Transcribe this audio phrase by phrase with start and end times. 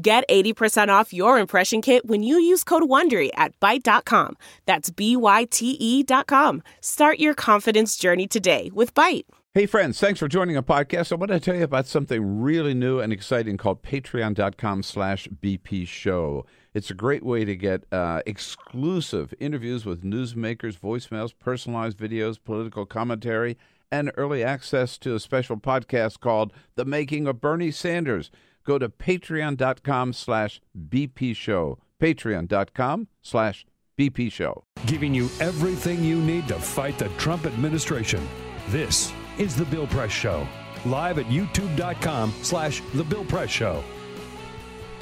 [0.00, 4.36] Get 80% off your impression kit when you use code WONDERY at Byte.com.
[4.64, 6.62] That's B-Y-T-E dot com.
[6.80, 9.24] Start your confidence journey today with Byte.
[9.54, 11.10] Hey, friends, thanks for joining a podcast.
[11.10, 15.88] I want to tell you about something really new and exciting called patreon.com slash BP
[15.88, 16.46] show.
[16.74, 22.86] It's a great way to get uh, exclusive interviews with newsmakers, voicemails, personalized videos, political
[22.86, 23.58] commentary,
[23.90, 28.30] and early access to a special podcast called The Making of Bernie Sanders–
[28.68, 31.78] go to patreon.com slash BP show.
[32.00, 33.66] Patreon.com slash
[33.98, 34.62] BP show.
[34.86, 38.28] Giving you everything you need to fight the Trump administration.
[38.68, 40.46] This is The Bill Press Show.
[40.84, 43.82] Live at youtube.com slash The Bill Press Show.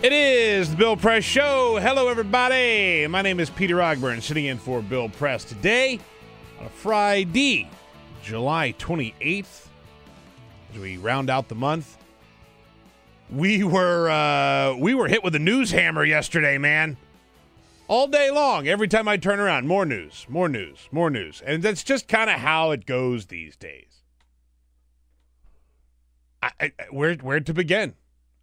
[0.02, 1.78] It is the Bill Press Show.
[1.80, 3.06] Hello, everybody.
[3.08, 5.98] My name is Peter Ogburn, sitting in for Bill Press today
[6.60, 7.68] on a Friday,
[8.22, 9.66] July 28th,
[10.72, 11.96] as we round out the month
[13.30, 16.96] we were uh, we were hit with a news hammer yesterday, man.
[17.88, 21.62] All day long, every time I turn around, more news, more news, more news, and
[21.62, 24.02] that's just kind of how it goes these days.
[26.42, 27.94] I, I, where where to begin?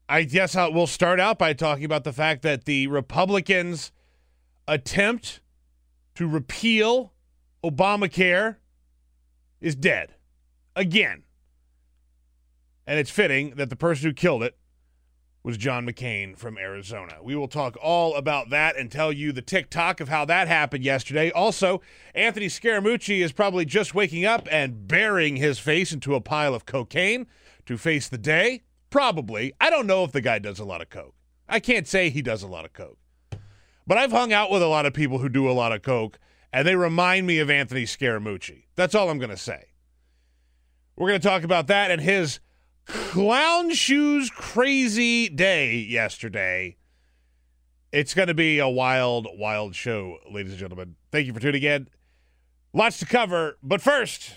[0.08, 3.92] I guess I'll, we'll start out by talking about the fact that the Republicans'
[4.68, 5.42] attempt
[6.16, 7.14] to repeal
[7.64, 8.58] Obamacare
[9.62, 10.16] is dead
[10.76, 11.24] again.
[12.86, 14.58] And it's fitting that the person who killed it
[15.44, 17.18] was John McCain from Arizona.
[17.22, 20.86] We will talk all about that and tell you the tick-tock of how that happened
[20.86, 21.32] yesterday.
[21.32, 21.82] Also,
[22.16, 26.66] Anthony Scaramucci is probably just waking up and burying his face into a pile of
[26.66, 27.28] cocaine
[27.66, 28.62] to face the day.
[28.90, 29.54] Probably.
[29.60, 31.16] I don't know if the guy does a lot of coke.
[31.50, 33.00] I can't say he does a lot of coke.
[33.86, 36.20] But I've hung out with a lot of people who do a lot of coke,
[36.54, 38.64] and they remind me of Anthony Scaramucci.
[38.78, 39.66] That's all I'm going to say.
[40.96, 42.40] We're going to talk about that and his
[42.86, 46.78] clown shoes crazy day yesterday.
[47.92, 50.96] It's going to be a wild, wild show, ladies and gentlemen.
[51.12, 51.88] Thank you for tuning in.
[52.74, 54.36] Lots to cover, but first.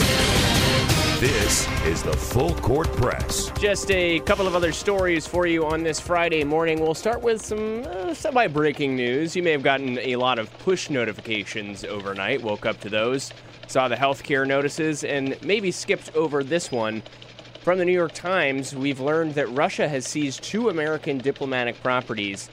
[1.19, 3.51] This is the Full Court Press.
[3.59, 6.79] Just a couple of other stories for you on this Friday morning.
[6.79, 9.35] We'll start with some uh, semi breaking news.
[9.35, 13.33] You may have gotten a lot of push notifications overnight, woke up to those,
[13.67, 17.03] saw the healthcare notices, and maybe skipped over this one.
[17.67, 22.49] From the New York Times, we've learned that Russia has seized two American diplomatic properties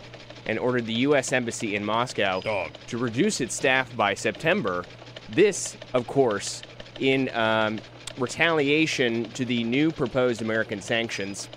[0.47, 1.31] and ordered the U.S.
[1.31, 2.71] Embassy in Moscow Dog.
[2.87, 4.83] to reduce its staff by September.
[5.29, 6.63] This, of course,
[6.99, 7.77] in um,
[8.17, 11.47] retaliation to the new proposed American sanctions.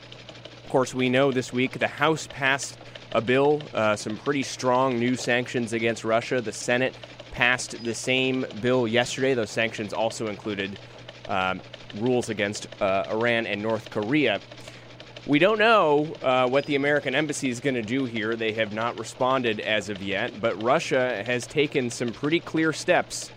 [0.63, 2.77] Of course, we know this week the House passed
[3.13, 6.43] a bill, uh, some pretty strong new sanctions against Russia.
[6.43, 6.95] The Senate
[7.33, 9.33] passed the same bill yesterday.
[9.33, 10.79] Those sanctions also included
[11.31, 11.63] um,
[11.99, 14.41] rules against uh, Iran and North Korea.
[15.27, 18.37] We don't know uh, what the American embassy is going to do here.
[18.37, 23.33] They have not responded as of yet, but Russia has taken some pretty clear steps.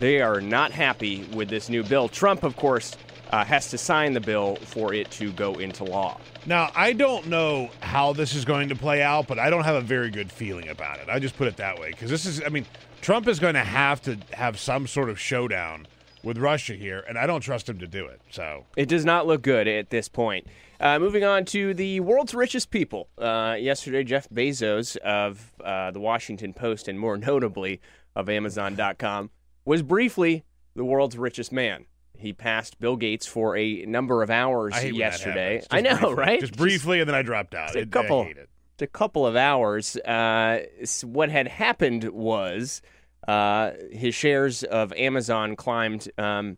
[0.00, 2.08] They are not happy with this new bill.
[2.08, 2.94] Trump, of course,
[3.30, 6.20] uh, has to sign the bill for it to go into law.
[6.46, 9.76] Now, I don't know how this is going to play out, but I don't have
[9.76, 11.08] a very good feeling about it.
[11.08, 12.66] I just put it that way because this is, I mean,
[13.00, 15.86] Trump is going to have to have some sort of showdown
[16.22, 18.20] with Russia here, and I don't trust him to do it.
[18.30, 20.46] So it does not look good at this point.
[20.80, 23.08] Uh, moving on to the world's richest people.
[23.18, 27.80] Uh, yesterday, Jeff Bezos of uh, the Washington Post, and more notably
[28.14, 29.30] of Amazon.com,
[29.64, 31.86] was briefly the world's richest man.
[32.16, 35.62] He passed Bill Gates for a number of hours yesterday.
[35.70, 36.14] I know, briefly.
[36.14, 36.40] right?
[36.40, 37.76] Just briefly, and then I dropped out.
[37.76, 38.22] a couple.
[38.22, 38.48] I hate it.
[38.80, 39.96] a couple of hours.
[39.96, 40.64] Uh,
[41.04, 42.82] what had happened was
[43.28, 46.56] uh, his shares of Amazon climbed um,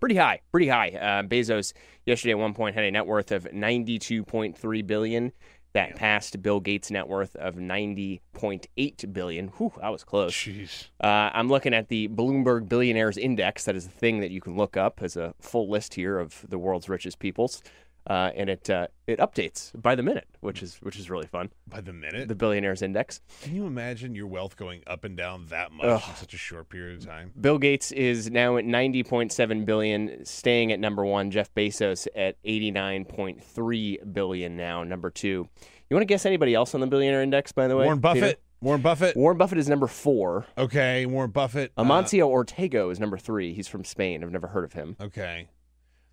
[0.00, 0.90] pretty high, pretty high.
[0.90, 1.72] Uh, Bezos
[2.06, 5.32] yesterday at one point had a net worth of 92.3 billion.
[5.72, 9.48] That passed Bill Gates' net worth of 90.8 billion.
[9.48, 10.32] Whew, that was close.
[10.32, 10.86] Jeez.
[11.02, 13.64] Uh, I'm looking at the Bloomberg Billionaires Index.
[13.64, 16.46] That is a thing that you can look up as a full list here of
[16.48, 17.62] the world's richest peoples.
[18.06, 21.50] Uh, and it uh, it updates by the minute, which is which is really fun.
[21.66, 23.20] By the minute, The billionaires index.
[23.42, 26.02] can you imagine your wealth going up and down that much Ugh.
[26.08, 27.32] in such a short period of time?
[27.40, 31.30] Bill Gates is now at 90.7 billion, staying at number one.
[31.30, 35.48] Jeff Bezos at 89.3 billion now, number two.
[35.88, 37.52] You want to guess anybody else on the billionaire index?
[37.52, 38.22] By the way, Warren Buffett.
[38.22, 38.40] Peter?
[38.60, 39.16] Warren Buffett.
[39.16, 40.46] Warren Buffett is number four.
[40.56, 41.72] Okay, Warren Buffett.
[41.76, 43.52] uh, Amancio Ortega is number three.
[43.52, 44.24] He's from Spain.
[44.24, 44.96] I've never heard of him.
[45.00, 45.48] okay.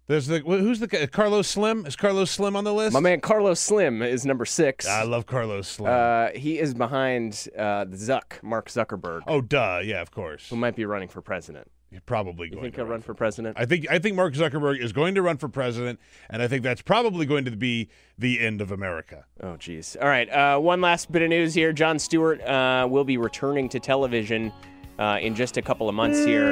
[0.07, 1.05] There's the who's the guy?
[1.07, 1.85] Carlos Slim?
[1.85, 2.93] Is Carlos Slim on the list?
[2.93, 4.85] My man Carlos Slim is number six.
[4.85, 5.91] I love Carlos Slim.
[5.91, 9.79] Uh, he is behind uh, Zuck, Mark Zuckerberg, oh, duh.
[9.83, 10.49] Yeah, of course.
[10.49, 11.69] who might be running for president.
[12.05, 13.55] Probably You think to he'll run for president?
[13.57, 16.63] I think I think Mark Zuckerberg is going to run for president, and I think
[16.63, 19.25] that's probably going to be the end of America.
[19.41, 19.95] Oh, geez.
[20.01, 20.27] All right.
[20.29, 21.71] Uh, one last bit of news here.
[21.71, 24.51] Jon Stewart uh, will be returning to television
[24.97, 26.51] uh, in just a couple of months here.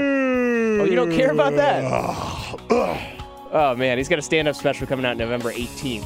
[0.79, 3.17] Oh, you don't care about that?
[3.53, 3.97] Oh, man.
[3.97, 6.05] He's got a stand up special coming out November 18th.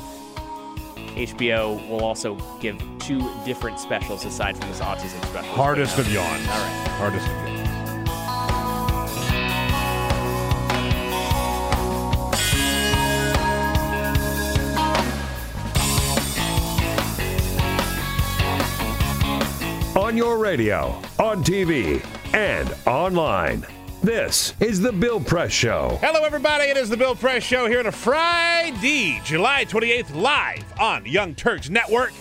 [1.15, 5.53] HBO will also give two different specials aside from this autism special.
[5.53, 6.47] Hardest of yawns.
[6.47, 6.87] All right.
[6.97, 7.45] Hardest of yawns.
[19.95, 23.65] On your radio, on TV, and online.
[24.05, 25.97] This is The Bill Press Show.
[25.99, 26.65] Hello, everybody.
[26.65, 31.33] It is the Bill Press Show here on a Friday, July 28th, live on Young
[31.33, 32.13] Turks Network,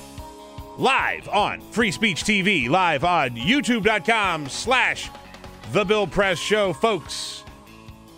[0.79, 5.11] live on Free Speech TV, live on YouTube.com slash
[5.73, 6.73] The Bill Press Show.
[6.73, 7.45] Folks,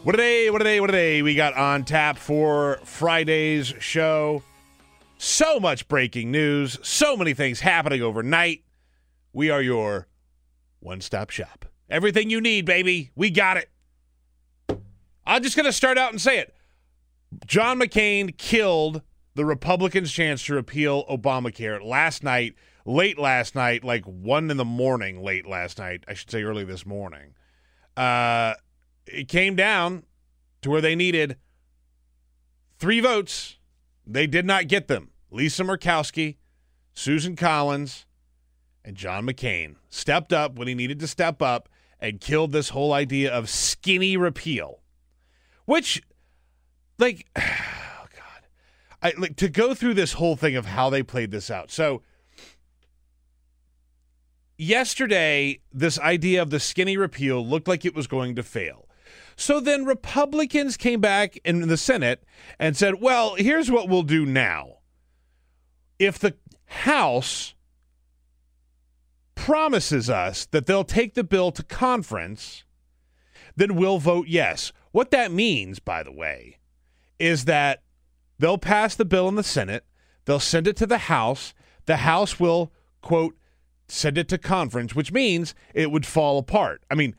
[0.05, 3.75] what a day, what a day, what a day we got on tap for Friday's
[3.81, 4.45] show.
[5.19, 8.63] So much breaking news, so many things happening overnight.
[9.33, 10.07] We are your
[10.79, 11.65] one stop shop.
[11.89, 13.11] Everything you need, baby.
[13.15, 13.71] We got it.
[15.27, 16.55] I'm just going to start out and say it.
[17.47, 19.03] John McCain killed
[19.35, 22.55] the Republicans' chance to repeal Obamacare last night,
[22.85, 26.05] late last night, like one in the morning, late last night.
[26.09, 27.35] I should say early this morning.
[27.97, 28.55] Uh,
[29.07, 30.05] it came down
[30.63, 31.37] to where they needed
[32.79, 33.59] three votes.
[34.07, 35.11] They did not get them.
[35.31, 36.37] Lisa Murkowski,
[36.95, 38.07] Susan Collins,
[38.85, 41.69] and John McCain stepped up when he needed to step up
[42.01, 44.81] and killed this whole idea of skinny repeal.
[45.65, 46.03] Which,
[46.99, 48.47] like, oh God,
[49.03, 51.71] I like to go through this whole thing of how they played this out.
[51.71, 52.03] So,
[54.59, 58.87] yesterday, this idea of the skinny repeal looked like it was going to fail.
[59.37, 62.25] So then Republicans came back in the Senate
[62.59, 64.79] and said, well, here's what we'll do now.
[65.99, 66.35] If the
[66.67, 67.55] House
[69.37, 72.65] promises us that they'll take the bill to conference,
[73.55, 74.73] then we'll vote yes.
[74.91, 76.59] What that means, by the way,
[77.21, 77.83] is that
[78.41, 79.85] they'll pass the bill in the Senate,
[80.25, 81.55] they'll send it to the House,
[81.85, 82.73] the House will,
[83.03, 83.37] quote,
[83.89, 86.83] send it to conference, which means it would fall apart.
[86.91, 87.15] I mean,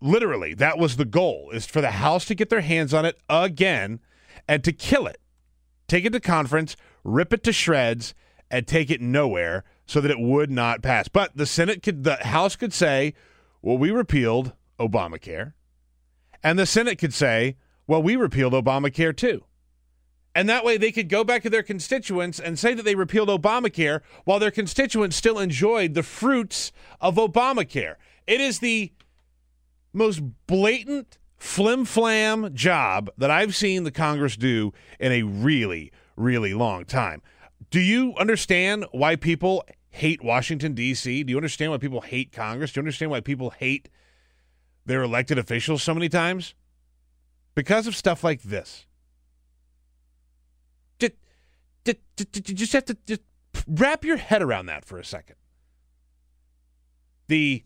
[0.00, 3.18] literally, that was the goal, is for the House to get their hands on it
[3.28, 4.00] again
[4.48, 5.20] and to kill it.
[5.86, 8.14] Take it to conference, rip it to shreds,
[8.50, 11.08] and take it nowhere so that it would not pass.
[11.08, 13.14] But the Senate could, the House could say,
[13.62, 15.54] well, we repealed Obamacare.
[16.44, 17.56] And the Senate could say,
[17.86, 19.44] well, we repealed Obamacare too.
[20.34, 23.30] And that way they could go back to their constituents and say that they repealed
[23.30, 26.70] Obamacare while their constituents still enjoyed the fruits
[27.00, 27.96] of Obamacare.
[28.26, 28.92] It is the
[29.92, 36.52] most blatant flim flam job that I've seen the Congress do in a really, really
[36.52, 37.22] long time.
[37.70, 39.64] Do you understand why people
[39.98, 41.24] hate Washington, D.C.?
[41.24, 42.72] Do you understand why people hate Congress?
[42.72, 43.88] Do you understand why people hate
[44.86, 46.54] their elected officials so many times?
[47.54, 48.86] Because of stuff like this.
[51.00, 51.16] Just,
[52.42, 53.22] just have to just
[53.66, 55.36] wrap your head around that for a second.
[57.26, 57.64] The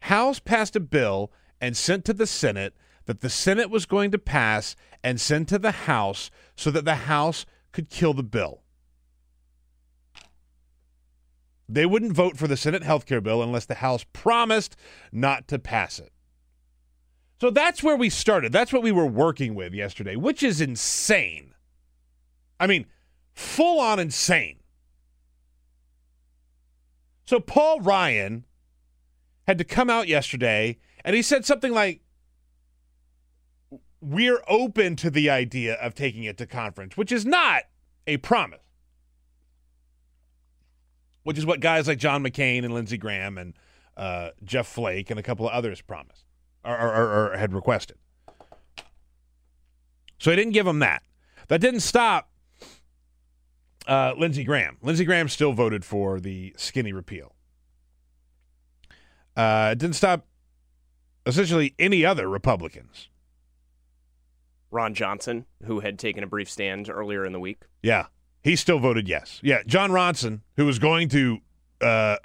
[0.00, 2.74] House passed a bill and sent to the Senate
[3.06, 6.94] that the Senate was going to pass and send to the House so that the
[6.94, 8.63] House could kill the bill.
[11.68, 14.76] They wouldn't vote for the Senate health care bill unless the House promised
[15.12, 16.12] not to pass it.
[17.40, 18.52] So that's where we started.
[18.52, 21.54] That's what we were working with yesterday, which is insane.
[22.60, 22.86] I mean,
[23.34, 24.60] full on insane.
[27.26, 28.44] So Paul Ryan
[29.46, 32.00] had to come out yesterday and he said something like,
[34.00, 37.64] We're open to the idea of taking it to conference, which is not
[38.06, 38.63] a promise
[41.24, 43.54] which is what guys like John McCain and Lindsey Graham and
[43.96, 46.24] uh, Jeff Flake and a couple of others promised
[46.64, 47.96] or, or, or, or had requested.
[50.18, 51.02] So he didn't give them that.
[51.48, 52.30] That didn't stop
[53.86, 54.78] uh, Lindsey Graham.
[54.82, 57.34] Lindsey Graham still voted for the skinny repeal.
[59.36, 60.26] Uh, it didn't stop
[61.26, 63.08] essentially any other Republicans.
[64.70, 67.62] Ron Johnson, who had taken a brief stand earlier in the week.
[67.82, 68.06] Yeah,
[68.44, 69.40] he still voted yes.
[69.42, 71.38] Yeah, John Ronson, who was going to
[71.80, 72.16] uh,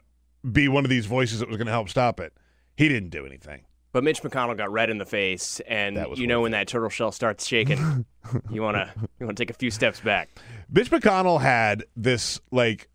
[0.51, 2.33] be one of these voices that was going to help stop it,
[2.75, 3.61] he didn't do anything.
[3.91, 7.11] But Mitch McConnell got red in the face, and you know when that turtle shell
[7.11, 8.05] starts shaking,
[8.51, 10.29] you wanna you wanna take a few steps back.
[10.69, 12.87] Mitch McConnell had this like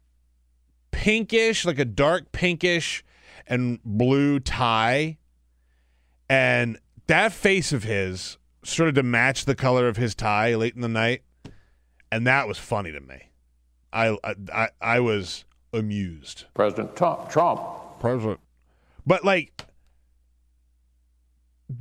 [0.93, 3.05] pinkish, like a dark pinkish
[3.49, 5.19] and blue tie,
[6.29, 6.79] and
[7.09, 10.89] that face of his started to match the color of his tie late in the
[10.89, 11.23] night,
[12.15, 13.31] and that was funny to me.
[13.93, 14.17] I
[14.53, 16.45] I I was amused.
[16.55, 17.61] President Trump, Trump
[17.99, 18.41] President,
[19.07, 19.65] but like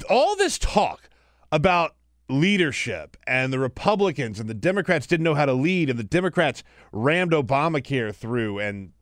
[0.09, 1.09] all this talk
[1.51, 1.95] about
[2.29, 6.63] leadership and the Republicans and the Democrats didn't know how to lead and the Democrats
[6.91, 8.93] rammed Obamacare through and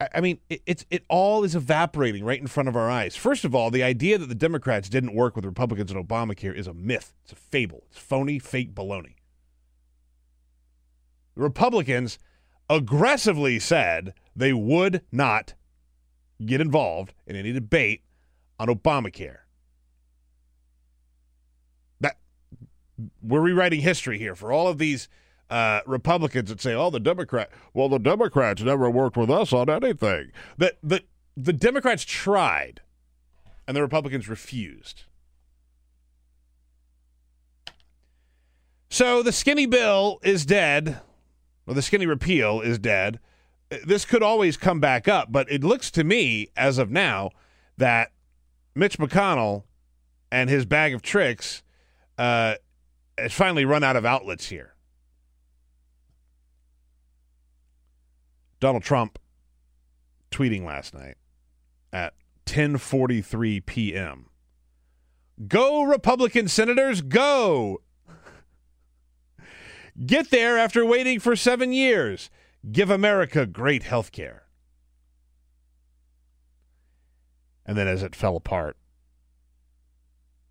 [0.00, 3.14] I- I mean it, it's it all is evaporating right in front of our eyes.
[3.14, 6.66] First of all, the idea that the Democrats didn't work with Republicans on Obamacare is
[6.66, 7.12] a myth.
[7.22, 7.84] It's a fable.
[7.90, 9.14] It's phony, fake baloney.
[11.38, 12.18] Republicans
[12.68, 15.54] aggressively said they would not
[16.44, 18.02] get involved in any debate
[18.58, 19.38] on Obamacare.
[22.00, 22.18] That
[23.22, 25.08] we're rewriting history here for all of these
[25.48, 29.70] uh, Republicans that say, "Oh, the Democrat." Well, the Democrats never worked with us on
[29.70, 30.32] anything.
[30.58, 31.02] That the
[31.36, 32.80] the Democrats tried,
[33.66, 35.04] and the Republicans refused.
[38.90, 41.00] So the skinny bill is dead,
[41.68, 43.20] or the skinny repeal is dead.
[43.84, 47.30] This could always come back up, but it looks to me, as of now,
[47.76, 48.10] that
[48.74, 49.64] Mitch McConnell
[50.32, 51.62] and his bag of tricks
[52.16, 52.54] uh,
[53.18, 54.74] has finally run out of outlets here.
[58.60, 59.18] Donald Trump
[60.30, 61.16] tweeting last night
[61.92, 62.14] at
[62.46, 64.30] 10:43 p.m.
[65.46, 67.82] Go Republican senators, go!
[70.06, 72.30] Get there after waiting for 7 years.
[72.70, 74.44] Give America great health care.
[77.66, 78.76] And then as it fell apart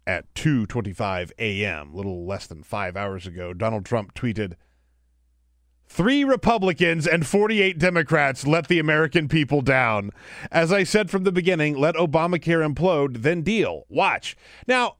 [0.05, 4.53] at 2:25 a.m., little less than 5 hours ago, Donald Trump tweeted,
[5.89, 10.11] Three Republicans and 48 Democrats let the American people down.
[10.51, 13.85] As I said from the beginning, let Obamacare implode, then deal.
[13.89, 14.35] Watch.
[14.67, 14.97] Now,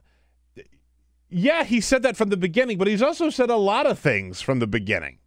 [1.30, 4.42] yeah, he said that from the beginning, but he's also said a lot of things
[4.42, 5.20] from the beginning.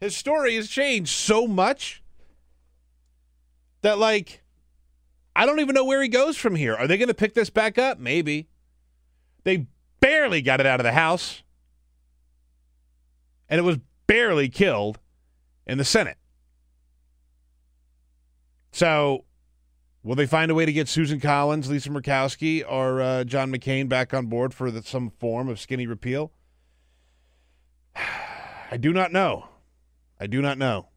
[0.00, 2.02] His story has changed so much
[3.82, 4.42] that, like,
[5.34, 6.74] I don't even know where he goes from here.
[6.74, 7.98] Are they going to pick this back up?
[7.98, 8.48] Maybe.
[9.44, 9.66] They
[10.00, 11.42] barely got it out of the House,
[13.48, 14.98] and it was barely killed
[15.66, 16.16] in the Senate.
[18.72, 19.24] So,
[20.06, 23.88] will they find a way to get Susan Collins, Lisa Murkowski, or uh, John McCain
[23.88, 26.30] back on board for the, some form of skinny repeal?
[28.70, 29.48] I do not know.
[30.20, 30.88] I do not know.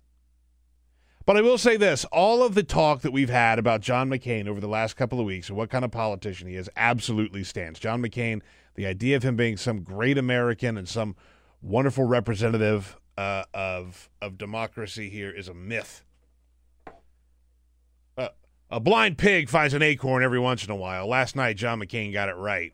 [1.26, 4.48] But I will say this all of the talk that we've had about John McCain
[4.48, 7.80] over the last couple of weeks and what kind of politician he is absolutely stands.
[7.80, 8.42] John McCain,
[8.76, 11.16] the idea of him being some great American and some
[11.62, 16.04] wonderful representative uh, of of democracy here is a myth.
[18.72, 21.08] A blind pig finds an acorn every once in a while.
[21.08, 22.74] Last night, John McCain got it right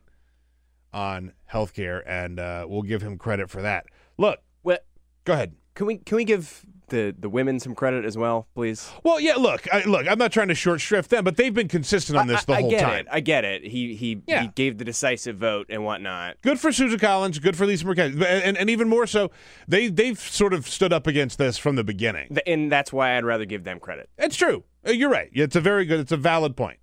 [0.92, 3.86] on healthcare, and uh, we'll give him credit for that.
[4.18, 4.78] Look, Well,
[5.24, 5.54] go ahead.
[5.74, 8.90] can we can we give the the women some credit as well, please?
[9.02, 9.34] Well, yeah.
[9.34, 10.06] Look, I, look.
[10.08, 12.56] I'm not trying to short shrift them, but they've been consistent on this the I,
[12.56, 12.94] I whole get time.
[13.00, 13.06] it.
[13.10, 13.64] I get it.
[13.64, 14.42] He he Yeah.
[14.42, 16.36] he gave the decisive vote and whatnot.
[16.42, 17.38] Good for Susan Collins.
[17.40, 19.30] Good for Lisa Murkowski, and, and, and even more so,
[19.66, 22.28] they they've sort of stood up against this from the beginning.
[22.28, 24.08] Th- And that's why I'd rather give them credit.
[24.18, 24.64] It's true.
[24.86, 25.30] Uh, You're right.
[25.32, 26.00] It's a very good.
[26.00, 26.78] It's a valid point.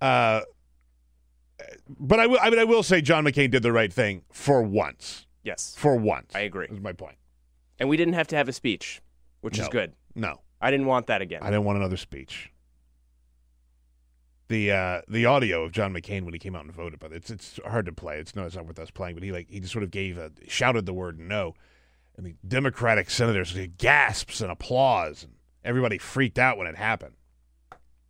[0.00, 0.42] Uh,
[1.88, 2.38] but I will.
[2.40, 5.26] I mean, I will say John McCain did the right thing for once.
[5.42, 6.66] Yes, For once, I agree.
[6.70, 7.16] Is my point.
[7.78, 9.02] and we didn't have to have a speech,
[9.42, 9.92] which is good.
[10.14, 11.42] No, I didn't want that again.
[11.42, 12.50] I didn't want another speech.
[14.48, 17.30] The uh, the audio of John McCain when he came out and voted, but it's
[17.30, 18.18] it's hard to play.
[18.18, 19.16] It's no, it's not worth us playing.
[19.16, 21.54] But he like he just sort of gave a shouted the word no,
[22.16, 25.32] and the Democratic senators gasps and applause, and
[25.64, 27.14] everybody freaked out when it happened.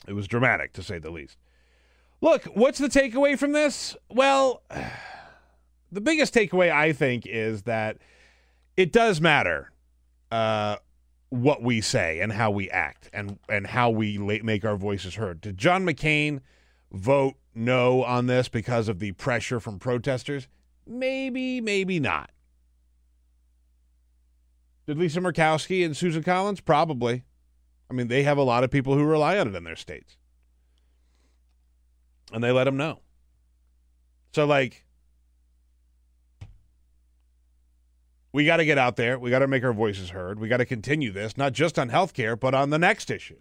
[0.06, 1.38] It was dramatic to say the least.
[2.20, 3.96] Look, what's the takeaway from this?
[4.11, 4.62] Well,
[5.92, 7.99] the biggest takeaway I think is that
[8.76, 9.70] it does matter
[10.30, 10.76] uh,
[11.30, 15.40] what we say and how we act and and how we make our voices heard.
[15.40, 16.40] Did John McCain
[16.92, 20.49] vote no on this because of the pressure from protesters?
[20.87, 22.30] Maybe, maybe not.
[24.87, 26.61] Did Lisa Murkowski and Susan Collins?
[26.61, 27.25] Probably.
[27.94, 30.16] I mean, they have a lot of people who rely on it in their states.
[32.32, 32.98] And they let them know.
[34.32, 34.84] So, like,
[38.32, 39.16] we got to get out there.
[39.16, 40.40] We got to make our voices heard.
[40.40, 43.38] We got to continue this, not just on healthcare, but on the next issue.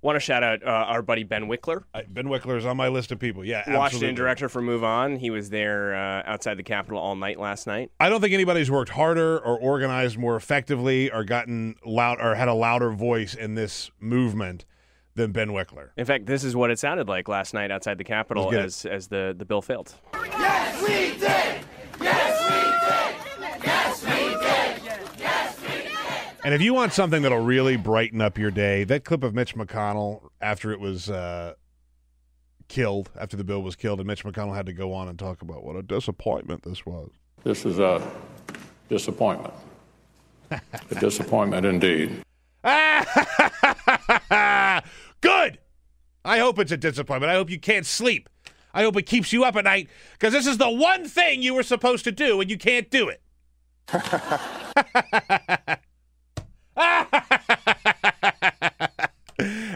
[0.00, 2.86] Want to shout out uh, our buddy Ben Wickler, Uh, Ben Wickler is on my
[2.86, 3.44] list of people.
[3.44, 4.14] Yeah, Washington absolutely.
[4.14, 5.16] director for Move On.
[5.16, 7.90] He was there uh, outside the Capitol all night last night.
[7.98, 12.46] I don't think anybody's worked harder or organized more effectively or gotten loud or had
[12.46, 14.64] a louder voice in this movement
[15.16, 15.88] than Ben Wickler.
[15.96, 18.60] In fact, this is what it sounded like last night outside the Capitol Let's get
[18.60, 18.66] it.
[18.66, 19.94] as as the, the bill failed.
[26.44, 29.56] And if you want something that'll really brighten up your day, that clip of Mitch
[29.56, 31.54] McConnell after it was uh,
[32.68, 35.42] killed, after the bill was killed, and Mitch McConnell had to go on and talk
[35.42, 37.10] about what a disappointment this was.
[37.42, 38.00] This is a
[38.88, 39.52] disappointment.
[40.50, 40.60] a
[41.00, 42.22] disappointment indeed.
[45.20, 45.58] Good.
[46.24, 47.30] I hope it's a disappointment.
[47.30, 48.28] I hope you can't sleep.
[48.72, 51.54] I hope it keeps you up at night because this is the one thing you
[51.54, 53.22] were supposed to do and you can't do it.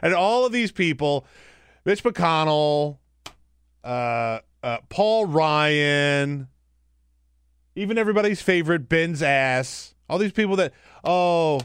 [0.03, 1.25] and all of these people,
[1.85, 2.99] Mitch McConnell,
[3.85, 6.49] uh, uh, Paul Ryan,
[7.77, 10.73] even everybody's favorite Ben Sasse, all these people that,
[11.05, 11.61] oh,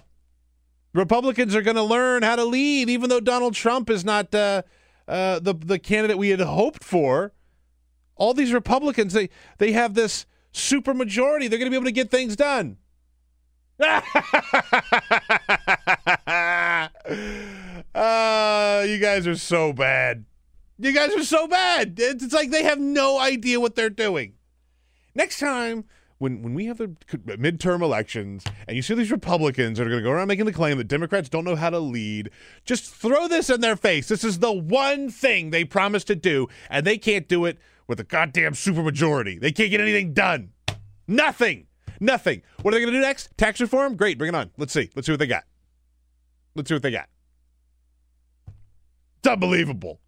[0.94, 4.62] Republicans are going to learn how to lead, even though Donald Trump is not uh,
[5.08, 7.34] uh, the the candidate we had hoped for.
[8.16, 11.48] All these Republicans, they they have this super majority.
[11.48, 12.78] They're going to be able to get things done.
[17.98, 20.26] uh, you guys are so bad.
[20.78, 21.96] You guys are so bad.
[21.98, 24.34] It's it's like they have no idea what they're doing.
[25.16, 25.86] Next time,
[26.20, 26.90] when when we have the
[27.26, 30.54] midterm elections and you see these Republicans that are going to go around making the
[30.54, 32.30] claim that Democrats don't know how to lead,
[32.66, 34.08] just throw this in their face.
[34.08, 38.00] This is the one thing they promised to do, and they can't do it with
[38.00, 39.42] a goddamn supermajority.
[39.42, 40.52] They can't get anything done.
[41.08, 41.66] Nothing.
[42.00, 42.44] Nothing.
[42.62, 43.36] What are they going to do next?
[43.38, 43.96] Tax reform?
[43.96, 44.20] Great.
[44.20, 44.52] Bring it on.
[44.58, 44.92] Let's see.
[44.96, 45.46] Let's see what they got.
[46.54, 47.10] Let's see what they got.
[49.20, 50.00] It's unbelievable.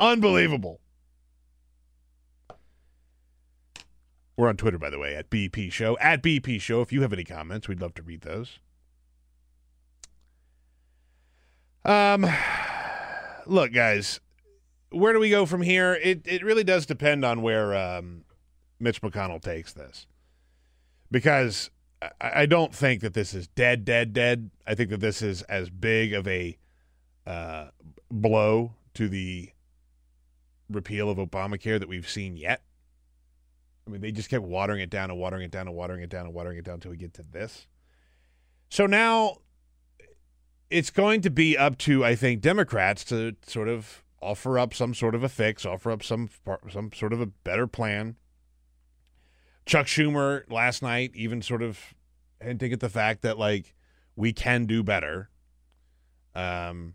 [0.00, 0.80] Unbelievable.
[4.36, 5.96] We're on Twitter, by the way, at BP Show.
[5.98, 6.80] At BP Show.
[6.80, 8.58] If you have any comments, we'd love to read those.
[11.84, 12.26] Um,
[13.46, 14.20] look, guys,
[14.90, 15.94] where do we go from here?
[15.94, 18.24] It it really does depend on where um,
[18.80, 20.06] Mitch McConnell takes this,
[21.10, 24.50] because I, I don't think that this is dead, dead, dead.
[24.66, 26.56] I think that this is as big of a
[27.26, 27.66] uh,
[28.10, 29.50] blow to the
[30.70, 32.62] repeal of Obamacare that we've seen yet.
[33.86, 36.10] I mean, they just kept watering it down and watering it down and watering it
[36.10, 37.66] down and watering it down until we get to this.
[38.70, 39.38] So now
[40.70, 44.94] it's going to be up to, I think, Democrats to sort of offer up some
[44.94, 46.30] sort of a fix, offer up some
[46.70, 48.16] some sort of a better plan.
[49.66, 51.94] Chuck Schumer last night even sort of
[52.40, 53.74] hinting at the fact that like
[54.16, 55.30] we can do better.
[56.34, 56.94] Um.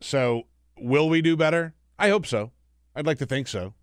[0.00, 0.44] So
[0.78, 1.74] will we do better?
[1.98, 2.52] I hope so.
[2.94, 3.74] I'd like to think so.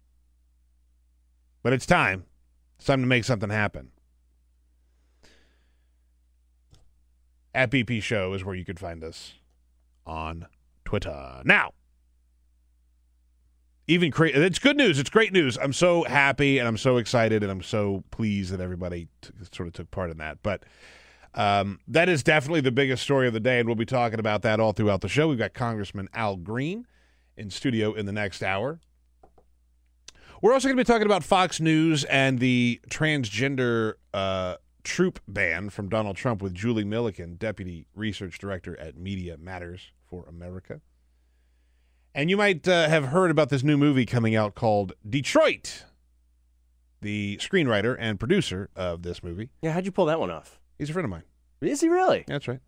[1.64, 2.26] But it's time.
[2.78, 3.92] It's time to make something happen.
[7.54, 9.34] At BP Show is where you could find us
[10.06, 10.48] on
[10.86, 11.42] Twitter.
[11.44, 11.72] Now,
[13.88, 15.00] even cra- it's good news.
[15.00, 15.58] It's great news.
[15.58, 19.68] I'm so happy and I'm so excited and I'm so pleased that everybody t- sort
[19.68, 20.40] of took part in that.
[20.44, 20.64] But
[21.38, 24.42] um, that is definitely the biggest story of the day, and we'll be talking about
[24.42, 25.28] that all throughout the show.
[25.28, 26.88] We've got Congressman Al Green
[27.38, 28.80] in studio in the next hour.
[30.42, 35.70] We're also going to be talking about Fox News and the transgender uh, troop ban
[35.70, 40.82] from Donald Trump with Julie Millican, Deputy Research Director at Media Matters for America.
[42.16, 45.84] And you might uh, have heard about this new movie coming out called Detroit.
[47.02, 50.60] The screenwriter and producer of this movie, Yeah, how'd you pull that one off?
[50.80, 51.24] He's a friend of mine.
[51.62, 52.24] Is he really?
[52.28, 52.60] That's right.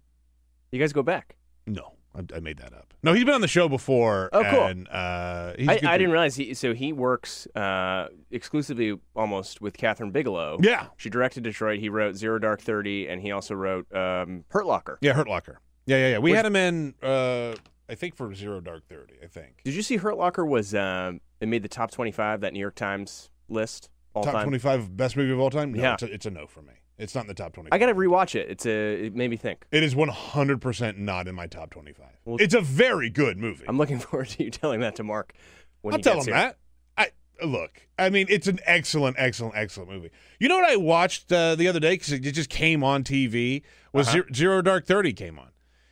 [0.71, 1.35] You guys go back.
[1.67, 2.93] No, I, I made that up.
[3.03, 4.29] No, he's been on the show before.
[4.33, 4.65] Oh, cool.
[4.65, 6.53] And, uh, he's I, good I didn't realize he.
[6.53, 10.57] So he works uh, exclusively, almost with Kathryn Bigelow.
[10.61, 11.79] Yeah, She directed Detroit.
[11.79, 14.97] He wrote Zero Dark Thirty, and he also wrote um, Hurt Locker.
[15.01, 15.59] yeah, Hurt Locker.
[15.85, 16.17] Yeah, yeah, yeah.
[16.19, 17.55] We Was- had him in, uh,
[17.89, 19.15] I think, for Zero Dark Thirty.
[19.23, 22.53] I think Did you see Hurt Locker was um, it made the top twenty-five that
[22.53, 24.43] New York Times list all top time?
[24.45, 25.73] twenty-five best movie of all time.
[25.73, 25.93] No, Yeah.
[25.93, 26.73] it's, a, it's a no for me.
[26.99, 27.69] It's not in the top twenty.
[27.71, 28.49] I got to rewatch it.
[28.49, 29.05] It's a.
[29.05, 29.65] It made me think.
[29.71, 32.11] It is one hundred percent not in my top twenty-five.
[32.25, 33.65] Well- it's a very good movie.
[33.67, 35.33] I'm looking forward to you telling that to Mark.
[35.81, 36.33] When I'll tell him here.
[36.35, 36.57] that.
[36.97, 40.09] I look, I mean, it's an excellent, excellent, excellent movie.
[40.39, 43.61] You know what I watched uh, the other day because it just came on TV
[43.93, 44.13] was Uh-huh.
[44.17, 45.47] Zero, Zero Dark Thirty came on.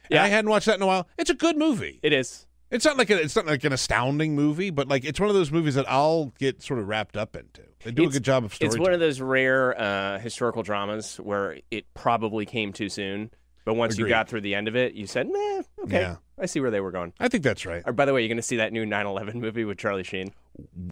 [0.10, 0.18] Yeah.
[0.24, 1.08] and I hadn't watched that in a while.
[1.18, 2.00] It's a good movie.
[2.04, 2.47] It is.
[2.70, 5.36] It's not like a, it's not like an astounding movie, but like it's one of
[5.36, 7.62] those movies that I'll get sort of wrapped up into.
[7.84, 8.68] They do a It's- good job of story.
[8.68, 13.32] It's one of those rare uh, historical dramas where it probably came too soon,
[13.64, 16.16] but once you got through the end of it, you said, "Meh, okay, Yeah.
[16.38, 17.84] I see where they were going." I think that's right.
[17.86, 20.34] Or, by the way, you're going to see that new 9/11 movie with Charlie Sheen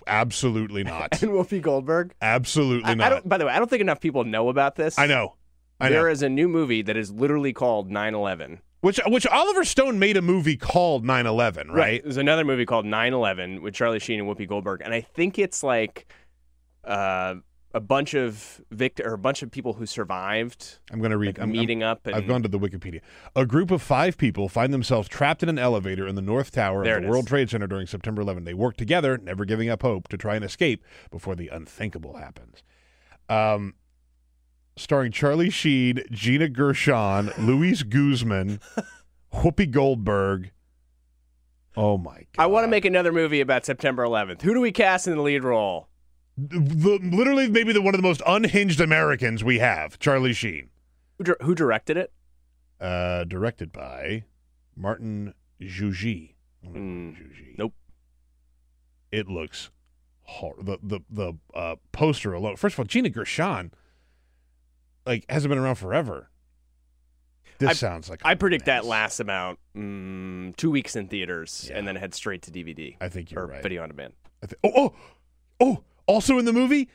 [0.08, 1.22] Absolutely not.
[1.22, 2.14] and Whoopi Goldberg.
[2.22, 3.06] Absolutely I, not.
[3.08, 3.28] I don't.
[3.30, 4.98] By the way, I don't think enough people know about this.
[4.98, 5.36] I know.
[5.80, 6.10] I There know.
[6.12, 8.60] is a new movie that is literally called 9/11.
[8.86, 12.04] Which which Oliver Stone made a movie called 9/11, right?
[12.04, 15.64] There's another movie called 9/11 with Charlie Sheen and Whoopi Goldberg, and I think it's
[15.64, 16.06] like
[16.84, 17.34] uh,
[17.74, 21.30] a bunch of vict or a bunch of people who survived I'm going to read.
[21.30, 22.06] like, I'm, I'm- meeting up.
[22.06, 23.02] And I've gone to the Wikipedia.
[23.36, 26.84] A group of five people find themselves trapped in an elevator in the North Tower
[26.84, 27.30] There of the World is.
[27.30, 28.44] Trade Center during September 11.
[28.44, 32.62] They work together, never giving up hope, to try and escape before the unthinkable happens.
[33.30, 33.74] Um,
[34.76, 38.60] starring Charlie Sheen, Gina Gershon, Luis Guzman,
[39.34, 40.52] Whoopi Goldberg.
[41.78, 42.44] Oh my god!
[42.44, 44.42] I want to make another movie about September 11th.
[44.42, 45.88] Who do we cast in the lead role?
[46.38, 50.70] the, literally maybe the one of the most unhinged Americans we have, Charlie Sheen.
[51.18, 52.12] Who, dir- who directed it?
[52.80, 54.24] Uh, directed by
[54.76, 56.34] Martin Guigui.
[56.66, 57.16] Mm,
[57.58, 57.74] nope.
[59.12, 59.70] It looks
[60.24, 62.56] hor- the the the uh, poster alone.
[62.58, 63.72] First of all, Gina Gershon,
[65.06, 66.30] like hasn't been around forever.
[67.58, 68.90] This I- sounds like I predict that mess.
[68.90, 71.78] lasts about mm, two weeks in theaters Yeah.
[71.78, 73.64] and then head straight to DVD I think you're right.
[73.64, 74.14] video on demand.
[74.44, 74.94] I thi- oh oh
[75.62, 75.84] oh!
[76.06, 76.90] Also in the movie,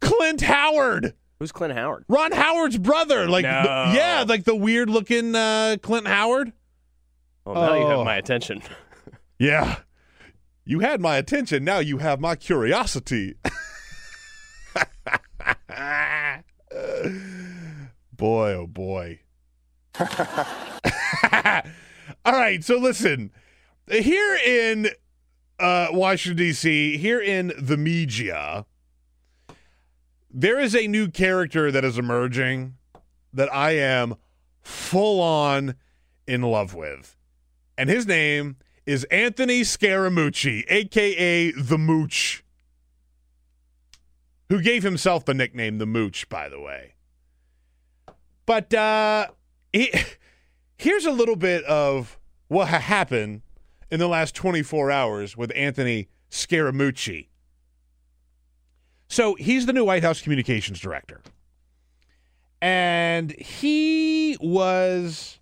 [0.00, 2.04] Clint Howard, Who's Clint Howard?
[2.08, 3.26] Ron Howard's brother.
[3.28, 6.52] Like the- yeah, like the weird looking uh, Clint Howard.
[7.44, 7.96] Well, now you Oh.
[7.98, 8.62] have my attention.
[9.38, 9.78] Yeah.
[10.64, 11.64] You had my attention.
[11.64, 13.34] Now you have my curiosity.
[18.22, 19.18] boy, oh boy.
[22.24, 22.62] All right.
[22.62, 23.32] So listen,
[23.90, 24.90] here in
[25.58, 28.64] uh, Washington, D.C., here in the media,
[30.30, 32.76] there is a new character that is emerging
[33.32, 34.14] that I am
[34.60, 35.74] full on
[36.24, 37.16] in love with.
[37.76, 38.54] And his name
[38.86, 42.44] is Anthony Scaramucci, aka the Mooch,
[44.48, 46.94] who gave himself the nickname the Mooch, by the way.
[48.46, 49.28] But uh,
[49.72, 49.92] he,
[50.78, 53.42] here's a little bit of what happened
[53.90, 57.28] in the last 24 hours with Anthony Scaramucci.
[59.08, 61.20] So he's the new White House communications director.
[62.62, 65.40] And he was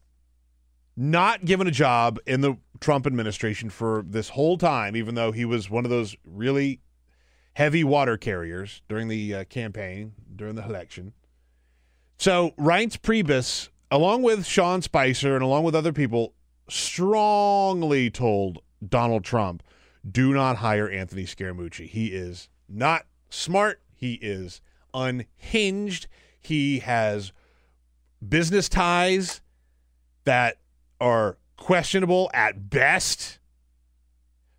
[0.96, 5.44] not given a job in the Trump administration for this whole time, even though he
[5.44, 6.80] was one of those really
[7.54, 11.12] heavy water carriers during the uh, campaign, during the election.
[12.20, 16.34] So Reince Priebus, along with Sean Spicer and along with other people,
[16.68, 19.62] strongly told Donald Trump,
[20.06, 21.88] do not hire Anthony Scaramucci.
[21.88, 23.80] He is not smart.
[23.94, 24.60] He is
[24.92, 26.08] unhinged.
[26.38, 27.32] He has
[28.28, 29.40] business ties
[30.24, 30.58] that
[31.00, 33.38] are questionable at best.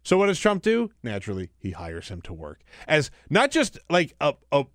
[0.02, 0.90] So what does Trump do?
[1.04, 4.66] Naturally, he hires him to work as not just like a, a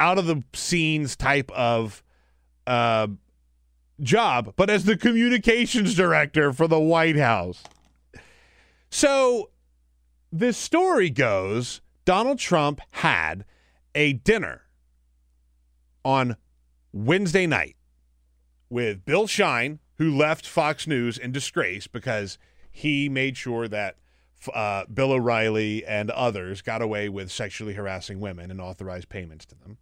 [0.00, 2.02] out of the scenes type of
[2.66, 3.06] uh,
[4.00, 7.62] job, but as the communications director for the White House.
[8.90, 9.50] So
[10.32, 13.44] this story goes Donald Trump had
[13.94, 14.62] a dinner
[16.04, 16.36] on
[16.92, 17.76] Wednesday night
[18.70, 22.38] with Bill Shine, who left Fox News in disgrace because
[22.70, 23.96] he made sure that
[24.54, 29.54] uh, Bill O'Reilly and others got away with sexually harassing women and authorized payments to
[29.56, 29.76] them.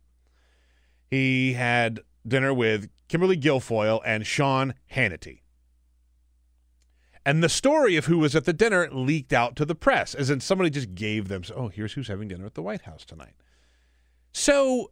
[1.11, 5.41] He had dinner with Kimberly Guilfoyle and Sean Hannity.
[7.25, 10.31] And the story of who was at the dinner leaked out to the press, as
[10.31, 13.35] in somebody just gave them, oh, here's who's having dinner at the White House tonight.
[14.33, 14.91] So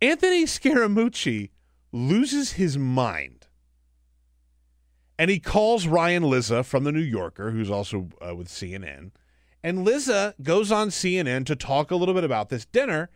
[0.00, 1.50] Anthony Scaramucci
[1.92, 3.46] loses his mind.
[5.18, 9.10] And he calls Ryan Lizza from the New Yorker, who's also uh, with CNN.
[9.62, 13.10] And Lizza goes on CNN to talk a little bit about this dinner.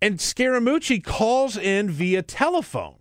[0.00, 2.96] And Scaramucci calls in via telephone.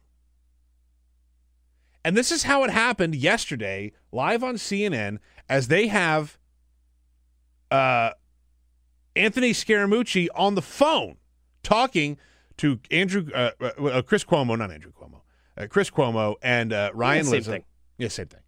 [2.03, 6.37] And this is how it happened yesterday, live on CNN, as they have
[7.69, 8.11] uh,
[9.15, 11.17] Anthony Scaramucci on the phone
[11.63, 12.17] talking
[12.57, 15.21] to Andrew, uh, uh, Chris Cuomo, not Andrew Cuomo,
[15.57, 17.51] uh, Chris Cuomo and uh, Ryan same Lizza.
[17.51, 17.63] thing.
[17.97, 18.41] Yeah, same thing.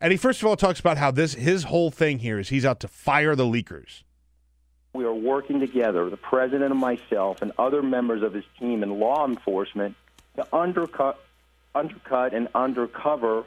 [0.00, 2.64] And he first of all talks about how this his whole thing here is he's
[2.66, 4.02] out to fire the leakers.
[4.96, 8.98] We are working together, the president and myself, and other members of his team in
[8.98, 9.94] law enforcement,
[10.36, 11.22] to undercut,
[11.74, 13.44] undercut and undercover,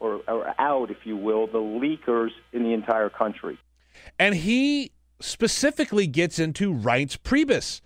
[0.00, 3.56] or, or out, if you will, the leakers in the entire country.
[4.18, 7.82] And he specifically gets into Reince Priebus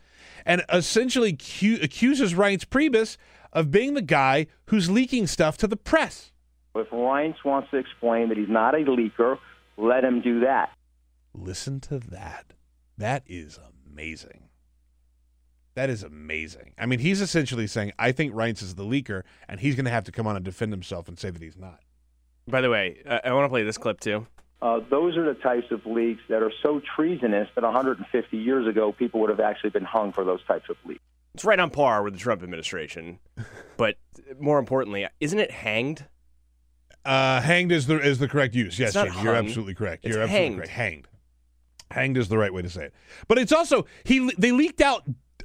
[0.46, 3.18] and essentially cu- accuses Reince Priebus
[3.52, 6.32] of being the guy who's leaking stuff to the press.
[6.74, 9.38] If Reince wants to explain that he's not a leaker,
[9.76, 10.70] let him do that.
[11.34, 12.46] Listen to that.
[12.98, 13.58] That is
[13.90, 14.48] amazing.
[15.74, 16.74] That is amazing.
[16.78, 19.90] I mean, he's essentially saying, I think Reince is the leaker, and he's going to
[19.90, 21.80] have to come on and defend himself and say that he's not.
[22.46, 24.26] By the way, uh, I want to play this clip too.
[24.62, 28.92] Uh, those are the types of leaks that are so treasonous that 150 years ago,
[28.92, 31.02] people would have actually been hung for those types of leaks.
[31.34, 33.18] It's right on par with the Trump administration.
[33.76, 33.96] but
[34.38, 36.06] more importantly, isn't it hanged?
[37.04, 38.78] Uh, hanged is the is the correct use.
[38.78, 40.04] Yes, It's not Jamie, you're absolutely correct.
[40.04, 40.70] It's You're absolutely correct.
[40.70, 41.08] Hanged.
[41.94, 42.94] Hanged is the right way to say it.
[43.28, 45.04] But it's also he they leaked out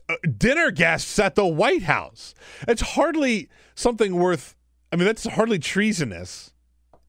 [0.09, 2.33] uh, dinner guests at the White House.
[2.67, 4.55] It's hardly something worth.
[4.91, 6.53] I mean, that's hardly treasonous.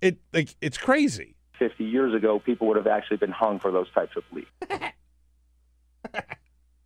[0.03, 1.37] It like it's crazy.
[1.59, 4.51] 50 years ago, people would have actually been hung for those types of leaks.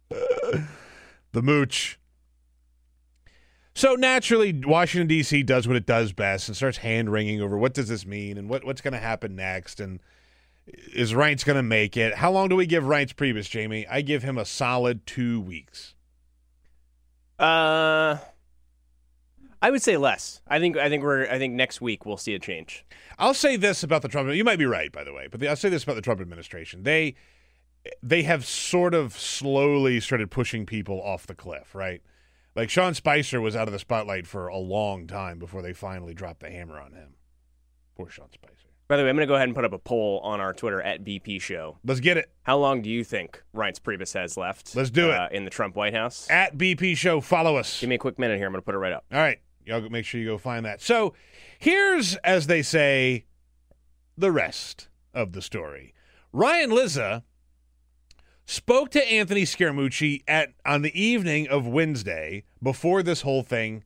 [1.32, 1.98] the mooch.
[3.76, 5.42] So naturally, Washington D.C.
[5.42, 8.48] does what it does best and starts hand wringing over what does this mean and
[8.48, 10.00] what, what's going to happen next and
[10.66, 12.14] is Reince going to make it?
[12.14, 13.87] How long do we give Reince Priebus, Jamie?
[13.87, 15.94] I give him a solid two weeks.
[17.38, 18.18] Uh,
[19.61, 20.40] I would say less.
[20.46, 22.85] I think I think we're I think next week we'll see a change.
[23.18, 24.33] I'll say this about the Trump.
[24.33, 26.20] You might be right, by the way, but the, I'll say this about the Trump
[26.20, 26.83] administration.
[26.83, 27.14] They
[28.03, 32.03] they have sort of slowly started pushing people off the cliff, right?
[32.55, 36.14] Like Sean Spicer was out of the spotlight for a long time before they finally
[36.14, 37.14] dropped the hammer on him.
[37.96, 38.53] Poor Sean Spicer.
[38.86, 40.52] By the way, I'm going to go ahead and put up a poll on our
[40.52, 41.78] Twitter at BP Show.
[41.84, 42.30] Let's get it.
[42.42, 44.76] How long do you think Reince Priebus has left?
[44.76, 45.14] Let's do it.
[45.16, 46.28] uh, in the Trump White House.
[46.28, 47.80] At BP Show, follow us.
[47.80, 48.46] Give me a quick minute here.
[48.46, 49.04] I'm going to put it right up.
[49.10, 49.38] All right.
[49.64, 50.82] Y'all go- make sure you go find that.
[50.82, 51.14] So
[51.58, 53.24] here's, as they say,
[54.18, 55.94] the rest of the story.
[56.32, 57.24] Ryan Lizza
[58.44, 63.82] spoke to Anthony Scaramucci at on the evening of Wednesday before this whole thing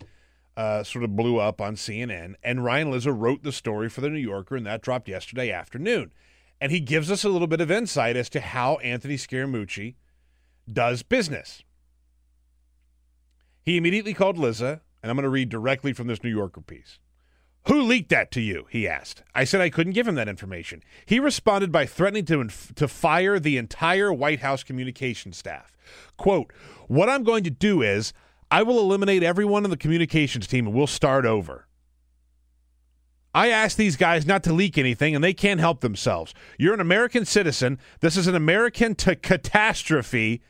[0.58, 2.34] uh, sort of blew up on CNN.
[2.42, 6.10] And Ryan Lizza wrote the story for the New Yorker, and that dropped yesterday afternoon.
[6.60, 9.94] And he gives us a little bit of insight as to how Anthony Scaramucci
[10.70, 11.62] does business.
[13.62, 16.98] He immediately called Lizza, and I'm going to read directly from this New Yorker piece.
[17.68, 18.66] Who leaked that to you?
[18.68, 19.22] He asked.
[19.36, 20.82] I said I couldn't give him that information.
[21.06, 25.76] He responded by threatening to, inf- to fire the entire White House communication staff.
[26.16, 26.52] Quote,
[26.88, 28.12] What I'm going to do is
[28.50, 31.68] I will eliminate everyone in the communications team and we'll start over.
[33.34, 36.34] I asked these guys not to leak anything, and they can't help themselves.
[36.58, 37.78] You're an American citizen.
[38.00, 40.42] This is an American t- catastrophe.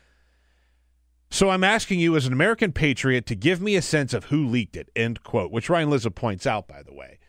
[1.29, 4.47] So I'm asking you, as an American patriot, to give me a sense of who
[4.47, 4.89] leaked it.
[4.95, 5.51] End quote.
[5.51, 7.19] Which Ryan Lizza points out, by the way,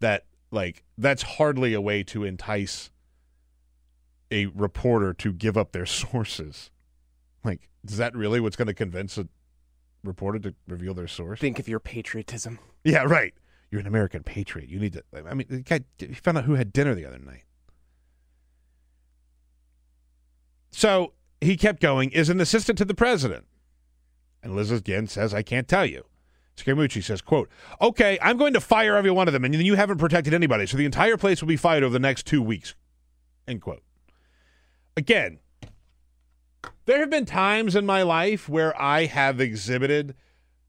[0.00, 2.90] that like that's hardly a way to entice
[4.30, 6.70] a reporter to give up their sources.
[7.42, 9.26] Like, is that really what's going to convince a
[10.04, 11.40] reporter to reveal their source?
[11.40, 12.58] Think of your patriotism.
[12.84, 13.34] Yeah, right.
[13.70, 14.68] You're an American patriot.
[14.68, 15.04] You need to.
[15.14, 17.44] I mean, the guy he found out who had dinner the other night.
[20.70, 22.10] So he kept going.
[22.10, 23.46] Is an assistant to the president,
[24.42, 26.04] and Lizza again says, "I can't tell you."
[26.56, 27.48] Scaramucci says, "Quote:
[27.80, 30.66] Okay, I'm going to fire every one of them, and then you haven't protected anybody,
[30.66, 32.74] so the entire place will be fired over the next two weeks."
[33.46, 33.82] End quote.
[34.96, 35.38] Again,
[36.86, 40.14] there have been times in my life where I have exhibited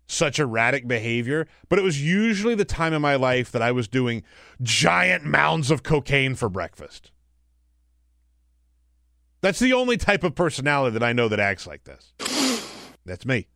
[0.07, 3.87] such erratic behavior, but it was usually the time in my life that I was
[3.87, 4.23] doing
[4.61, 7.11] giant mounds of cocaine for breakfast.
[9.41, 12.13] That's the only type of personality that I know that acts like this.
[13.05, 13.47] That's me.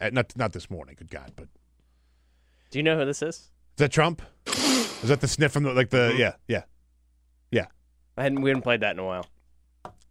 [0.00, 1.48] Uh, not not this morning, good God, but
[2.70, 3.34] Do you know who this is?
[3.36, 4.22] is that Trump?
[4.46, 6.62] Is that the sniff from the like the yeah yeah
[7.50, 7.66] yeah?
[8.16, 9.26] I hadn't, we haven't played that in a while.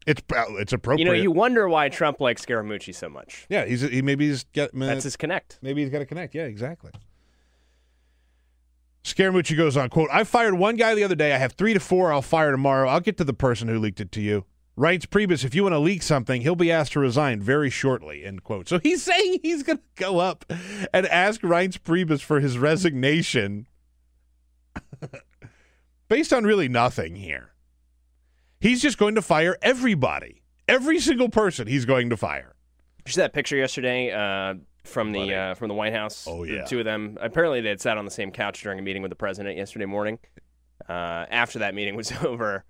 [0.08, 1.06] It's uh, it's appropriate.
[1.06, 3.46] You know, you wonder why Trump likes Scaramucci so much.
[3.50, 5.60] yeah, he's he maybe he's got That's his connect.
[5.62, 6.34] Maybe he's got to connect.
[6.34, 6.92] Yeah, exactly.
[9.04, 11.34] Scaramucci goes on, quote, I fired one guy the other day.
[11.34, 12.88] I have three to four I'll fire tomorrow.
[12.88, 14.46] I'll get to the person who leaked it to you.
[14.78, 18.24] Reince Priebus, if you want to leak something, he'll be asked to resign very shortly,
[18.24, 18.70] end quote.
[18.70, 20.46] So he's saying he's going to go up
[20.94, 23.68] and ask Reince Priebus for his resignation
[26.08, 27.51] based on really nothing here.
[28.62, 30.44] He's just going to fire everybody.
[30.68, 32.56] Every single person he's going to fire.
[33.06, 36.26] You see that picture yesterday uh, from the uh, from the White House?
[36.30, 36.66] Oh, The yeah.
[36.66, 37.18] two of them.
[37.20, 39.86] Apparently, they had sat on the same couch during a meeting with the president yesterday
[39.86, 40.20] morning.
[40.88, 42.64] Uh, after that meeting was over,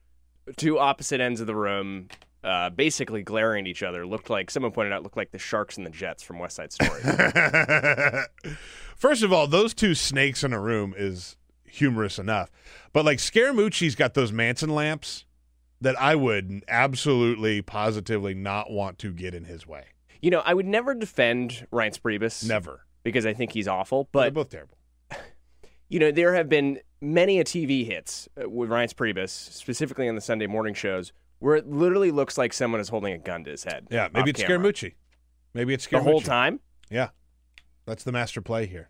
[0.56, 2.08] two opposite ends of the room,
[2.44, 5.76] uh, basically glaring at each other, looked like someone pointed out looked like the Sharks
[5.76, 7.02] and the Jets from West Side Story.
[8.96, 12.50] First of all, those two snakes in a room is humorous enough.
[12.94, 15.26] But like Scaramucci's got those Manson lamps
[15.82, 19.86] that I would absolutely, positively not want to get in his way.
[20.22, 22.86] you know, I would never defend Reince Priebus Never.
[23.04, 24.78] because I think he's awful, But They're both terrible.
[25.90, 30.14] you know, there have been many a TV hits uh, with Reince Priebus, specifically on
[30.16, 33.50] the Sunday morning shows, where it literally looks like someone is holding a gun to
[33.52, 33.88] his head.
[33.90, 34.72] Yeah, maybe it's camera.
[34.72, 34.94] Scaramucci.
[35.56, 35.92] Maybe it's Scaramucci.
[35.92, 36.60] the whole time.
[36.92, 37.10] Yeah.
[37.88, 38.90] That's the master play here.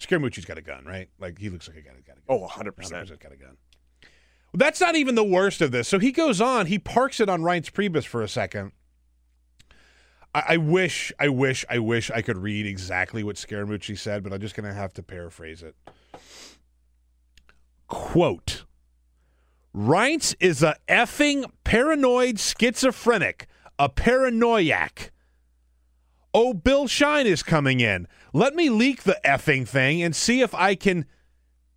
[0.00, 1.08] Scaramucci's got a gun, right?
[1.20, 2.24] Like he looks like a guy who's got a gun.
[2.28, 2.74] Oh, 100%.
[2.74, 3.56] 100% got a gun.
[4.54, 5.88] That's not even the worst of this.
[5.88, 8.72] So he goes on, he parks it on Reince Priebus for a second.
[10.32, 14.32] I, I wish, I wish, I wish I could read exactly what Scaramucci said, but
[14.32, 15.74] I'm just going to have to paraphrase it.
[17.88, 18.64] Quote
[19.74, 25.10] Reince is a effing paranoid schizophrenic, a paranoiac.
[26.32, 28.06] Oh, Bill Shine is coming in.
[28.32, 31.06] Let me leak the effing thing and see if I can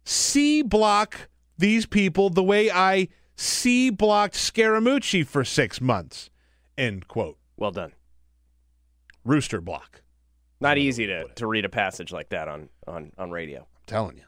[0.06, 6.30] C block these people the way I C blocked Scaramucci for six months.
[6.78, 7.38] End quote.
[7.56, 7.94] Well done.
[9.24, 10.02] Rooster block.
[10.60, 13.60] Not easy to, to read a passage like that on, on, on radio.
[13.60, 14.24] I'm telling you.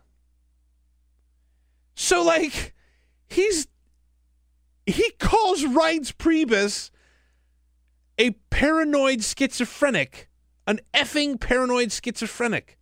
[1.95, 2.73] So, like,
[3.27, 3.67] he's
[4.85, 6.91] he calls Reince Priebus
[8.17, 10.29] a paranoid schizophrenic,
[10.65, 12.77] an effing paranoid schizophrenic.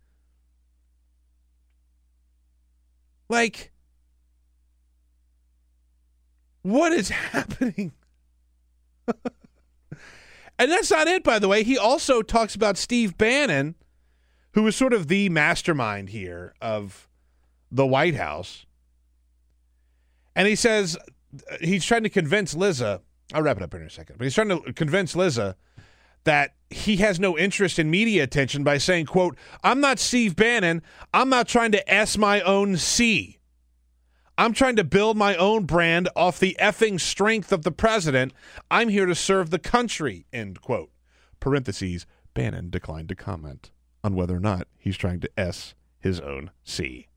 [3.28, 3.72] Like,
[6.68, 7.92] what is happening?
[10.58, 11.62] and that's not it, by the way.
[11.62, 13.74] He also talks about Steve Bannon,
[14.52, 17.08] who is sort of the mastermind here of
[17.70, 18.66] the White House.
[20.36, 20.96] And he says
[21.60, 23.00] he's trying to convince Lizza.
[23.32, 24.16] I'll wrap it up here in a second.
[24.18, 25.56] But he's trying to convince Lizza
[26.24, 30.82] that he has no interest in media attention by saying, quote, I'm not Steve Bannon.
[31.14, 33.37] I'm not trying to S my own C.
[34.38, 38.32] I'm trying to build my own brand off the effing strength of the president.
[38.70, 40.90] I'm here to serve the country, end quote.
[41.40, 43.72] Parentheses, Bannon declined to comment
[44.04, 47.08] on whether or not he's trying to S his own C.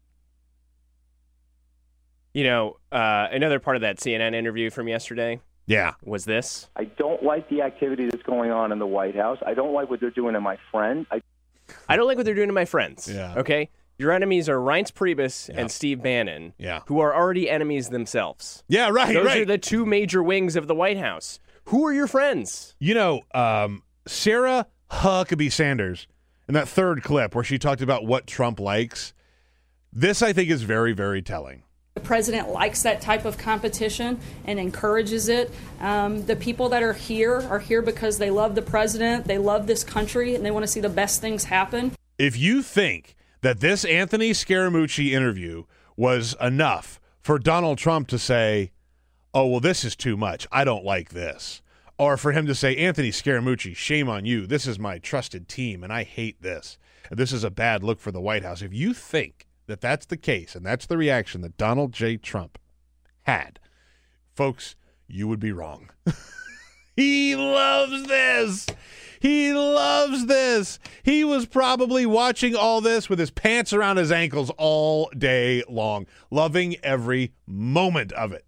[2.33, 5.93] You know, uh, another part of that CNN interview from yesterday Yeah.
[6.03, 6.69] was this.
[6.75, 9.37] I don't like the activity that's going on in the White House.
[9.45, 11.05] I don't like what they're doing to my friend.
[11.11, 11.21] I
[11.87, 13.07] I don't like what they're doing to my friends.
[13.07, 13.35] Yeah.
[13.37, 13.69] Okay?
[13.97, 15.61] Your enemies are Reince Priebus Yeah.
[15.61, 16.81] and Steve Bannon, Yeah.
[16.87, 18.63] who are already enemies themselves.
[18.67, 19.41] Yeah, right, Those right.
[19.41, 21.39] are the two major wings of the White House.
[21.65, 22.75] Who are your friends?
[22.79, 26.07] You know, um, Sarah Huckabee Sanders
[26.47, 29.13] in that third clip where she talked about what Trump likes,
[29.93, 31.63] this I think is very, very telling.
[31.93, 35.51] The president likes that type of competition and encourages it.
[35.81, 39.67] Um, the people that are here are here because they love the president, they love
[39.67, 41.91] this country, and they want to see the best things happen.
[42.17, 45.63] If you think that this Anthony Scaramucci interview
[45.95, 48.71] was enough for Donald Trump to say,
[49.33, 50.47] oh, well, this is too much.
[50.51, 51.61] I don't like this.
[51.97, 54.47] Or for him to say, Anthony Scaramucci, shame on you.
[54.47, 56.77] This is my trusted team, and I hate this.
[57.11, 58.61] This is a bad look for the White House.
[58.61, 62.17] If you think that that's the case and that's the reaction that Donald J.
[62.17, 62.57] Trump
[63.23, 63.59] had,
[64.33, 64.75] folks,
[65.07, 65.89] you would be wrong.
[66.95, 68.65] he loves this.
[69.21, 70.79] He loves this.
[71.03, 76.07] He was probably watching all this with his pants around his ankles all day long,
[76.31, 78.47] loving every moment of it.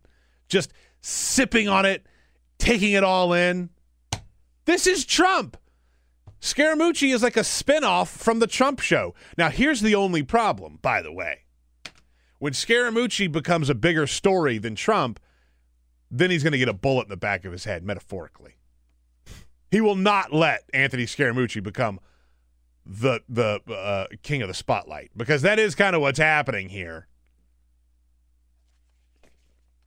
[0.50, 2.08] Just sipping on it,
[2.58, 3.70] taking it all in.
[4.66, 5.58] This is Trump.
[6.42, 9.14] Scaramucci is like a spinoff from the Trump show.
[9.38, 11.42] Now, here's the only problem, by the way.
[12.40, 15.20] When Scaramucci becomes a bigger story than Trump,
[16.10, 18.56] then he's going to get a bullet in the back of his head, metaphorically.
[19.74, 22.00] He will not let Anthony Scaramucci become
[22.86, 27.08] the the uh, king of the spotlight because that is kind of what's happening here.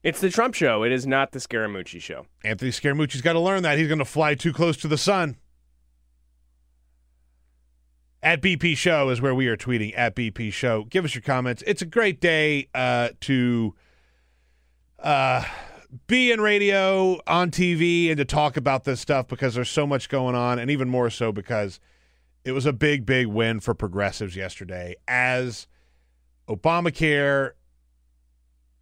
[0.03, 0.83] It's the Trump show.
[0.83, 2.25] It is not the Scaramucci show.
[2.43, 5.37] Anthony Scaramucci's got to learn that he's going to fly too close to the sun.
[8.21, 10.83] At BP Show is where we are tweeting at BP Show.
[10.83, 11.63] Give us your comments.
[11.65, 13.73] It's a great day uh, to
[14.99, 15.45] uh,
[16.07, 20.09] be in radio, on TV, and to talk about this stuff because there's so much
[20.09, 21.79] going on, and even more so because
[22.43, 25.67] it was a big, big win for progressives yesterday as
[26.47, 27.51] Obamacare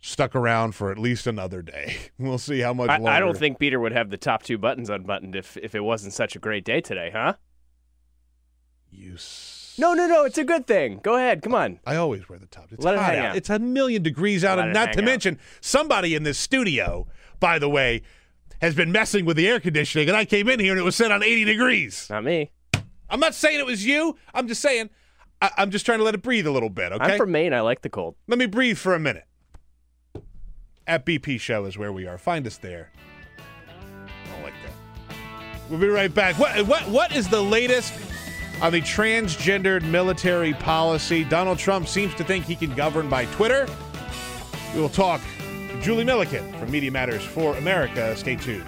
[0.02, 1.98] stuck around for at least another day.
[2.18, 3.10] We'll see how much I, longer.
[3.10, 6.14] I don't think Peter would have the top two buttons unbuttoned if, if it wasn't
[6.14, 7.34] such a great day today, huh?
[8.96, 9.18] you.
[9.78, 10.24] No, no, no.
[10.26, 11.00] It's a good thing.
[11.04, 11.42] Go ahead.
[11.42, 11.80] Come on.
[11.86, 12.68] I always wear the top.
[12.72, 13.26] It's Let it hot hang out.
[13.32, 13.36] out.
[13.36, 15.06] It's a million degrees out, Let and it not hang to out.
[15.06, 17.08] mention somebody in this studio.
[17.40, 18.02] By the way,
[18.62, 20.96] has been messing with the air conditioning, and I came in here and it was
[20.96, 22.08] set on 80 degrees.
[22.10, 22.52] Not me.
[23.10, 24.18] I'm not saying it was you.
[24.34, 24.90] I'm just saying
[25.42, 26.94] I- I'm just trying to let it breathe a little bit.
[26.94, 27.04] Okay.
[27.04, 27.54] I'm from Maine.
[27.54, 28.16] I like the cold.
[28.28, 29.26] Let me breathe for a minute.
[30.88, 32.18] At BP Show is where we are.
[32.18, 32.92] Find us there.
[33.38, 35.16] I don't like that.
[35.70, 36.38] We'll be right back.
[36.40, 37.94] What what what is the latest
[38.62, 41.24] on the transgendered military policy?
[41.24, 43.68] Donald Trump seems to think he can govern by Twitter.
[44.74, 45.22] We will talk
[45.70, 48.16] to Julie Millican from Media Matters for America.
[48.16, 48.66] Stay tuned.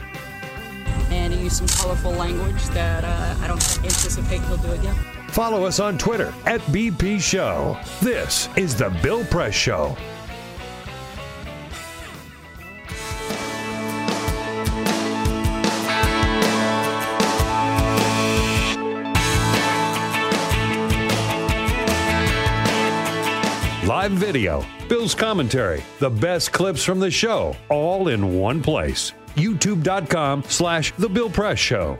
[1.09, 4.95] And he used some colorful language that uh, I don't anticipate he'll do again.
[5.29, 7.79] Follow us on Twitter at BP Show.
[8.01, 9.95] This is The Bill Press Show.
[23.87, 29.13] Live video, Bill's commentary, the best clips from the show, all in one place.
[29.35, 31.97] YouTube.com slash The Bill Press Show.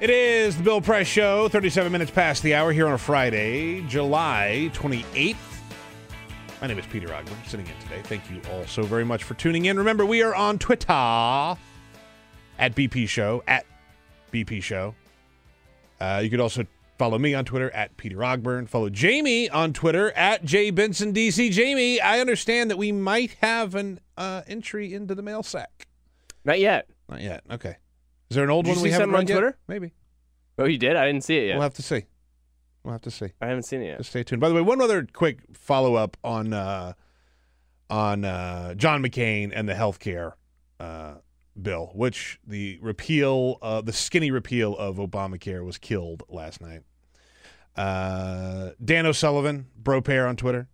[0.00, 3.80] It is the Bill Press Show, 37 minutes past the hour here on a Friday,
[3.88, 5.34] July 28th.
[6.60, 8.00] My name is Peter Ogburn, sitting in today.
[8.04, 9.76] Thank you all so very much for tuning in.
[9.76, 11.58] Remember, we are on Twitter at
[12.76, 13.66] BP Show, at
[14.32, 14.94] BP Show.
[16.00, 16.64] Uh, you could also
[16.98, 18.68] follow me on Twitter at Peter Ogburn.
[18.68, 21.50] Follow Jamie on Twitter at J Benson DC.
[21.50, 25.86] Jamie, I understand that we might have an uh, entry into the mail sack.
[26.44, 26.88] Not yet.
[27.08, 27.42] Not yet.
[27.50, 27.76] Okay.
[28.30, 29.34] Is there an old Did one we haven't on read yet?
[29.34, 29.58] Twitter?
[29.68, 29.92] Maybe.
[30.58, 30.96] Oh, you did?
[30.96, 31.54] I didn't see it yet.
[31.54, 32.04] We'll have to see.
[32.82, 33.28] We'll have to see.
[33.40, 33.98] I haven't seen it yet.
[33.98, 34.40] Just stay tuned.
[34.40, 36.92] By the way, one other quick follow up on uh,
[37.90, 40.32] on uh, John McCain and the healthcare
[40.78, 41.14] uh,
[41.60, 46.82] bill, which the repeal, uh, the skinny repeal of Obamacare was killed last night.
[47.76, 50.68] Uh, Dan O'Sullivan, bro pair on Twitter,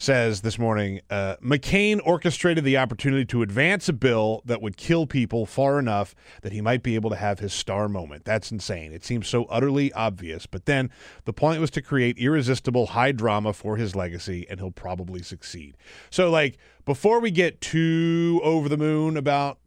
[0.00, 5.06] says this morning uh, McCain orchestrated the opportunity to advance a bill that would kill
[5.06, 8.24] people far enough that he might be able to have his star moment.
[8.24, 8.92] That's insane.
[8.92, 10.46] It seems so utterly obvious.
[10.46, 10.90] But then
[11.24, 15.76] the point was to create irresistible high drama for his legacy, and he'll probably succeed.
[16.10, 19.58] So, like, before we get too over the moon about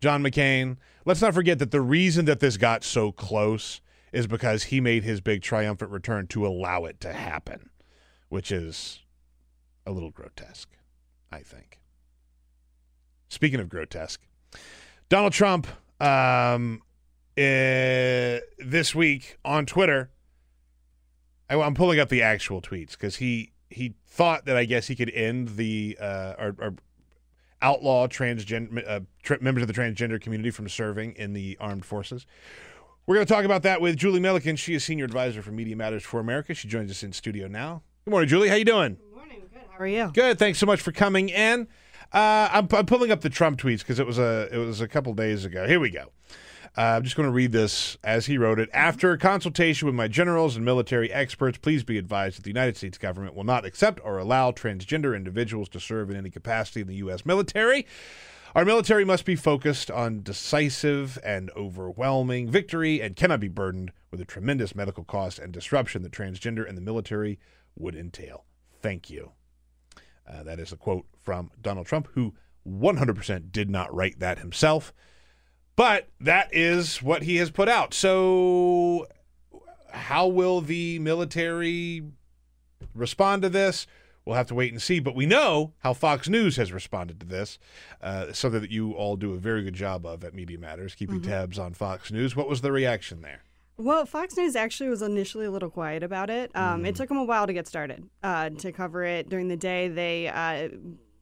[0.00, 3.80] John McCain, let's not forget that the reason that this got so close
[4.12, 7.70] is because he made his big triumphant return to allow it to happen,
[8.28, 9.00] which is
[9.86, 10.70] a little grotesque,
[11.30, 11.80] I think.
[13.28, 14.22] Speaking of grotesque,
[15.08, 15.66] Donald Trump
[16.00, 16.82] um,
[17.36, 20.10] uh, this week on Twitter.
[21.50, 24.96] I, I'm pulling up the actual tweets because he he thought that I guess he
[24.96, 26.74] could end the uh, or, or
[27.60, 32.26] outlaw transgender uh, tra- members of the transgender community from serving in the armed forces.
[33.06, 34.58] We're going to talk about that with Julie Millican.
[34.58, 36.52] She is senior advisor for Media Matters for America.
[36.52, 37.82] She joins us in studio now.
[38.04, 38.48] Good morning, Julie.
[38.48, 38.96] How you doing?
[38.96, 39.42] Good morning.
[39.70, 40.10] How are you?
[40.12, 40.38] Good.
[40.38, 41.68] Thanks so much for coming in.
[42.12, 44.88] Uh, I'm, I'm pulling up the Trump tweets because it was a it was a
[44.88, 45.66] couple days ago.
[45.66, 46.10] Here we go.
[46.78, 48.70] Uh, I'm just going to read this as he wrote it.
[48.72, 52.96] After consultation with my generals and military experts, please be advised that the United States
[52.96, 56.94] government will not accept or allow transgender individuals to serve in any capacity in the
[56.96, 57.26] U.S.
[57.26, 57.84] military.
[58.54, 64.20] Our military must be focused on decisive and overwhelming victory and cannot be burdened with
[64.20, 67.40] the tremendous medical cost and disruption that transgender and the military
[67.74, 68.44] would entail.
[68.80, 69.32] Thank you.
[70.28, 74.92] Uh, that is a quote from Donald Trump, who 100% did not write that himself.
[75.78, 77.94] But that is what he has put out.
[77.94, 79.06] So,
[79.92, 82.02] how will the military
[82.96, 83.86] respond to this?
[84.24, 84.98] We'll have to wait and see.
[84.98, 87.60] But we know how Fox News has responded to this,
[88.02, 91.22] uh, something that you all do a very good job of at Media Matters, keeping
[91.22, 92.34] tabs on Fox News.
[92.34, 93.44] What was the reaction there?
[93.76, 96.50] Well, Fox News actually was initially a little quiet about it.
[96.56, 99.56] Um, It took them a while to get started uh, to cover it during the
[99.56, 99.86] day.
[99.86, 100.70] They uh,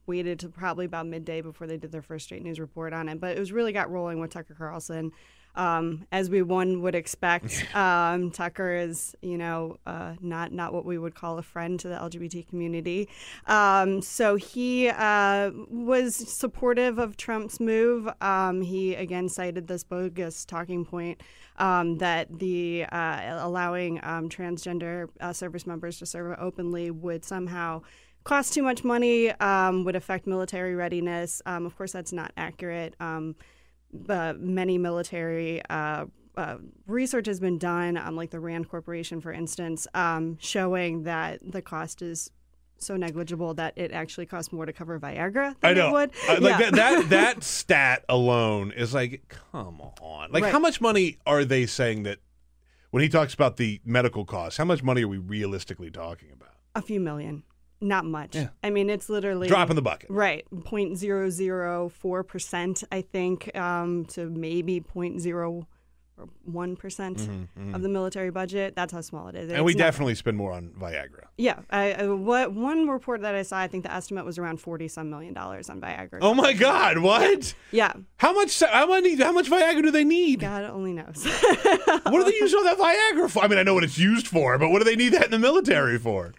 [0.07, 3.19] waited to probably about midday before they did their first straight news report on it,
[3.19, 5.11] but it was really got rolling with Tucker Carlson.
[5.55, 10.85] Um, as we one would expect, um, Tucker is, you know, uh, not not what
[10.85, 13.09] we would call a friend to the LGBT community.
[13.47, 18.07] Um, so he uh, was supportive of Trump's move.
[18.21, 21.21] Um, he again cited this bogus talking point
[21.57, 27.81] um, that the uh, allowing um, transgender uh, service members to serve openly would somehow
[28.27, 31.41] cost too much money, um, would affect military readiness.
[31.45, 32.93] Um, of course, that's not accurate.
[32.99, 33.35] Um,
[33.93, 36.05] but many military uh,
[36.35, 36.57] uh,
[36.87, 41.61] research has been done, um, like the Rand Corporation, for instance, um, showing that the
[41.61, 42.29] cost is
[42.79, 45.87] so negligible that it actually costs more to cover Viagra than I know.
[45.87, 46.11] it would.
[46.29, 46.69] Uh, like Yeah.
[46.71, 50.31] that, that that stat alone is like, come on.
[50.31, 50.51] Like, Right.
[50.51, 52.19] how much money are they saying that
[52.91, 54.57] when he talks about the medical costs?
[54.57, 56.49] How much money are we realistically talking about?
[56.75, 57.41] a few million.
[57.81, 58.35] Not much.
[58.35, 58.49] Yeah.
[58.63, 60.09] I mean, it's literally Drop in the bucket.
[60.09, 67.29] Right, 0.004 percent, I think, um, to maybe 0.01 percent
[67.73, 68.75] of the military budget.
[68.75, 69.47] That's how small it is.
[69.49, 71.25] Mm-hmm, And we not- definitely spend more on Viagra.
[71.37, 71.59] yeah.
[71.69, 74.87] I, I, what one report that I saw, I think the estimate was around forty
[74.87, 76.17] some million dollars on Viagra.
[76.21, 76.97] Oh my God!
[76.99, 77.53] What?
[77.71, 78.59] Yeah, How much?
[78.61, 79.15] How many?
[79.21, 80.39] How much Viagra do they need?
[80.39, 81.23] God only knows.
[81.25, 83.43] What do they use all that Viagra for?
[83.43, 85.31] I mean, I know what it's used for, but what do they need that in
[85.31, 86.33] the military for?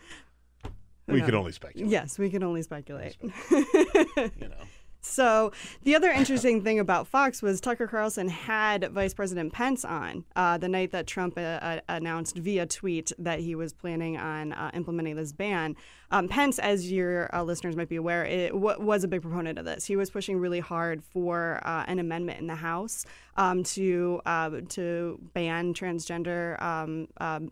[1.09, 1.91] We can um, only speculate.
[1.91, 3.17] yes, we can only speculate.
[3.51, 4.65] You know.
[5.09, 5.53] So
[5.83, 10.59] the other interesting thing about Fox was Tucker Carlson had Vice President Pence on uh,
[10.59, 14.71] the night that Trump uh, uh, announced via tweet that he was planning on uh,
[14.75, 15.77] implementing this ban.
[16.11, 19.59] Um, Pence, as your uh, listeners might be aware, it w- was a big proponent
[19.59, 19.87] of this.
[19.87, 23.05] He was pushing really hard for uh, an amendment in the House
[23.37, 24.21] um, to
[24.69, 27.09] to ban transgender um,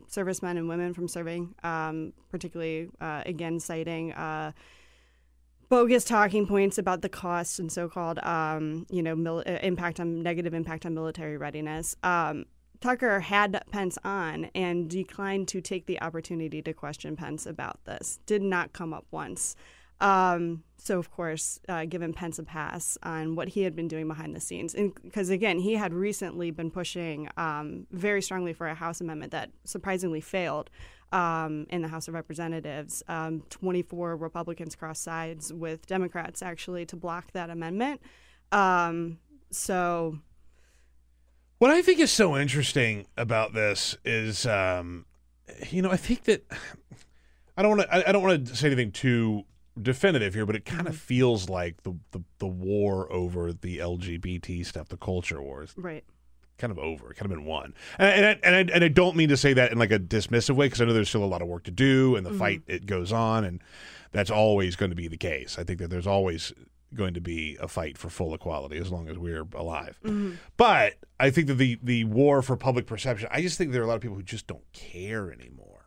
[0.09, 4.13] servicemen and women from serving, um, particularly again citing.
[5.69, 10.23] Bogus talking points about the cost and so-called, um, you know, mil- uh, impact on
[10.23, 11.97] negative impact on military readiness.
[12.03, 12.47] Um,
[12.81, 18.21] Tucker had Pence on and declined to take the opportunity to question Pence about this.
[18.27, 19.57] Did not come up once.
[20.01, 24.07] Um, so, of course, uh, given Pence a pass on what he had been doing
[24.07, 28.75] behind the scenes, because again, he had recently been pushing um, very strongly for a
[28.75, 30.71] House amendment that surprisingly failed
[31.17, 33.03] um, in the House of Representatives.
[33.09, 38.01] Um, 24 Republicans crossed sides with Democrats actually to block that amendment.
[38.53, 39.19] Um,
[39.51, 40.19] so,
[41.59, 45.07] What I think is so interesting about this is, um,
[45.71, 46.45] you know, I think that
[47.57, 47.95] I don't want to.
[47.95, 49.45] I, I don't want to say anything too
[49.81, 51.07] definitive here, but it kind of Mm-hmm.
[51.07, 56.05] feels like the, the the war over the LGBT stuff, the culture wars, right.
[56.59, 57.13] Kind of over.
[57.15, 57.75] Kind of been won.
[57.99, 59.99] And and I, and I, and I don't mean to say that in like a
[59.99, 62.33] dismissive way because I know there's still a lot of work to do, and the
[62.33, 63.63] fight it goes on, and
[64.13, 65.59] that's always going to be the case.
[65.59, 66.53] I think that there's always
[66.95, 69.99] going to be a fight for full equality as long as we're alive.
[70.57, 73.85] But I think that the the war for public perception, I just think there are
[73.85, 75.85] a lot of people who just don't care anymore.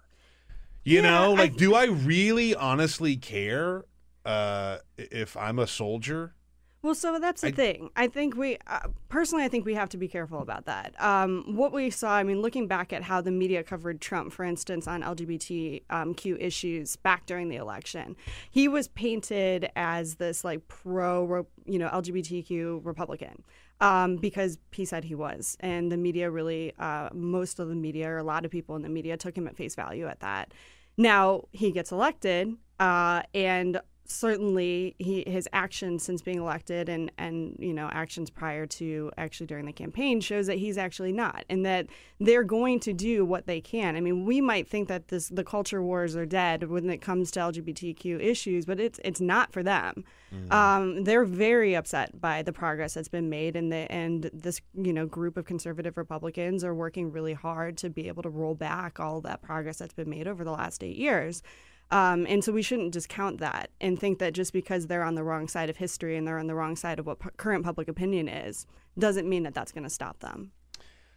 [0.83, 3.85] You Yeah, know, like th- do I really honestly care
[4.25, 6.33] uh, if I'm a soldier?
[6.81, 7.89] Well, so that's the I- thing.
[7.95, 10.93] I think we, uh, personally, I think we have to be careful about that.
[11.01, 14.45] Um, what we saw, I mean, looking back at how the media covered Trump, for
[14.45, 18.15] instance, on LGBTQ um, issues back during the election,
[18.49, 23.43] he was painted as this like pro, you know, LGBTQ Republican.
[23.81, 28.09] Um, because he said he was, and the media really, uh, most of the media,
[28.09, 30.53] or a lot of people in the media, took him at face value at that.
[30.97, 33.79] Now he gets elected, uh, and
[34.11, 39.45] certainly he his actions since being elected and and you know actions prior to actually
[39.45, 41.85] during the campaign shows that he's actually not and that
[42.19, 43.95] they're going to do what they can.
[43.95, 47.29] I mean we might think that this the culture wars are dead when it comes
[47.31, 50.03] to lgbtq issues but it's it's not for them.
[50.51, 54.93] Um, they're very upset by the progress that's been made and the and this you
[54.93, 58.99] know group of conservative republicans are working really hard to be able to roll back
[58.99, 61.43] all that progress that's been made over the last eight years
[61.91, 65.23] um, and so we shouldn't discount that and think that just because they're on the
[65.23, 68.27] wrong side of history and they're on the wrong side of what current public opinion
[68.27, 68.67] is,
[68.97, 70.51] doesn't mean that that's going to stop them.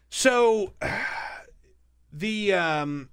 [0.08, 0.72] So
[2.12, 3.10] the um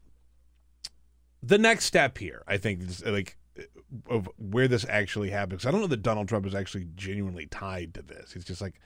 [1.42, 3.38] the next step here, I think, is like
[4.10, 5.66] of where this actually happens.
[5.66, 8.36] I don't know that Donald Trump is actually genuinely tied to this.
[8.36, 8.80] It's just like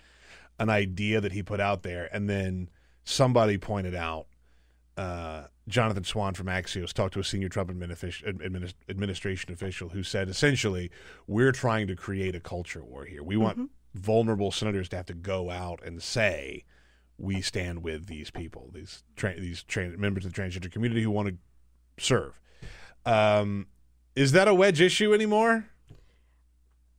[0.60, 2.70] an idea that he put out there, and then
[3.04, 4.28] somebody pointed out.
[4.96, 10.04] Uh, Jonathan Swan from Axios talked to a senior Trump administ- adminis- administration official who
[10.04, 10.92] said essentially,
[11.26, 13.24] "We're trying to create a culture war here.
[13.24, 16.66] We want vulnerable senators to have to go out and say."
[17.20, 21.12] we stand with these people, these tra- these tra- members of the transgender community who
[21.12, 22.40] want to serve.
[23.06, 23.68] Um,
[24.16, 25.68] is that a wedge issue anymore?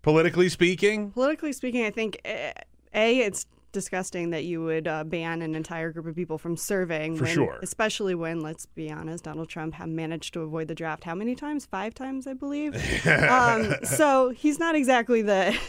[0.02, 2.52] Politically speaking, Politically speaking, I think eh,
[2.94, 7.16] a it's disgusting that you would uh, ban an entire group of people from serving.
[7.16, 7.58] For when- sure.
[7.62, 11.34] especially when, let's be honest, Donald Trump have managed to avoid the draft how many
[11.34, 11.66] times?
[11.66, 12.74] Five times, I believe.
[13.06, 15.58] um, so he's not exactly the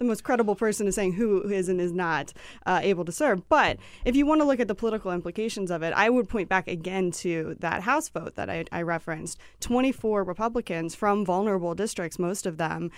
[0.00, 2.32] the most credible person to saying who is and is not
[2.64, 3.46] uh, able to serve.
[3.50, 6.48] But if you want to look at the political implications of it, I would point
[6.48, 9.38] back again to that House vote that I, I referenced.
[9.60, 12.90] 24 Republicans from vulnerable districts, most of them,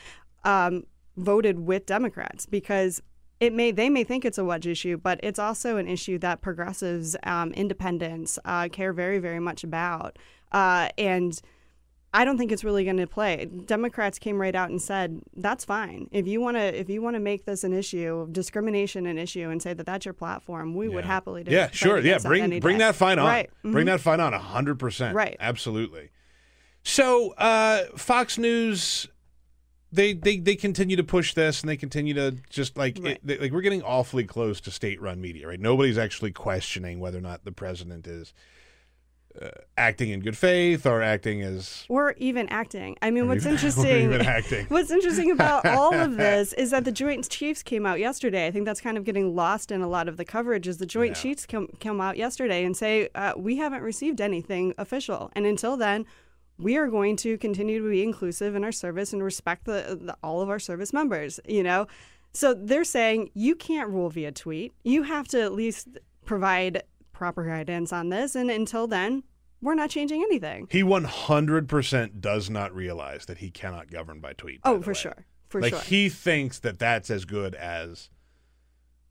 [0.44, 0.84] um,
[1.16, 3.02] voted with Democrats because
[3.43, 6.40] it may they may think it's a wedge issue, but it's also an issue that
[6.40, 10.18] progressives, um, independents uh, care very very much about,
[10.53, 11.40] uh, and.
[12.14, 13.47] I don't think it's really going to play.
[13.64, 16.11] Democrats came right out and said that's fine.
[16.12, 19.49] If you want to, if you want to make this an issue, discrimination an issue,
[19.49, 21.51] and say that that's your platform, we would happily do.
[21.51, 21.57] That.
[21.57, 22.84] Yeah, sure, yeah, bring bring day.
[22.84, 23.49] that fight on, Right.
[23.62, 23.93] bring Mhm.
[23.93, 25.38] that fight on, hundred percent, Right.
[25.40, 26.11] absolutely.
[26.82, 29.09] So uh, Fox News,
[29.93, 33.12] they, they they continue to push this, and they continue to just like Right.
[33.16, 35.61] it, they- like we're getting awfully close to state-run media, right?
[35.61, 38.32] Nobody's actually questioning whether or not the president is
[39.40, 42.97] uh, acting in good faith or acting as or even acting.
[43.01, 44.05] I mean, what's even- interesting?
[44.05, 44.66] even acting.
[44.68, 48.47] What's interesting about all of this is that the Joint Chiefs came out yesterday.
[48.47, 50.68] I think that's kind of getting lost in a lot of the coverage.
[50.68, 51.22] Is the Joint Yeah.
[51.22, 55.76] Chiefs come come out yesterday and say uh, we haven't received anything official, and until
[55.76, 56.05] then.
[56.59, 60.16] We are going to continue to be inclusive in our service and respect the, the
[60.22, 61.40] all of our service members.
[61.46, 61.86] You know,
[62.32, 64.72] so they're saying you can't rule via tweet.
[64.84, 65.88] You have to at least
[66.24, 66.82] provide
[67.12, 69.22] proper guidance on this, and until then,
[69.61, 70.66] we're not changing anything.
[70.70, 74.61] he 100% does not realize that he cannot govern by tweet.
[74.62, 74.94] by Oh, for way.
[74.94, 75.80] sure, for like sure.
[75.82, 78.11] he thinks that that's as good as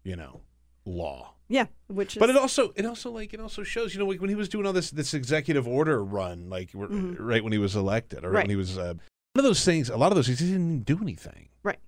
[0.03, 0.41] you know
[0.85, 1.30] law.
[1.51, 4.21] Yeah, which is But it also it also like it also shows you know like
[4.21, 7.15] when he was doing all this this executive order run like w- Mhm.
[7.19, 8.43] right when he was elected or right, Right.
[8.43, 8.93] when he was uh,
[9.33, 11.49] one of those things a lot of those things he didn't even do anything.
[11.63, 11.79] right.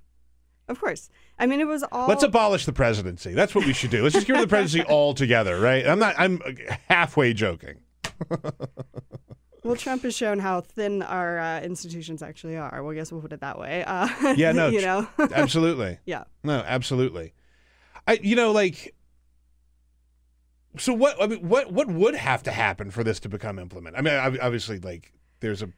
[0.68, 1.10] Of course.
[1.40, 2.08] I mean, it was all.
[2.08, 3.34] Let's abolish the presidency.
[3.34, 4.02] That's what we should do.
[4.02, 5.86] Let's just get rid of the presidency altogether, right?
[5.86, 6.40] I'm not I'm
[6.90, 7.80] halfway joking.
[9.64, 12.82] well, Trump has shown how thin our uh, institutions actually are.
[12.84, 13.84] Well, I guess we'll put it that way.
[13.86, 15.08] Uh, Yeah, no, you know.
[15.20, 16.00] Absolutely.
[16.06, 16.24] yeah.
[16.44, 17.34] No, absolutely.
[18.08, 18.94] I you know like
[20.78, 24.00] so what I mean what what would have to happen for this to become implemented?
[24.00, 25.70] I mean ob- obviously like there's a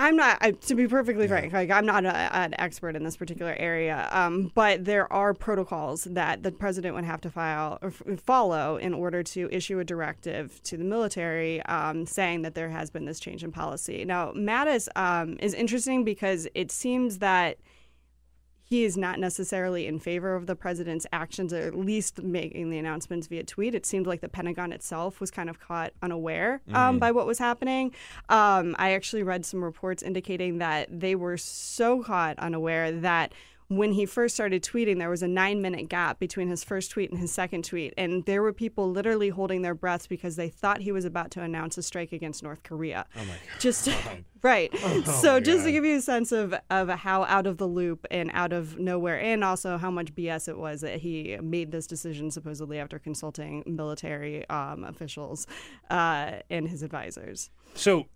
[0.00, 3.18] I'm not, I, to be perfectly frank, like I'm not a, an expert in this
[3.18, 7.88] particular area, um, but there are protocols that the president would have to file or
[7.88, 12.70] f- follow in order to issue a directive to the military um, saying that there
[12.70, 14.06] has been this change in policy.
[14.06, 17.58] Now, Mattis um, is interesting because it seems that
[18.70, 22.78] he is not necessarily in favor of the president's actions, or at least making the
[22.78, 23.74] announcements via tweet.
[23.74, 27.40] It seemed like the Pentagon itself was kind of caught unaware um, by what was
[27.40, 27.92] happening.
[28.28, 33.32] Um, I actually read some reports indicating that they were so caught unaware that
[33.70, 37.08] when he first started tweeting, there was a nine minute gap between his first tweet
[37.12, 37.94] and his second tweet.
[37.96, 41.42] And there were people literally holding their breaths because they thought he was about to
[41.42, 43.06] announce a strike against North Korea.
[43.14, 43.60] Oh my God.
[43.60, 43.88] Just,
[44.42, 44.76] right.
[45.04, 48.32] so, just to give you a sense of, of how out of the loop and
[48.34, 52.32] out of nowhere, and also how much BS it was that he made this decision
[52.32, 55.46] supposedly after consulting military um, officials
[55.90, 57.50] uh, and his advisors.
[57.74, 58.08] so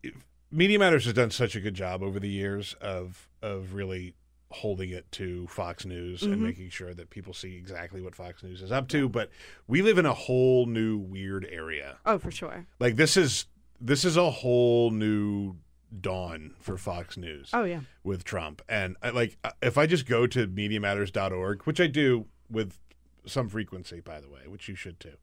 [0.50, 4.14] Media Matters has done such a good job over the years of of really
[4.54, 8.62] holding it to Fox News and making sure that people see exactly what Fox News
[8.62, 9.30] is up to, but
[9.66, 11.96] we live in a whole new weird area.
[12.06, 12.66] Oh, for sure.
[12.78, 13.46] Like this is
[13.80, 15.56] this is a whole new
[16.00, 17.50] dawn for Fox News.
[17.52, 17.80] Oh, yeah.
[18.02, 18.62] with Trump.
[18.68, 22.78] And I, like, uh, if I just go to MediaMatters.org, which I do with
[23.26, 25.14] some frequency, by the way, which you should too.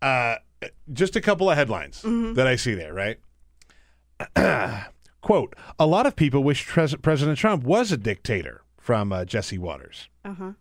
[0.00, 0.36] Uh,
[0.92, 3.18] just a couple of headlines that I see there, right?
[5.20, 8.62] Quote: A lot of people wish Pres- President Trump was a dictator.
[8.78, 10.08] From uh, Jesse Watters.
[10.24, 10.52] Uh huh.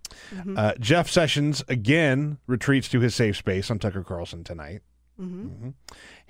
[0.57, 4.81] Uh, Jeff Sessions again retreats to his safe space on Tucker Carlson tonight.
[5.17, 5.67] Mm-hmm.
[5.69, 5.73] Mhm.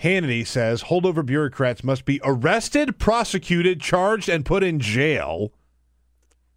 [0.04, 5.52] Hannity says holdover bureaucrats must be arrested, prosecuted, charged, and put in jail.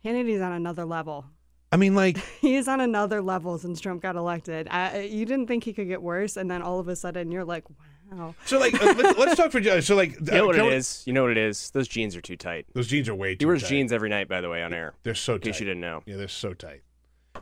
[0.04, 1.24] Hannity's on another level.
[1.72, 4.68] I mean, like, He is on another level since Trump got elected.
[4.70, 7.44] I, you didn't think he could get worse, and then all of a sudden you're
[7.44, 7.64] like,
[8.12, 8.34] wow.
[8.44, 10.18] so like, uh, let, us talk for so like.
[10.20, 11.02] You know what uh, it we- is?
[11.06, 11.70] You know what it is?
[11.70, 12.66] Those jeans are too tight.
[12.72, 13.32] Those jeans are way too.
[13.32, 13.46] He too.
[13.48, 13.68] wears tight.
[13.68, 14.94] jeans every night, by the way, on air.
[15.02, 15.36] They're so tight.
[15.36, 15.50] In tight.
[15.52, 16.02] case you didn't know.
[16.06, 16.82] Yeah, they're so tight.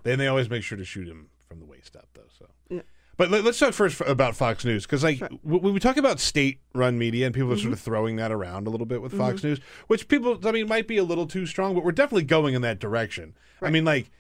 [0.03, 2.23] Then they always make sure to shoot him from the waist up, though.
[2.39, 2.47] So.
[2.69, 2.81] Yeah.
[3.17, 5.29] But let, us talk first about Fox News because, like, Sure.
[5.29, 5.59] Mm-hmm.
[5.59, 8.71] when we talk about state-run media and people are sort of throwing that around a
[8.71, 9.59] little bit with Fox News,
[9.89, 12.63] which people, I mean, might be a little too strong, but we're definitely going in
[12.63, 13.35] that direction.
[13.61, 14.11] I mean, like,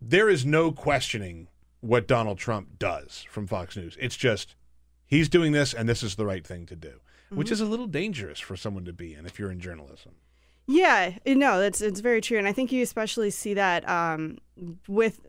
[0.00, 1.48] there is no questioning
[1.80, 3.96] what Donald Trump does from Fox News.
[4.00, 4.54] It's just
[5.08, 7.00] he's doing this, and this is the right thing to do,
[7.30, 7.52] which Mm-hmm.
[7.54, 10.12] is a little dangerous for someone to be in if you're in journalism.
[10.66, 14.38] Yeah, no, that's it's very true, and I think you especially see that um,
[14.86, 15.26] with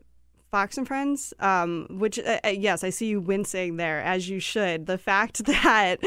[0.50, 4.38] Fox and Friends, um, which uh, uh, yes, I see you wincing there as you
[4.38, 4.84] should.
[4.86, 5.98] The fact that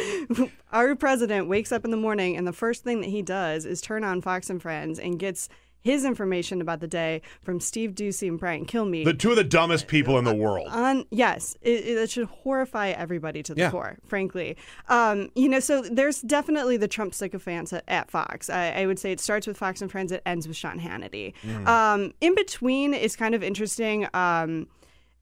[0.72, 3.82] our president wakes up in the morning and the first thing that he does is
[3.82, 5.50] turn on Fox and Friends and gets
[5.84, 9.06] his information about the day from Steve Doocy and Brian Kilmeade.
[9.06, 10.68] The two of the dumbest people in the world.
[10.72, 13.72] on yes it, it should horrify everybody to the Yeah.
[13.72, 14.58] core frankly
[14.90, 18.98] um, you know so there's definitely the trump sycophants at, at fox I, I would
[19.00, 21.34] say it starts with fox and friends it ends with sean hannity
[21.68, 24.68] um, in between is kind of interesting um,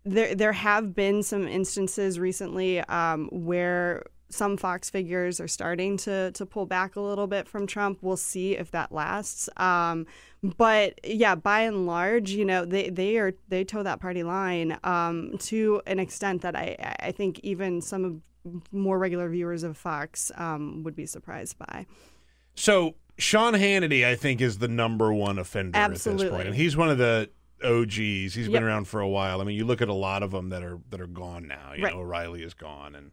[0.05, 6.31] there there have been some instances recently um, where some Fox figures are starting to
[6.31, 7.99] to pull back a little bit from Trump.
[8.01, 9.49] We'll see if that lasts.
[9.57, 10.07] Um,
[10.43, 14.77] but yeah, by and large, you know, they, they are they toe that party line
[14.83, 18.21] um, to an extent that I I think even some of
[18.71, 21.85] more regular viewers of Fox um, would be surprised by.
[22.55, 26.29] So Sean Hannity, I think, is the number one offender at this Absolutely.
[26.29, 27.29] point, and he's one of the
[27.63, 28.33] OGs.
[28.33, 28.51] He's Yep.
[28.53, 29.41] been around for a while.
[29.41, 31.73] I mean, you look at a lot of them that are that are gone now.
[31.75, 31.93] You Right.
[31.93, 33.11] know, O'Reilly is gone, and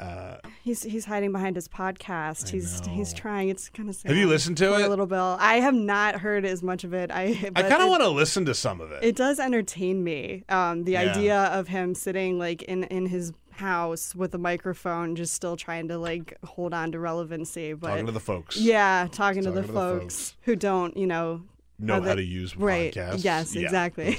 [0.00, 2.48] uh, He's he's hiding behind his podcast.
[2.50, 3.48] he's he's trying.
[3.48, 4.10] It's kind of sad.
[4.10, 4.88] Have you listened to Poor it?
[4.88, 5.36] Little Bill.
[5.40, 7.10] I have not heard as much of it.
[7.10, 9.02] I I kind of want to listen to some of it.
[9.02, 10.44] It does entertain me.
[10.48, 11.10] Um, the Yeah.
[11.10, 15.88] idea of him sitting like in in his house with a microphone, just still trying
[15.88, 17.72] to like hold on to relevancy.
[17.72, 18.56] But Talking to the folks.
[18.56, 20.36] Yeah, talking, to, the, to the folks folks.
[20.42, 21.42] who don't, you know,
[21.80, 22.92] Know how to use right.
[22.94, 23.24] podcasts.
[23.24, 24.16] Yes, Yeah, exactly.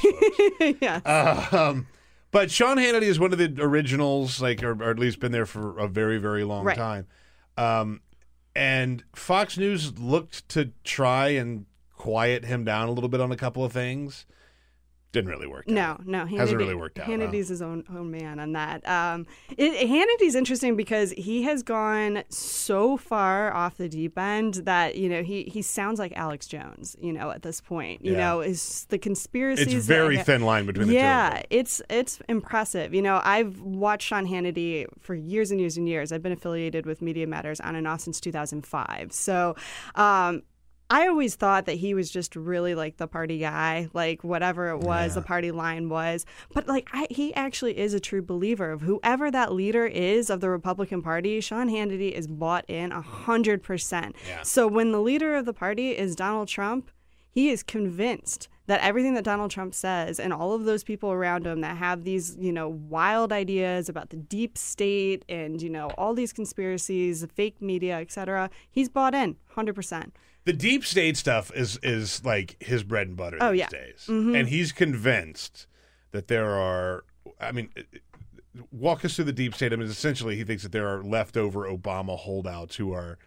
[0.81, 1.47] yeah.
[1.51, 1.87] Um,
[2.31, 5.45] but Sean Hannity is one of the originals, like, or, or at least been there
[5.45, 6.77] for a very, very long Right.
[6.77, 7.07] time.
[7.57, 8.01] Um,
[8.55, 11.65] and Fox News looked to try and
[11.95, 14.25] quiet him down a little bit on a couple of things.
[15.11, 15.67] Didn't really work.
[15.67, 16.05] No, out.
[16.05, 17.11] no, Hannity, Hasn't really worked out, huh?
[17.13, 18.87] Hannity's his own own man on that.
[18.87, 19.25] Um,
[19.57, 25.09] it, Hannity's interesting because he has gone so far off the deep end that you
[25.09, 26.95] know he he sounds like Alex Jones.
[27.01, 28.19] You know, at this point, you Yeah.
[28.19, 29.63] know, is the conspiracy.
[29.63, 30.99] It's very that- thin line between the two.
[30.99, 32.93] yeah, it's it's impressive.
[32.93, 36.11] You know, I've watched Sean Hannity for years and years and years.
[36.11, 39.11] I've been affiliated with Media Matters on and off since 2005.
[39.11, 39.55] So,
[39.95, 40.43] um,
[40.91, 44.79] I always thought that he was just really like the party guy, like whatever it
[44.79, 46.25] was, the party line was.
[46.51, 50.41] But like, I, he actually is a true believer of whoever that leader is of
[50.41, 51.41] the Republican Party.
[51.41, 54.15] Sean Hannity is bought in a hundred percent.
[54.43, 56.89] So when the leader of the party is Donald Trump,
[57.29, 61.45] he is convinced that everything that Donald Trump says and all of those people around
[61.45, 65.89] him that have these, you know, wild ideas about the deep state and, you know,
[65.97, 70.11] all these conspiracies, the fake media, etc., he's bought in 100%.
[70.45, 73.69] The deep state stuff is is like his bread and butter Oh, these yeah.
[73.69, 74.37] days, Mhm.
[74.39, 75.67] and he's convinced
[76.11, 77.03] that there are.
[77.39, 77.69] I mean,
[78.71, 79.73] walk us through the deep state.
[79.73, 83.19] I mean, essentially, he thinks that there are leftover Obama holdouts who are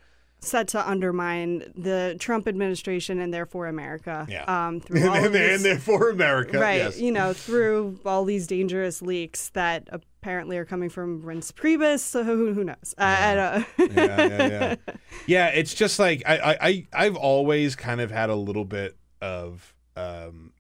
[0.45, 4.27] Set to undermine the Trump administration and therefore America.
[4.29, 4.43] Yeah.
[4.45, 6.59] Um, through all and, this- and they're for America.
[6.59, 6.99] right Yes.
[7.01, 12.25] you know through all these dangerous leaks that apparently are coming from Reince Priebus so
[12.25, 13.67] who, who knows I, I don't
[13.97, 14.75] yeah, yeah, yeah.
[15.27, 18.97] yeah, it's just like I, I, I, I've always kind of had a little bit
[19.21, 20.53] of um,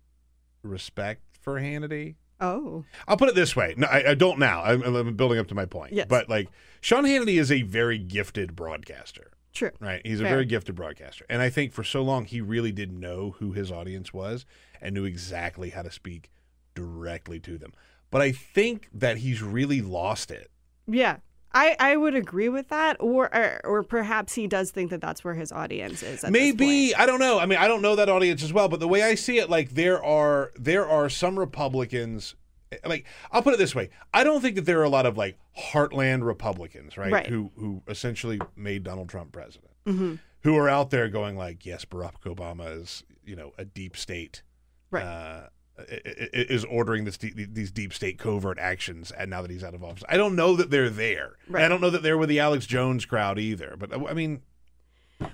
[0.62, 2.14] respect for Hannity.
[2.40, 3.74] oh I'll put it this way.
[3.76, 4.62] No, I, I don't now.
[4.62, 5.92] I'm, I'm building up to my point.
[5.92, 6.06] Yes.
[6.08, 6.48] But like
[6.80, 9.30] Sean Hannity is a very gifted broadcaster.
[9.52, 10.00] True Right.
[10.04, 11.24] He's a very gifted broadcaster.
[11.28, 14.46] And I think for so long he really didn't know who his audience was
[14.80, 16.30] and knew exactly how to speak
[16.74, 17.72] directly to them.
[18.10, 20.50] But I think that he's really lost it.
[20.86, 21.18] Yeah.
[21.54, 25.22] I, I would agree with that, or, or or perhaps he does think that that's
[25.22, 26.24] where his audience is.
[26.24, 26.94] Maybe.
[26.94, 27.38] I don't know.
[27.38, 29.50] I mean, I don't know that audience as well, but the way I see it,
[29.50, 32.34] like there are there are some Republicans.
[32.84, 35.16] Like I'll put it this way: I don't think that there are a lot of
[35.16, 35.38] like
[35.72, 37.12] heartland Republicans, right?
[37.12, 37.26] Right.
[37.26, 40.18] Who who essentially made Donald Trump president, Mhm.
[40.42, 44.42] who are out there going like, yes, Barack Obama is you know a deep state,
[44.90, 45.04] Right.
[45.04, 45.48] Uh,
[45.88, 49.82] is ordering this de- these deep state covert actions, and now that he's out of
[49.82, 51.36] office, I don't know that they're there.
[51.48, 51.64] Right.
[51.64, 53.74] I don't know that they're with the Alex Jones crowd either.
[53.78, 54.42] But I mean,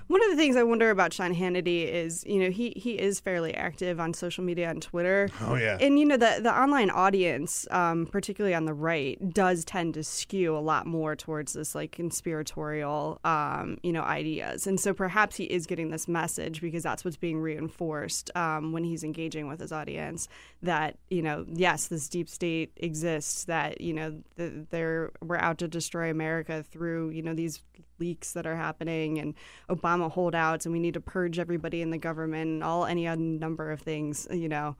[0.07, 3.19] One of the things I wonder about Sean Hannity is, you know, he he is
[3.19, 5.29] fairly active on social media and Twitter.
[5.41, 5.77] Oh, yeah.
[5.79, 10.03] And you know the the online audience, um, particularly on the right, does tend to
[10.03, 14.67] skew a lot more towards this like conspiratorial, um, you know, ideas.
[14.67, 18.83] And so perhaps he is getting this message because that's what's being reinforced um, when
[18.83, 20.27] he's engaging with his audience.
[20.61, 23.45] That you know, yes, this deep state exists.
[23.45, 27.61] That you know, th- they're we're out to destroy America through you know these
[27.99, 29.35] leaks that are happening and
[29.79, 33.21] Obama holdouts, and we need to purge everybody in the government, and all any other
[33.21, 34.75] number of things, you know,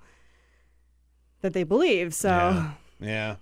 [1.42, 2.14] that they believe.
[2.14, 2.72] So Yeah.
[3.00, 3.36] Yeah.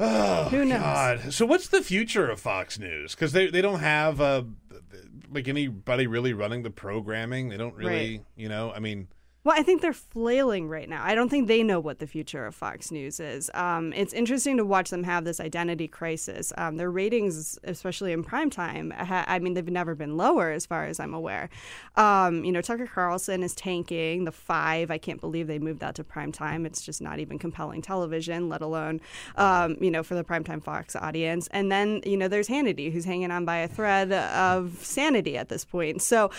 [0.00, 0.80] Oh, Who knows?
[0.80, 1.32] God.
[1.32, 3.14] So what's the future of Fox News?
[3.14, 4.42] Because they they don't have uh,
[5.32, 7.48] like anybody really running the programming.
[7.48, 8.24] They don't really, Right.
[8.36, 8.72] you know.
[8.72, 9.06] I mean,
[9.44, 11.04] Well, I think they're flailing right now.
[11.04, 13.50] I don't think they know what the future of Fox News is.
[13.52, 16.50] Um, it's interesting to watch them have this identity crisis.
[16.56, 20.86] Um, their ratings, especially in primetime, ha- I mean, they've never been lower as far
[20.86, 21.50] as I'm aware.
[21.96, 24.24] Um, you know, Tucker Carlson is tanking.
[24.24, 26.64] The Five, I can't believe they moved that to primetime.
[26.64, 29.02] It's just not even compelling television, let alone,
[29.36, 31.48] um, you know, for the primetime Fox audience.
[31.50, 35.50] And then, you know, there's Hannity, who's hanging on by a thread of sanity at
[35.50, 36.00] this point.
[36.00, 36.30] So,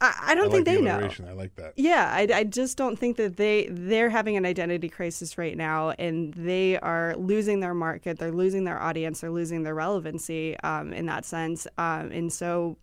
[0.00, 1.10] I, I don't I think they the know.
[1.28, 1.72] I like that.
[1.76, 5.90] Yeah, I, I just don't think that they they're having an identity crisis right now,
[5.98, 10.92] and they are losing their market, they're losing their audience, they're losing their relevancy um,
[10.92, 12.76] in that sense, um, and so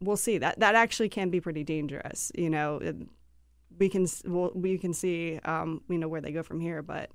[0.00, 2.32] we'll see that that actually can be pretty dangerous.
[2.34, 2.80] You know,
[3.78, 7.10] we can we'll, we can see um, you know where they go from here, but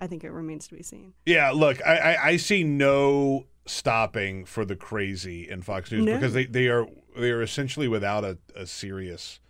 [0.00, 1.14] I think it remains to be seen.
[1.26, 6.14] Yeah, look, I, I, I see no stopping for the crazy in Fox News No.
[6.14, 6.86] because they, they are
[7.16, 9.40] they are essentially without a, a serious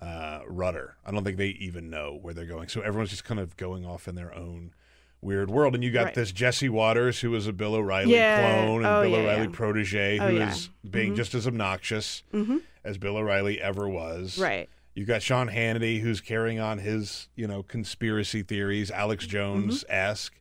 [0.00, 0.96] uh, rudder.
[1.04, 2.68] I don't think they even know where they're going.
[2.68, 4.72] So everyone's just kind of going off in their own
[5.20, 5.74] weird world.
[5.74, 6.14] And you got Right.
[6.14, 8.40] this Jesse Watters who was a Bill O'Reilly Yeah.
[8.64, 9.52] clone and Oh, Bill yeah, O'Reilly yeah.
[9.52, 11.16] protege Oh, who is being mm-hmm.
[11.16, 12.58] just as obnoxious mm-hmm.
[12.84, 14.38] as Bill O'Reilly ever was.
[14.38, 14.68] Right.
[14.94, 19.32] You got Sean Hannity, who's carrying on his, you know, conspiracy theories, Alex mm-hmm.
[19.32, 20.34] Jones esque.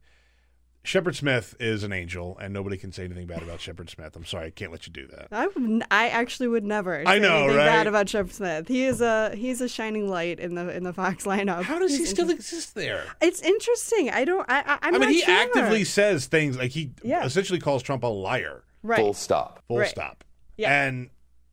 [0.88, 4.16] Shepard Smith is an angel, and nobody can say anything bad about Shepard Smith.
[4.16, 5.28] I'm sorry, I can't let you do that.
[5.34, 7.04] I would, n- I actually would never.
[7.06, 7.66] I say know, anything right?
[7.66, 8.70] Bad about Shepard Smith.
[8.70, 11.64] He is a he's a shining light in the in the Fox lineup.
[11.64, 13.04] How does he still exist there?
[13.22, 14.12] It's interesting.
[14.12, 14.50] I don't.
[14.50, 14.60] I.
[14.62, 15.36] I I'm I mean, not he sure.
[15.36, 17.26] actively says things like he Yeah.
[17.26, 18.64] essentially calls Trump a liar.
[18.82, 18.98] Right.
[19.00, 19.64] Full stop.
[19.68, 19.90] Full Right.
[19.90, 20.24] stop.
[20.56, 20.86] Yeah.
[20.86, 21.10] And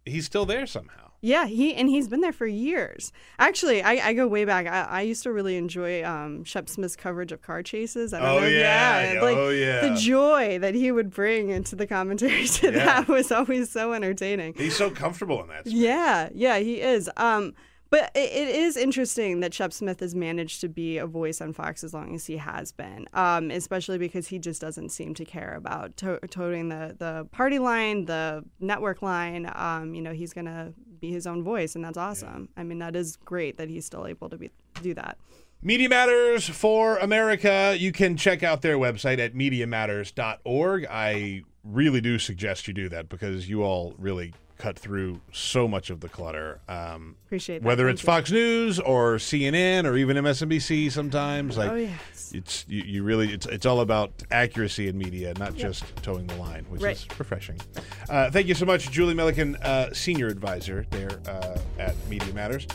[0.07, 1.04] he's still there somehow.
[1.25, 3.11] Yeah, he and he's been there for years.
[3.39, 4.67] Actually, I, I go way back.
[4.67, 8.13] I, I used to really enjoy um, Shep Smith's coverage of car chases.
[8.13, 8.47] I don't Oh, know.
[8.47, 9.19] yeah.
[9.23, 9.89] like Oh, yeah.
[9.89, 12.85] the joy that he would bring into the commentary to Yeah.
[12.85, 14.53] that was always so entertaining.
[14.55, 15.63] He's so comfortable in that.
[15.67, 15.73] Space.
[15.73, 17.11] Yeah, yeah, he is.
[17.17, 17.55] Um,
[17.95, 21.53] but it, it is interesting that Shep Smith has managed to be a voice on
[21.53, 25.25] Fox as long as he has been, um, especially because he just doesn't seem to
[25.25, 29.49] care about to- toting the, the party line, the network line.
[29.55, 32.49] Um, you know, he's going to be his own voice, and that's awesome.
[32.57, 34.51] I mean, that is great that he's still able to be
[34.83, 35.17] do that.
[35.63, 37.77] Media Matters for America.
[37.79, 40.87] You can check out their website at MediaMatters.org.
[40.91, 44.35] I really do suggest you do that because you all really
[44.65, 46.59] cut through so much of the clutter.
[46.71, 47.67] Um, Appreciate that.
[47.67, 48.07] whether Thank it's you.
[48.07, 51.59] Fox News or CNN or even MSNBC sometimes.
[51.59, 52.33] Like Oh, yes.
[52.35, 56.37] it's you, you really it's it's all about accuracy in media, not just towing the
[56.37, 56.97] line, which Right.
[56.97, 57.61] is refreshing.
[58.09, 62.67] Uh, thank you so much, Julie Millican, uh, senior advisor there uh, at Media Matters.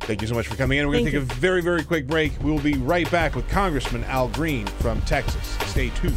[0.00, 0.86] Thank you so much for coming in.
[0.86, 2.32] We're going to take a very, very quick break.
[2.44, 5.44] We will be right back with Congressman Al Green from Texas.
[5.66, 6.16] Stay tuned.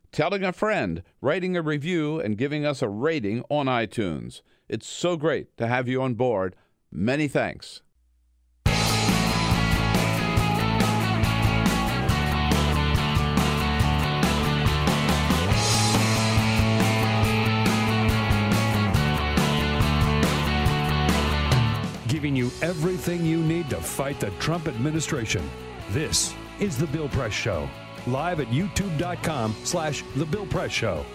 [0.11, 4.41] telling a friend, writing a review, and giving us a rating on iTunes.
[4.67, 6.55] It's so great to have you on board.
[6.91, 7.81] Many thanks.
[22.07, 25.49] Giving you everything you need to fight the Trump administration.
[25.91, 27.69] This is the Bill Press Show.
[28.07, 31.05] Live at youtube.com slash the Bill Press Show.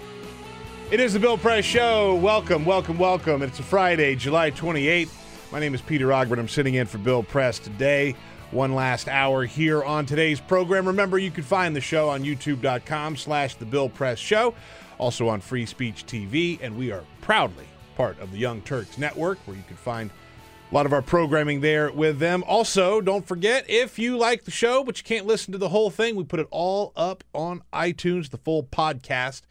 [0.91, 2.15] It is the Bill Press Show.
[2.15, 3.43] Welcome, welcome, welcome.
[3.43, 5.11] It's a Friday, July 28th.
[5.51, 6.39] My name is Peter Ogburn.
[6.39, 8.15] I'm sitting in for Bill Press today.
[8.53, 10.87] One last hour here on today's program.
[10.87, 14.55] Remember, you can find the show on youtube.com slash the Bill Press Show,
[14.99, 17.67] also on Free Speech TV, and we are proudly
[17.97, 20.11] part of the Young Turks Network, where you can find
[20.71, 22.43] a lot of our programming there with them.
[22.47, 25.91] Also, don't forget if you like the show but you can't listen to the whole
[25.91, 28.31] thing, we put it all up on iTunes.
[28.31, 29.43] The full podcast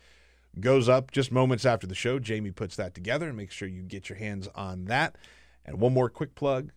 [0.59, 2.19] goes up just moments after the show.
[2.19, 5.17] Jamie puts that together and make sure you get your hands on that.
[5.65, 6.71] And one more quick plug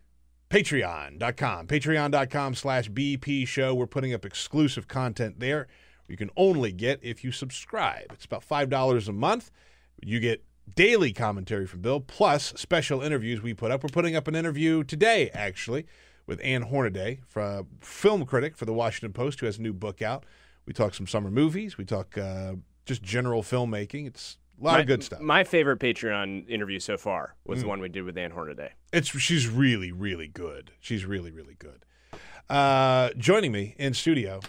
[0.49, 5.67] patreon.com patreon.com slash bp show we're putting up exclusive content there
[6.07, 9.51] you can only get if you subscribe it's about $5 a month
[10.01, 10.43] you get
[10.75, 14.83] daily commentary from bill plus special interviews we put up we're putting up an interview
[14.83, 15.85] today actually
[16.27, 20.01] with ann hornaday from film critic for the washington post who has a new book
[20.01, 20.25] out
[20.65, 22.53] we talk some summer movies we talk uh,
[22.85, 26.97] just general filmmaking it's a lot my, of good stuff My favorite Patreon interview so
[26.97, 28.73] far was the one we did with Ann Hornaday.
[28.91, 30.71] It's she's really really good.
[30.79, 31.85] She's really really good.
[32.49, 34.41] Uh, joining me in studio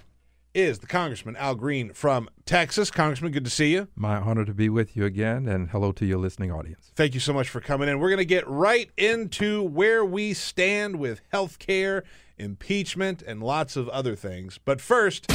[0.54, 2.90] is the Congressman Al Green from Texas.
[2.90, 3.88] Congressman, good to see you.
[3.94, 6.90] My honor to be with you again, and hello to your listening audience.
[6.96, 8.00] Thank you so much for coming in.
[8.00, 12.04] We're going to get right into where we stand with health care,
[12.38, 14.58] impeachment, and lots of other things.
[14.64, 15.28] But first,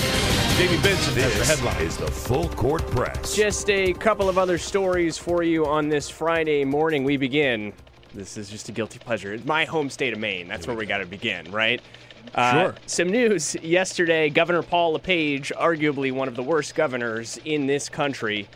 [0.58, 1.82] Jamie Benson has the headline.
[1.82, 3.36] is the Full Court Press.
[3.36, 7.04] Just a couple of other stories for you on this Friday morning.
[7.04, 7.74] We begin.
[8.14, 9.34] This is just a guilty pleasure.
[9.34, 10.48] It's my home state of Maine.
[10.48, 11.82] That's where we got to begin, right?
[12.34, 12.76] Uh, Sure.
[12.86, 18.48] Some news yesterday Governor Paul LePage, arguably one of the worst governors in this country,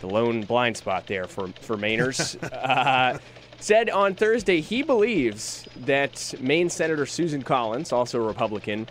[0.00, 2.40] the lone blind spot there for, for Mainers.
[2.52, 3.18] uh,
[3.58, 8.88] said on Thursday he believes that Maine Senator Susan Collins, also a Republican,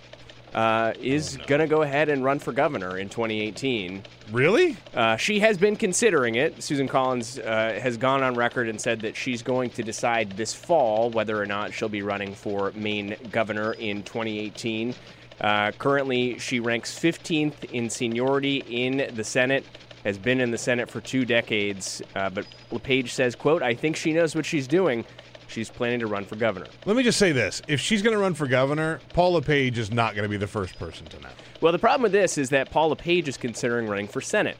[0.54, 4.04] uh, is going to go ahead and run for governor in 2018.
[4.32, 4.78] Really?
[4.94, 6.62] Uh, she has been considering it.
[6.62, 10.54] Susan Collins uh, has gone on record and said that she's going to decide this
[10.54, 14.96] fall whether or not she'll be running for Maine governor in 2018.
[15.42, 19.66] Uh, currently, she ranks 15th in seniority in the Senate.
[20.06, 23.98] Has been in the Senate for two decades, uh, but LePage says, "quote I think
[23.98, 25.04] she knows what she's doing.
[25.50, 28.22] She's planning to run for governor." Let me just say this: if she's going to
[28.22, 31.30] run for governor, Paul LePage is not going to be the first person to know.
[31.62, 34.58] Well, the problem with this is that Paul LePage is considering running for Senate.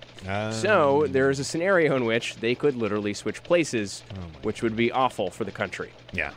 [0.52, 4.04] So there is a scenario in which they could literally switch places,
[4.42, 5.92] which would be awful for the country.
[6.12, 6.32] Yeah,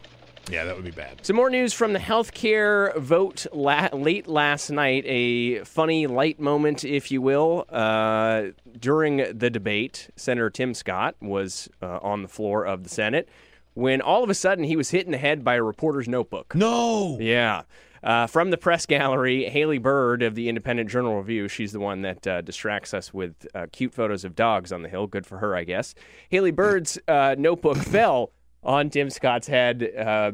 [0.51, 1.25] yeah, that would be bad.
[1.25, 5.05] Some more news from the healthcare vote la- late last night.
[5.07, 7.65] A funny light moment, if you will.
[7.69, 8.47] Uh,
[8.79, 13.29] during the debate, Senator Tim Scott was uh, on the floor of the Senate
[13.75, 16.55] when all of a sudden he was hit in the head by a reporter's notebook.
[16.55, 17.19] No.
[17.21, 17.63] Yeah.
[18.03, 22.03] Uh, from the press gallery, Haley Byrd of the Independent Journal Review, she's the one
[22.03, 25.07] that uh, distracts us with uh, cute photos of dogs on the hill.
[25.07, 25.95] Good for her, I guess.
[26.29, 28.33] Haley Byrd's uh, notebook fell
[28.65, 29.89] on Tim Scott's head.
[29.97, 30.33] Uh,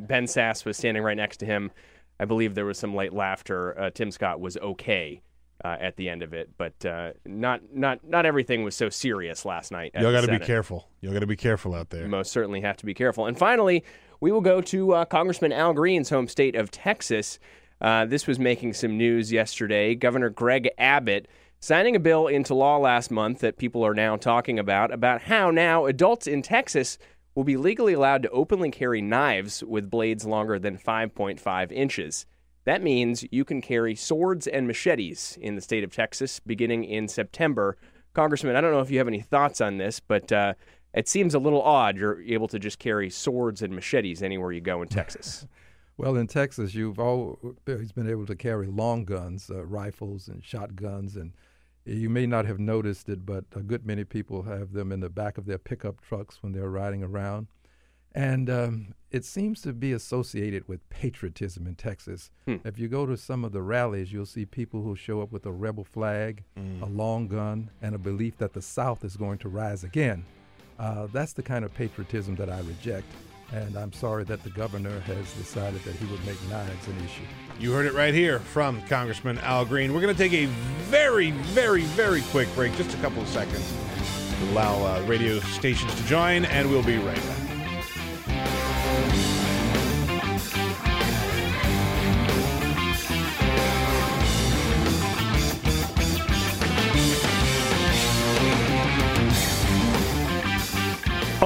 [0.00, 1.70] ben Sasse was standing right next to him.
[2.18, 3.78] I believe there was some light laughter.
[3.78, 5.20] Uh, Tim Scott was okay
[5.64, 9.44] uh, at the end of it, but uh, not not not everything was so serious
[9.44, 9.92] last night.
[9.94, 10.88] Y'all got to be careful.
[11.00, 12.06] Y'all got to be careful out there.
[12.08, 13.26] Most certainly have to be careful.
[13.26, 13.84] And finally,
[14.20, 17.38] we will go to uh, Congressman Al Green's home state of Texas.
[17.80, 19.94] Uh, this was making some news yesterday.
[19.94, 21.26] Governor Greg Abbott
[21.60, 25.50] signing a bill into law last month that people are now talking about about how
[25.50, 26.98] now adults in Texas
[27.34, 32.26] will be legally allowed to openly carry knives with blades longer than 5.5 inches.
[32.64, 37.08] That means you can carry swords and machetes in the state of Texas beginning in
[37.08, 37.76] September.
[38.14, 40.54] Congressman, I don't know if you have any thoughts on this, but uh,
[40.94, 44.60] it seems a little odd you're able to just carry swords and machetes anywhere you
[44.60, 45.46] go in Texas.
[45.98, 51.16] Well, in Texas, you've always been able to carry long guns, uh, rifles, and shotguns,
[51.16, 51.32] and
[51.84, 55.10] you may not have noticed it, but a good many people have them in the
[55.10, 57.48] back of their pickup trucks when they're riding around.
[58.14, 62.30] And um, it seems to be associated with patriotism in Texas.
[62.46, 62.56] Hmm.
[62.64, 65.46] If you go to some of the rallies, you'll see people who show up with
[65.46, 66.44] a rebel flag,
[66.82, 70.24] a long gun, and a belief that the South is going to rise again.
[70.78, 73.06] Uh, that's the kind of patriotism that I reject.
[73.52, 77.22] And I'm sorry that the governor has decided that he would make knives an issue.
[77.60, 79.92] You heard it right here from Congressman Al Green.
[79.92, 80.46] We're going to take a
[80.88, 83.74] very, very, very quick break, just a couple of seconds,
[84.38, 87.51] to allow uh, radio stations to join, and we'll be right back.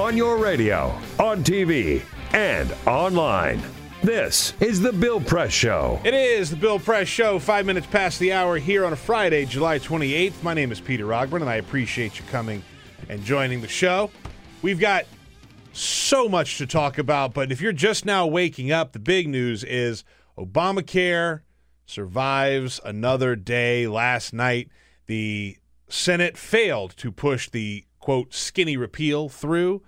[0.07, 2.01] On your radio, on TV,
[2.33, 3.61] and online.
[4.05, 6.01] This is The Bill Press Show.
[6.05, 9.47] It is the Bill Press Show, five minutes past the hour here on a Friday,
[9.47, 10.41] July 28th.
[10.45, 12.63] My name is Peter Ogburn, and I appreciate you coming
[13.09, 14.13] and joining the show.
[14.63, 15.07] We've got
[15.73, 19.65] so much to talk about, but if you're just now waking up, the big news
[19.65, 20.05] is
[20.39, 21.41] Obamacare
[21.85, 23.89] survives another day.
[23.89, 24.69] Last night,
[25.07, 25.57] the
[25.89, 29.83] Senate failed to push the quote skinny repeal through.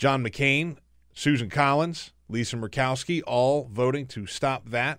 [0.00, 0.78] John McCain,
[1.12, 4.98] Susan Collins, Lisa Murkowski, all voting to stop that.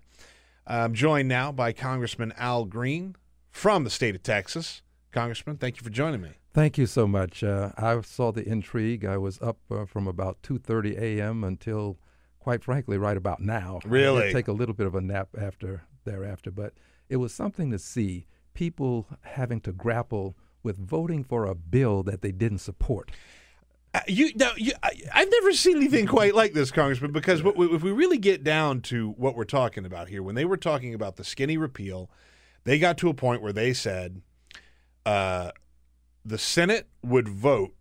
[0.68, 3.16] I'm joined now by Congressman Al Green
[3.50, 4.84] from the state of Texas.
[5.12, 6.34] Congressman, thank you for joining me.
[6.54, 7.44] Thank you so much.
[7.44, 9.04] Uh, I saw the intrigue.
[9.04, 11.44] I was up uh, from about 2:30 a.m.
[11.44, 11.98] until,
[12.38, 13.80] quite frankly, right about now.
[13.84, 14.32] Really?
[14.32, 16.74] take a little bit of a nap after thereafter, but
[17.10, 22.22] it was something to see people having to grapple with voting for a bill that
[22.22, 23.10] they didn't support.
[23.94, 27.12] Uh, you now, you, I, I've never seen anything quite like this, Congressman.
[27.12, 30.58] Because if we really get down to what we're talking about here, when they were
[30.58, 32.10] talking about the skinny repeal,
[32.64, 34.22] they got to a point where they said
[35.06, 35.52] uh,
[36.24, 37.76] the Senate would vote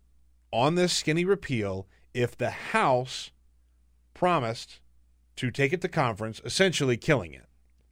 [0.51, 3.31] on this skinny repeal if the House
[4.13, 4.81] promised
[5.37, 7.45] to take it to conference, essentially killing it.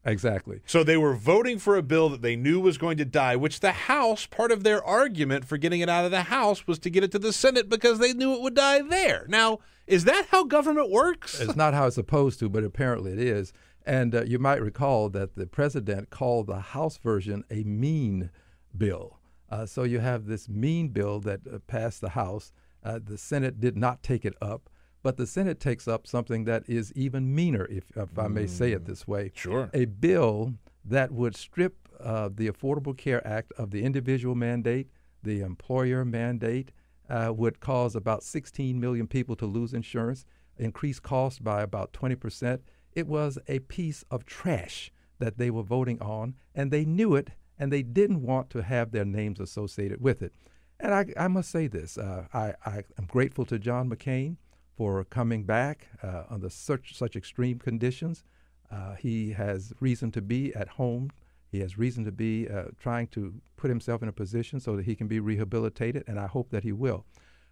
[0.09, 0.61] Exactly.
[0.65, 3.59] So they were voting for a bill that they knew was going to die, which
[3.59, 6.89] the House, part of their argument for getting it out of the House was to
[6.89, 9.25] get it to the Senate because they knew it would die there.
[9.29, 11.39] Now, is that how government works?
[11.39, 13.53] It's not how it's supposed to, but apparently it is.
[13.85, 18.29] And uh, you might recall that the president called the House version a mean
[18.77, 19.19] bill.
[19.49, 22.51] Uh, so you have this mean bill that uh, passed the House.
[22.83, 24.69] Uh, the Senate did not take it up,
[25.01, 28.71] but the Senate takes up something that is even meaner, if, if I may say
[28.71, 29.31] it this way.
[29.33, 29.69] Sure.
[29.73, 34.89] A bill that would strip uh, the Affordable Care Act of the individual mandate,
[35.23, 36.71] the employer mandate,
[37.09, 40.25] uh, would cause about 16 million people to lose insurance,
[40.57, 42.61] increase costs by about 20 percent.
[42.93, 47.31] It was a piece of trash that they were voting on, and they knew it,
[47.57, 50.33] and they didn't want to have their names associated with it.
[50.79, 54.37] And I, I must say this uh, I, I am grateful to John McCain
[54.79, 58.23] for coming back uh, under such, such extreme conditions.
[58.71, 61.09] Uh, he has reason to be at home.
[61.51, 64.85] He has reason to be uh, trying to put himself in a position so that
[64.85, 67.05] he can be rehabilitated, and I hope that he will.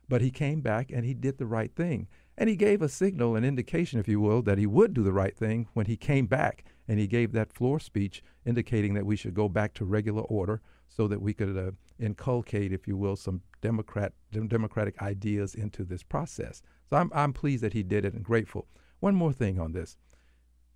[0.08, 2.08] But he came back and he did the right thing.
[2.38, 5.12] And he gave a signal, an indication, if you will, that he would do the
[5.12, 9.18] right thing when he came back and he gave that floor speech indicating that we
[9.18, 13.18] should go back to regular order so that we could uh, inculcate, if you will,
[13.18, 16.62] some Democrat democratic ideas into this process.
[16.90, 18.68] So I'm I'm pleased that he did it and grateful.
[19.00, 19.98] One more thing on this.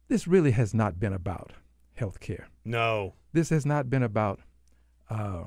[0.08, 1.54] This really has not been about
[1.94, 2.50] health care.
[2.66, 3.14] No.
[3.34, 4.42] This has not been about
[5.10, 5.46] uh,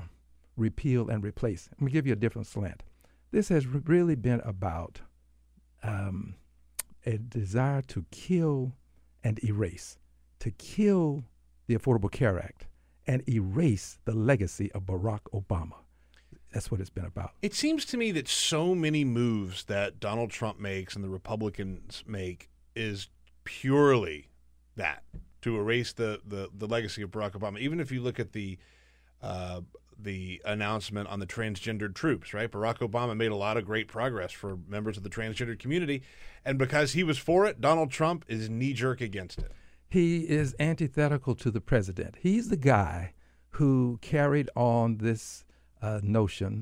[0.57, 1.69] repeal and replace.
[1.73, 2.83] Let me give you a different slant.
[3.31, 5.01] This has re- really been about
[5.83, 6.37] um,
[7.05, 8.73] a desire to kill
[9.23, 9.99] and erase,
[10.39, 11.25] to kill
[11.67, 12.67] the Affordable Care Act
[13.07, 15.84] and erase the legacy of Barack Obama.
[16.55, 17.33] That's what it's been about.
[17.43, 22.05] It seems to me that so many moves that Donald Trump makes and the Republicans
[22.07, 23.09] make is
[23.43, 24.29] purely
[24.77, 25.03] that
[25.43, 27.59] to erase the, the, the legacy of Barack Obama.
[27.59, 28.57] Even if you look at the
[29.21, 29.63] uh,
[29.99, 32.51] the announcement on the transgendered troops, right?
[32.51, 36.03] Barack Obama made a lot of great progress for members of the transgendered community,
[36.45, 39.53] and because he was for it, Donald Trump is knee jerk against it.
[39.89, 42.17] He is antithetical to the president.
[42.21, 43.15] He's the guy
[43.51, 45.45] who carried on this
[45.85, 46.53] uh, notion,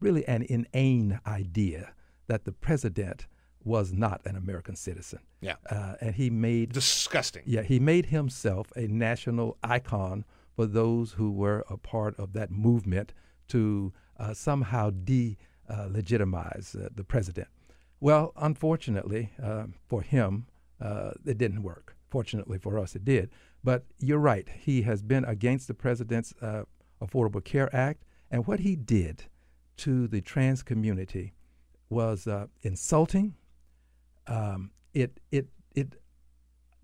[0.00, 1.82] really an inane idea,
[2.26, 3.26] that the president
[3.64, 5.20] was not an American citizen.
[5.40, 5.56] Yeah.
[5.70, 7.42] Uh, and he made disgusting.
[7.46, 10.24] Yeah, he made himself a national icon
[10.56, 13.08] for those who were a part of that movement
[13.48, 15.36] to uh, somehow de
[15.68, 17.48] uh, legitimize uh, the president.
[18.00, 20.46] Well, unfortunately uh, for him,
[20.80, 21.96] uh, it didn't work.
[22.10, 23.30] Fortunately for us, it did.
[23.62, 24.48] But you're right.
[24.48, 26.64] He has been against the president's uh,
[27.00, 28.02] Affordable Care Act.
[28.32, 29.24] And what he did
[29.76, 31.34] to the trans community
[31.90, 32.26] was
[32.62, 33.34] insulting.
[34.26, 36.00] Um, it, it, it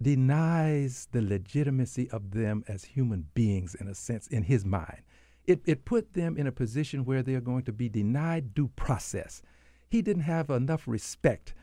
[0.00, 5.02] denies the legitimacy of them as human beings, in a sense, in his mind.
[5.46, 8.68] It, it put them in a position where they are going to be denied due
[8.76, 9.40] process.
[9.88, 11.54] He didn't have enough respect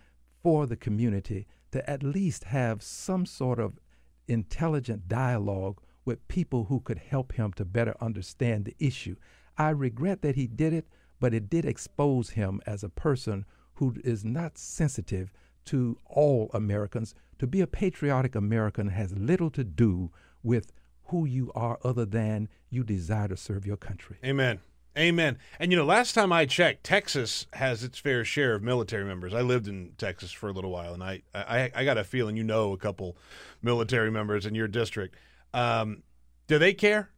[0.41, 3.79] for the community to at least have some sort of
[4.27, 9.15] intelligent dialogue with people who could help him to better understand the issue.
[9.57, 10.87] I regret that he did it,
[11.19, 13.45] but it did expose him as a person
[13.75, 15.31] who is not sensitive
[15.65, 17.15] to all Americans.
[17.39, 20.11] To be a patriotic American has little to do
[20.43, 20.71] with
[21.05, 24.17] who you are other than you desire to serve your country.
[24.23, 24.59] Amen.
[24.97, 25.37] Amen.
[25.59, 29.33] And you know, last time I checked, Texas has its fair share of military members.
[29.33, 32.37] I lived in Texas for a little while, and I I, I got a feeling
[32.37, 33.17] you know a couple
[33.61, 35.17] military members in your district.
[35.53, 36.03] Um,
[36.47, 37.09] do they care?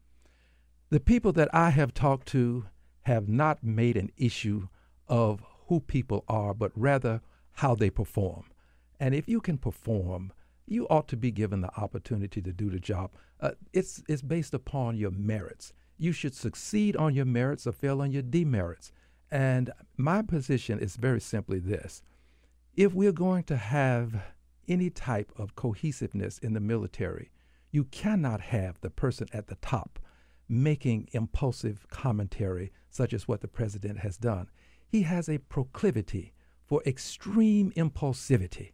[0.89, 2.67] The people that I have talked to
[3.01, 4.69] have not made an issue
[5.09, 7.21] of who people are, but rather
[7.53, 8.45] how they perform.
[8.97, 10.31] And if you can perform,
[10.65, 13.11] you ought to be given the opportunity to do the job.
[13.41, 15.73] Uh, it's, it's based upon your merits.
[15.97, 18.93] You should succeed on your merits or fail on your demerits.
[19.29, 22.01] And my position is very simply this
[22.77, 24.23] if we're going to have
[24.69, 27.31] any type of cohesiveness in the military,
[27.71, 29.99] you cannot have the person at the top
[30.49, 34.49] making impulsive commentary, such as what the president has done.
[34.87, 36.33] He has a proclivity
[36.65, 38.71] for extreme impulsivity.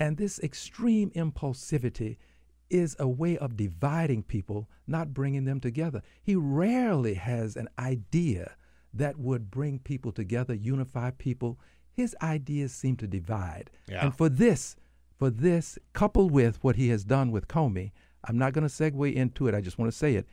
[0.00, 2.16] And this extreme impulsivity
[2.70, 6.02] is a way of dividing people, not bringing them together.
[6.22, 8.56] He rarely has an idea
[8.94, 11.58] that would bring people together, unify people.
[11.92, 13.70] His ideas seem to divide.
[13.86, 14.04] Yeah.
[14.04, 14.76] And for this,
[15.18, 17.92] for this, coupled with what he has done with Comey,
[18.24, 19.54] I'm not going to segue into it.
[19.54, 20.26] I just want to say it.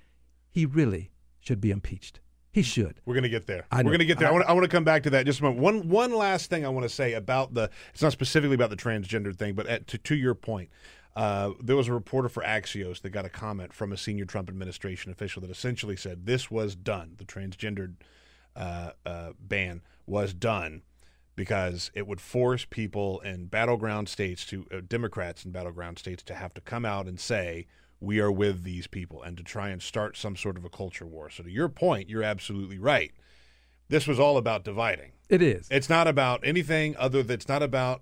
[0.50, 2.20] He really should be impeached.
[2.52, 3.00] He should.
[3.06, 3.66] We're going to get there.
[3.72, 4.28] We're going to get there.
[4.28, 5.62] I, I- want, to come back to that in just a moment.
[5.62, 7.70] One one last thing I want to say about the.
[7.94, 10.70] It's not specifically about the transgender thing, but at, to to your point,
[11.16, 14.50] uh, there was a reporter for Axios that got a comment from a senior Trump
[14.50, 17.16] administration official that essentially said this was done.
[17.18, 17.96] The transgendered
[18.56, 20.82] uh, uh, ban was done
[21.36, 26.34] because it would force people in battleground states to uh, Democrats in battleground states to
[26.34, 27.68] have to come out and say
[28.00, 31.06] we are with these people and to try and start some sort of a culture
[31.06, 31.30] war.
[31.30, 33.12] So to your point, you're absolutely right.
[33.90, 35.12] This was all about dividing.
[35.30, 35.68] It is.
[35.70, 38.02] It's not about anything other than it's not about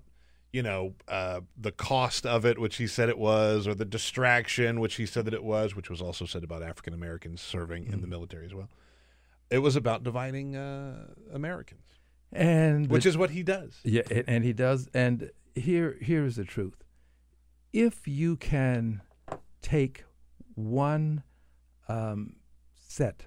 [0.52, 4.80] you know uh, the cost of it, which he said it was, or the distraction,
[4.80, 8.00] which he said that it was, which was also said about African Americans serving in
[8.00, 8.68] the military as well.
[9.50, 11.80] It was about dividing uh, Americans.
[12.32, 13.78] And Which the- is what he does.
[13.84, 14.88] Yeah, and he does.
[14.92, 16.84] And here, here is the truth.
[17.72, 19.00] If you can
[19.62, 20.04] take
[20.54, 21.22] one
[21.88, 22.36] um,
[22.76, 23.24] set,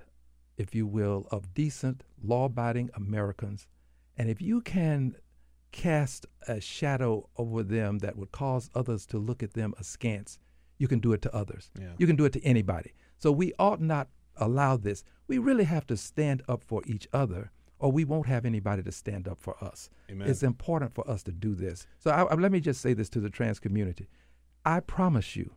[0.57, 3.67] if you will, of decent, law-abiding Americans,
[4.17, 5.15] and if you can
[5.71, 10.37] cast a shadow over them that would cause others to look at them askance,
[10.77, 11.71] you can do it to others.
[11.79, 11.93] Yeah.
[11.97, 12.93] You can do it to anybody.
[13.17, 15.03] So we ought not allow this.
[15.27, 18.91] We really have to stand up for each other, or we won't have anybody to
[18.91, 19.89] stand up for us.
[20.09, 20.27] Amen.
[20.29, 21.87] It's important for us to do this.
[21.99, 24.09] So I, I- let me just say this to the trans community.
[24.65, 25.53] I promise you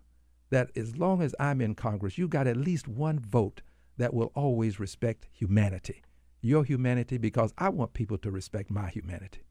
[0.51, 3.63] that as long as I'm in Congress, you got at least one vote
[3.97, 6.03] that will always respect humanity.
[6.41, 9.45] Your humanity, because I want people to respect my humanity.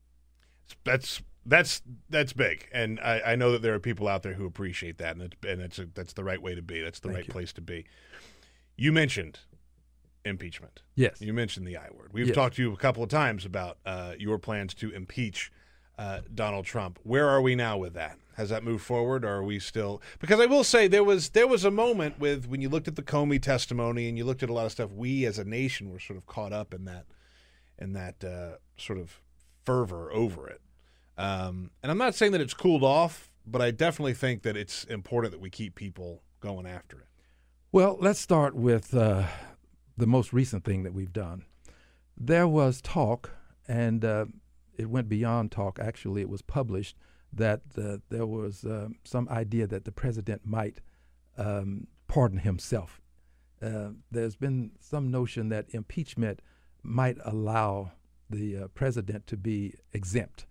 [0.83, 4.45] That's that's that's big, and I, I know that there are people out there who
[4.45, 6.81] appreciate that, and it's, and it's a, that's the right way to be.
[6.81, 7.33] That's the Thank right you.
[7.33, 7.85] place to be.
[8.77, 9.39] You mentioned
[10.23, 10.81] impeachment.
[10.95, 11.19] Yes.
[11.19, 12.11] You mentioned the I word.
[12.13, 12.35] We've Yes.
[12.35, 15.51] talked to you a couple of times about uh, your plans to impeach
[15.97, 16.97] uh, Donald Trump.
[17.03, 18.17] Where are we now with that?
[18.35, 20.01] Has that moved forward, or are we still?
[20.19, 22.95] Because I will say there was there was a moment with when you looked at
[22.95, 24.91] the Comey testimony and you looked at a lot of stuff.
[24.91, 27.05] We as a nation were sort of caught up in that
[27.77, 29.21] in that uh, sort of
[29.65, 30.61] fervor over it.
[31.17, 34.83] Um, and I'm not saying that it's cooled off, but I definitely think that it's
[34.85, 37.07] important that we keep people going after it.
[37.71, 39.27] Well, let's start with uh,
[39.97, 41.45] the most recent thing that we've done.
[42.17, 43.31] There was talk,
[43.67, 44.25] and uh,
[44.77, 45.79] it went beyond talk.
[45.79, 46.97] Actually, it was published
[47.35, 50.79] that uh, there was uh, some idea that the president might
[51.37, 53.01] um, pardon himself.
[53.61, 56.41] Uh, there's been some notion that impeachment
[56.83, 57.91] might allow
[58.29, 60.45] the uh, president to be exempt.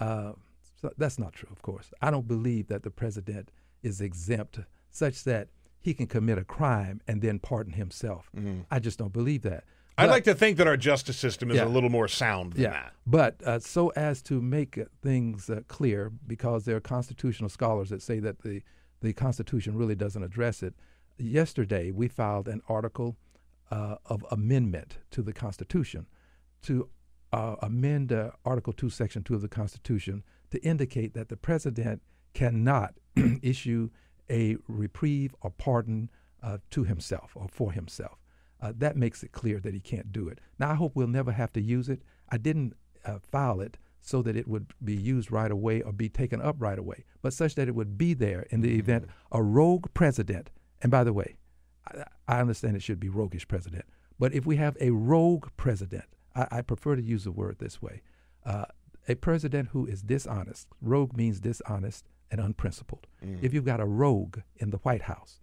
[0.00, 0.32] Uh,
[0.80, 1.92] so that's not true, of course.
[2.02, 3.50] I don't believe that the president
[3.82, 4.58] is exempt
[4.90, 5.48] such that
[5.80, 8.30] he can commit a crime and then pardon himself.
[8.70, 9.64] I just don't believe that.
[9.98, 11.64] I'd But- like to think that our justice system is Yeah.
[11.64, 12.92] a little more sound than yeah, that.
[13.06, 18.02] but uh, so as to make things uh, clear, because there are constitutional scholars that
[18.02, 18.62] say that the
[19.02, 20.74] the Constitution really doesn't address it.
[21.18, 23.16] Yesterday, we filed an article
[23.70, 26.06] uh, of amendment to the Constitution
[26.62, 26.88] to
[27.32, 32.00] uh, amend uh, Article 2, Section 2 of the Constitution to indicate that the president
[32.32, 32.94] cannot
[33.42, 33.90] issue
[34.30, 36.10] a reprieve or pardon
[36.42, 38.18] uh, to himself or for himself.
[38.60, 40.40] Uh, that makes it clear that he can't do it.
[40.58, 42.02] Now, I hope we'll never have to use it.
[42.30, 42.74] I didn't
[43.04, 46.56] uh, file it so that it would be used right away or be taken up
[46.58, 50.50] right away, but such that it would be there in the event a rogue president.
[50.80, 51.36] And by the way,
[51.86, 53.84] I, I understand it should be roguish president,
[54.18, 56.04] but if we have a rogue president,
[56.34, 58.02] I, I prefer to use the word this way
[58.44, 58.66] uh,
[59.08, 60.68] a president who is dishonest.
[60.80, 63.06] Rogue means dishonest and unprincipled.
[63.42, 65.40] If you've got a rogue in the White House,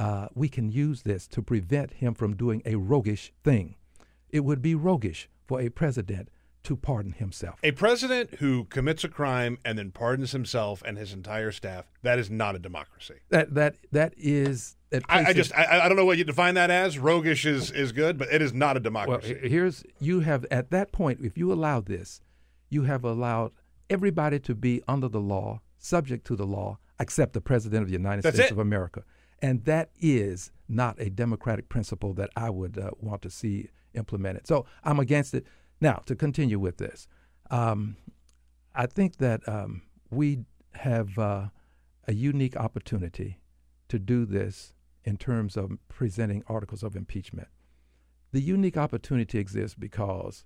[0.00, 3.76] uh, we can use this to prevent him from doing a roguish thing.
[4.30, 6.30] It would be roguish for a president
[6.62, 7.58] to pardon himself.
[7.62, 12.18] A president who commits a crime and then pardons himself and his entire staff, that
[12.18, 13.14] is not a democracy.
[13.30, 14.76] That that that is.
[14.90, 16.98] It I, I just I, I don't know what you define that as.
[16.98, 19.38] Roguish is, is good, but it is not a democracy.
[19.42, 21.20] he- Here's you have at that point.
[21.22, 22.20] If you allow this,
[22.70, 23.52] you have allowed
[23.88, 27.92] everybody to be under the law, subject to the law, except the president of the
[27.94, 28.52] United That's States it.
[28.54, 29.04] of America,
[29.42, 34.46] and that is not a democratic principle that I would uh, want to see implemented.
[34.46, 35.46] So I'm against it.
[35.80, 37.08] Now to continue with this,
[37.50, 37.96] um,
[38.74, 40.44] I think that um, we
[40.74, 41.46] have uh,
[42.06, 43.40] a unique opportunity
[43.88, 44.72] to do this
[45.04, 47.48] in terms of presenting articles of impeachment.
[48.32, 50.44] The unique opportunity exists because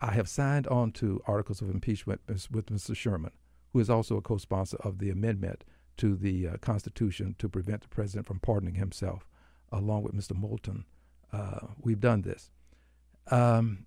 [0.00, 2.94] I have signed on to articles of impeachment with Mr.
[2.94, 3.32] Sherman,
[3.72, 5.64] who is also a co sponsor of the amendment
[5.98, 9.26] to the uh, Constitution to prevent the president from pardoning himself,
[9.72, 10.36] along with Mr.
[10.36, 10.84] Moulton.
[11.32, 12.50] Uh, we've done this.
[13.30, 13.86] Um,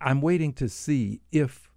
[0.00, 1.70] I'm waiting to see if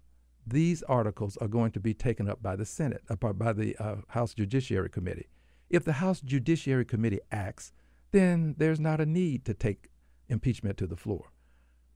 [0.46, 3.96] these articles are going to be taken up by the Senate, uh, by the uh,
[4.08, 5.28] House Judiciary Committee.
[5.68, 7.72] If the House Judiciary Committee acts,
[8.10, 9.90] then there's not a need to take
[10.28, 11.30] impeachment to the floor.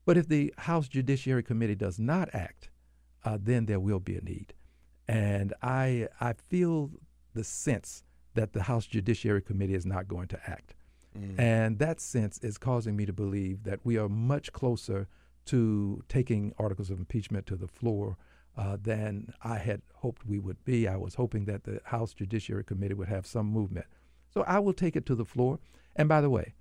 [0.05, 2.71] But if the House Judiciary Committee does not act,
[3.25, 4.55] uh, then there will be a need.
[5.09, 6.91] And I, I feel
[7.35, 8.03] the sense
[8.35, 10.75] that the House Judiciary Committee is not going to act.
[11.39, 15.07] And that sense is causing me to believe that we are much closer
[15.45, 18.17] to taking articles of impeachment to the floor
[18.57, 20.89] uh, than I had hoped we would be.
[20.89, 23.87] I was hoping that the House Judiciary Committee would have some movement.
[24.33, 25.61] So I will take it to the floor.
[25.95, 26.55] And by the way,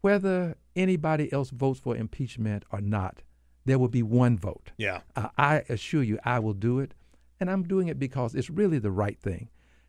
[0.00, 3.22] whether anybody else votes for impeachment or not,
[3.66, 4.72] there will be one vote.
[4.78, 5.02] yeah.
[5.14, 6.94] Uh, I assure you, I will do it.
[7.40, 9.48] And I'm doing it because it's really the right thing.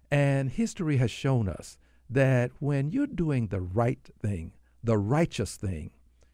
[0.10, 1.78] And history has shown us
[2.10, 4.54] that when you're doing the right thing,
[4.84, 5.92] the righteous thing,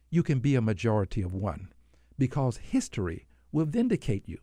[0.10, 1.73] you can be a majority of one
[2.18, 4.39] because history will vindicate you.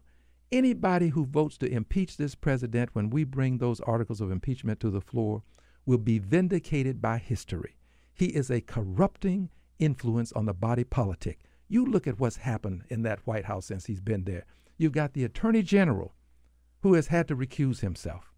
[0.53, 4.91] Anybody who votes to impeach this president when we bring those articles of impeachment to
[4.91, 5.43] the floor
[5.87, 7.77] will be vindicated by history.
[8.15, 11.41] He is a corrupting influence on the body politic.
[11.69, 14.45] You look at what's happened in that White House since he's been there.
[14.77, 16.15] You've got the Attorney General
[16.85, 18.31] who has had to recuse himself.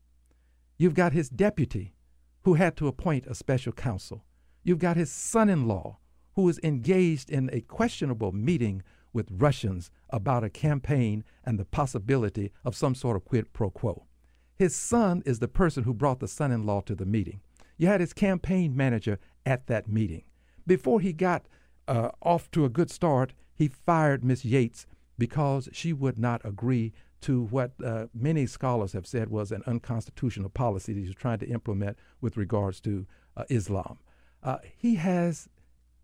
[0.78, 1.96] You've got his deputy
[2.44, 4.24] who had to appoint a special counsel.
[4.62, 5.98] You've got his son in law
[6.36, 12.52] who is engaged in a questionable meeting with Russians about a campaign and the possibility
[12.64, 14.06] of some sort of quid pro quo.
[14.54, 17.40] His son is the person who brought the son in law to the meeting.
[17.76, 20.22] You had his campaign manager at that meeting.
[20.64, 21.48] Before he got
[21.88, 24.86] uh, off to a good start, he fired Miss Yates
[25.18, 30.50] because she would not agree to what uh, many scholars have said was an unconstitutional
[30.50, 33.06] policy that he was trying to implement with regards to
[33.36, 33.98] uh, Islam.
[34.42, 35.48] Uh, he has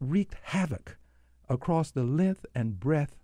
[0.01, 0.99] wreaked havoc
[1.49, 3.17] across the length and breadth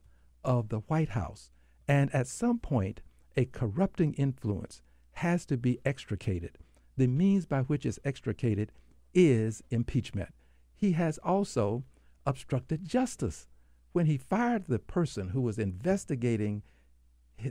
[0.45, 1.51] of the White House.
[1.87, 3.01] And at some point,
[3.37, 4.83] a corrupting influence
[5.13, 6.59] has to be extricated.
[6.97, 8.73] The means by which it's extricated
[9.15, 10.31] is impeachment.
[10.77, 11.85] He has also
[12.27, 13.47] obstructed justice.
[13.93, 16.63] When he fired the person who was investigating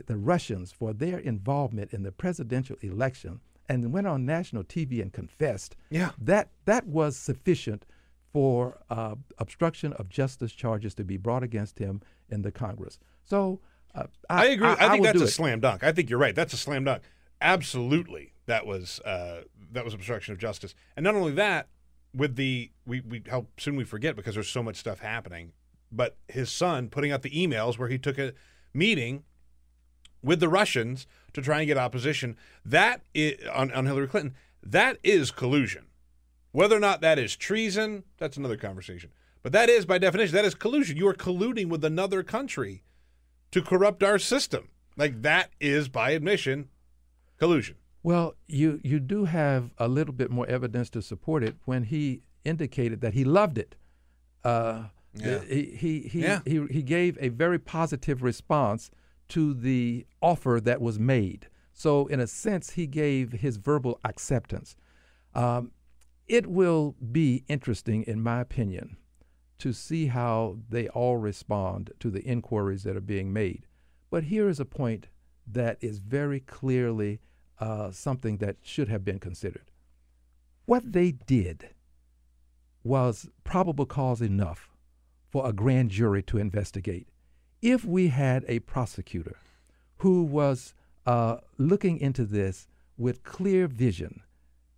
[0.06, 5.12] the Russians for their involvement in the presidential election and went on national TV and
[5.12, 6.10] confessed, yeah.
[6.18, 7.84] that, that was sufficient
[8.32, 12.98] for uh, obstruction of justice charges to be brought against him in the Congress.
[13.24, 13.60] So
[13.94, 14.68] uh, I, I, agree.
[14.68, 15.28] I, I think that's a it.
[15.28, 15.82] slam dunk.
[15.82, 16.34] I think you're right.
[16.34, 17.02] That's a slam dunk.
[17.40, 19.42] Absolutely, that was uh,
[19.72, 20.74] that was obstruction of justice.
[20.96, 21.68] And not only that,
[22.14, 25.52] with the we, we how soon we forget because there's so much stuff happening.
[25.90, 28.34] But his son putting out the emails where he took a
[28.74, 29.24] meeting
[30.22, 32.36] with the Russians to try and get opposition.
[32.64, 34.34] That is, on, on Hillary Clinton.
[34.62, 35.86] That is collusion.
[36.52, 39.10] Whether or not that is treason, that's another conversation.
[39.42, 40.96] But that is, by definition, that is collusion.
[40.96, 42.82] You are colluding with another country
[43.52, 44.68] to corrupt our system.
[44.96, 46.68] Like that is, by admission,
[47.38, 47.76] collusion.
[48.02, 52.22] Well, you you do have a little bit more evidence to support it when he
[52.44, 53.76] indicated that he loved it.
[54.44, 54.84] Uh,
[55.14, 55.40] Yeah.
[55.44, 56.40] He he he, Yeah.
[56.44, 58.90] he he gave a very positive response
[59.28, 61.48] to the offer that was made.
[61.72, 64.76] So, in a sense, he gave his verbal acceptance.
[65.34, 65.72] Um,
[66.26, 68.96] it will be interesting, in my opinion,
[69.58, 73.66] to see how they all respond to the inquiries that are being made.
[74.10, 75.08] But here is a point
[75.46, 77.20] that is very clearly
[77.58, 79.70] uh, something that should have been considered.
[80.66, 81.70] What they did
[82.84, 84.70] was probable cause enough
[85.28, 87.08] for a grand jury to investigate.
[87.60, 89.36] If we had a prosecutor
[89.98, 90.74] who was
[91.06, 94.22] uh, looking into this with clear vision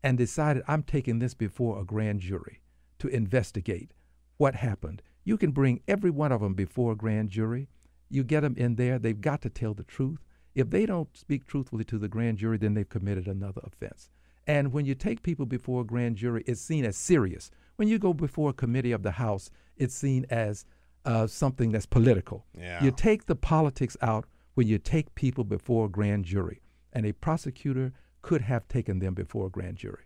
[0.03, 2.63] and decided, I'm taking this before a grand jury
[2.99, 3.93] to investigate
[4.39, 7.69] what happened, you can bring every one of them before a grand jury.
[8.09, 10.21] You get them in there, they've got to tell the truth.
[10.55, 14.09] If they don't speak truthfully to the grand jury, then they've committed another offense.
[14.47, 17.51] And when you take people before a grand jury, it's seen as serious.
[17.77, 20.65] When you go before a committee of the House, it's seen as
[21.05, 22.47] uh, something that's political.
[22.59, 22.83] Yeah.
[22.83, 26.61] You take the politics out when you take people before a grand jury.
[26.93, 30.05] And a prosecutor could have taken them before a grand jury.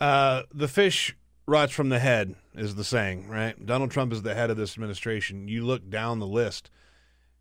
[0.00, 3.64] Uh, the fish rots from the head is the saying, right?
[3.64, 5.48] Donald Trump is the head of this administration.
[5.48, 6.70] You look down the list,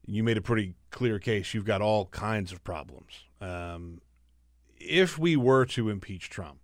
[0.05, 1.53] you made a pretty clear case.
[1.53, 3.25] You've got all kinds of problems.
[3.41, 4.01] Um,
[4.79, 6.59] if we were to impeach Trump,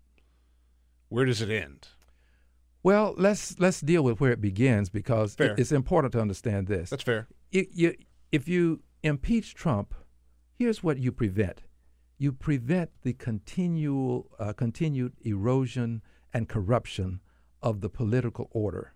[1.09, 1.89] where does it end?
[2.83, 6.89] Well, let's let's deal with where it begins because it- it's important to understand this.
[6.89, 7.27] That's fair.
[7.51, 7.95] You, you,
[8.31, 9.93] if you impeach Trump,
[10.53, 11.63] here's what you prevent:
[12.17, 16.01] you prevent the continual, uh, continued erosion
[16.33, 17.21] and corruption
[17.61, 18.93] of the political order.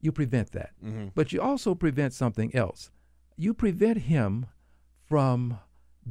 [0.00, 0.72] You prevent that,
[1.14, 2.90] but you also prevent something else.
[3.36, 4.46] You prevent him
[5.08, 5.58] from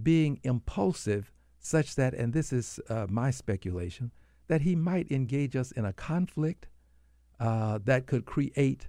[0.02, 4.12] being impulsive, such that, and this is uh, my speculation,
[4.48, 6.68] that he might engage us in a conflict
[7.42, 8.88] uh, that could create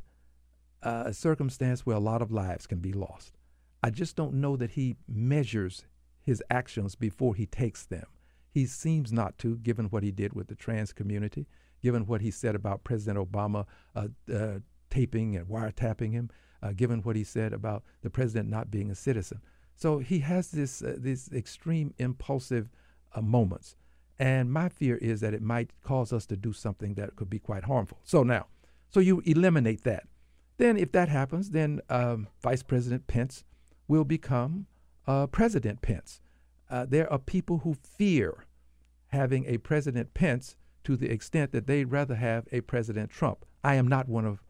[0.83, 3.39] a circumstance where a lot of lives can be lost.
[3.83, 5.85] I just don't know that he measures
[6.21, 8.07] his actions before he takes them.
[8.51, 11.47] He seems not to, given what he did with the trans community,
[11.83, 13.65] given what he said about President Obama
[13.95, 14.59] uh, uh,
[14.91, 16.31] taping and wiretapping him,
[16.63, 19.41] uh, given what he said about the president not being a citizen.
[19.75, 22.71] So he has this uh, these extreme impulsive
[23.15, 23.75] uh, moments,
[24.29, 27.39] and my fear is that it might cause us to do something that could be
[27.51, 27.99] quite harmful.
[28.05, 28.45] So now,
[28.95, 30.05] so you eliminate that.
[30.59, 33.45] Then, if that happens, then um, Vice President Pence
[33.89, 34.67] will become
[35.07, 36.21] uh, President Pence.
[36.71, 38.31] Uh, there are people who fear
[39.09, 43.45] having a President Pence to the extent that they'd rather have a President Trump.
[43.65, 44.43] I am not one of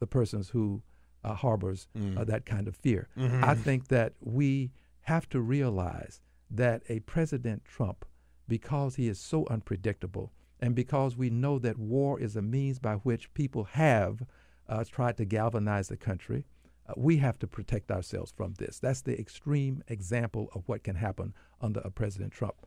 [0.00, 0.82] the persons who
[1.22, 2.18] uh, harbors Mm.
[2.18, 3.08] uh, that kind of fear.
[3.16, 3.42] Mhm.
[3.42, 4.72] I think that we
[5.02, 6.20] have to realize
[6.50, 8.04] that a President Trump,
[8.48, 12.94] because he is so unpredictable, and because we know that war is a means by
[12.96, 14.22] which people have
[14.68, 16.46] uh, tried to galvanize the country,
[16.88, 18.78] uh, we have to protect ourselves from this.
[18.78, 22.66] That's the extreme example of what can happen under a President Trump.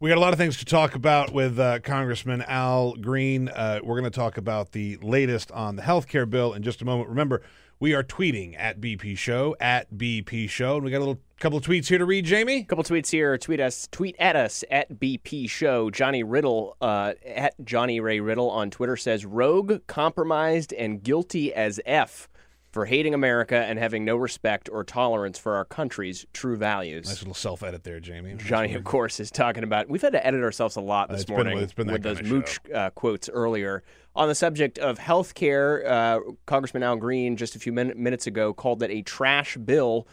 [0.00, 3.48] We got a lot of things to talk about with uh, Congressman Al Green.
[3.48, 6.82] Uh, we're going to talk about the latest on the health care bill in just
[6.82, 7.08] a moment.
[7.08, 7.42] Remember,
[7.78, 10.76] we are tweeting at BP Show, at BP Show.
[10.76, 12.64] And we got a little couple of tweets here to read, Jamie.
[12.64, 13.38] couple tweets here.
[13.38, 15.90] Tweet us, tweet at us at BP Show.
[15.90, 21.80] Johnny Riddle uh, at Johnny Ray Riddle on Twitter says rogue, compromised, and guilty as
[21.86, 22.28] f
[22.74, 27.06] for hating America and having no respect or tolerance for our country's true values.
[27.06, 28.34] Nice little self edit there, Jamie.
[28.36, 29.88] Johnny, of course, is talking about.
[29.88, 32.58] We've had to edit ourselves a lot this It's been- morning been with those mooch
[32.74, 33.84] uh, quotes earlier.
[34.16, 38.26] On the subject of health care, uh, Congressman Al Green just a few min- minutes
[38.26, 40.08] ago called that a trash bill.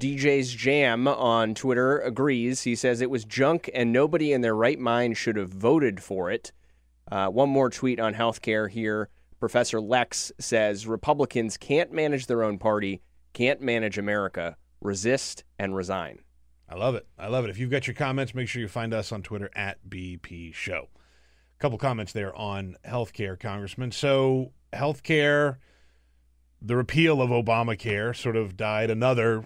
[0.00, 2.62] DJ's Jam on Twitter agrees.
[2.62, 6.30] He says it was junk and nobody in their right mind should have voted for
[6.30, 6.52] it.
[7.10, 9.08] Uh, one more tweet on health care here.
[9.38, 13.02] Professor Lex says Republicans can't manage their own party,
[13.32, 14.56] can't manage America.
[14.80, 16.20] Resist and resign.
[16.68, 17.06] I love it.
[17.18, 17.50] I love it.
[17.50, 20.88] If you've got your comments, make sure you find us on Twitter at BP Show.
[21.58, 23.92] A couple comments there on healthcare, Congressman.
[23.92, 25.56] So, healthcare,
[26.60, 29.44] the repeal of Obamacare sort of died another,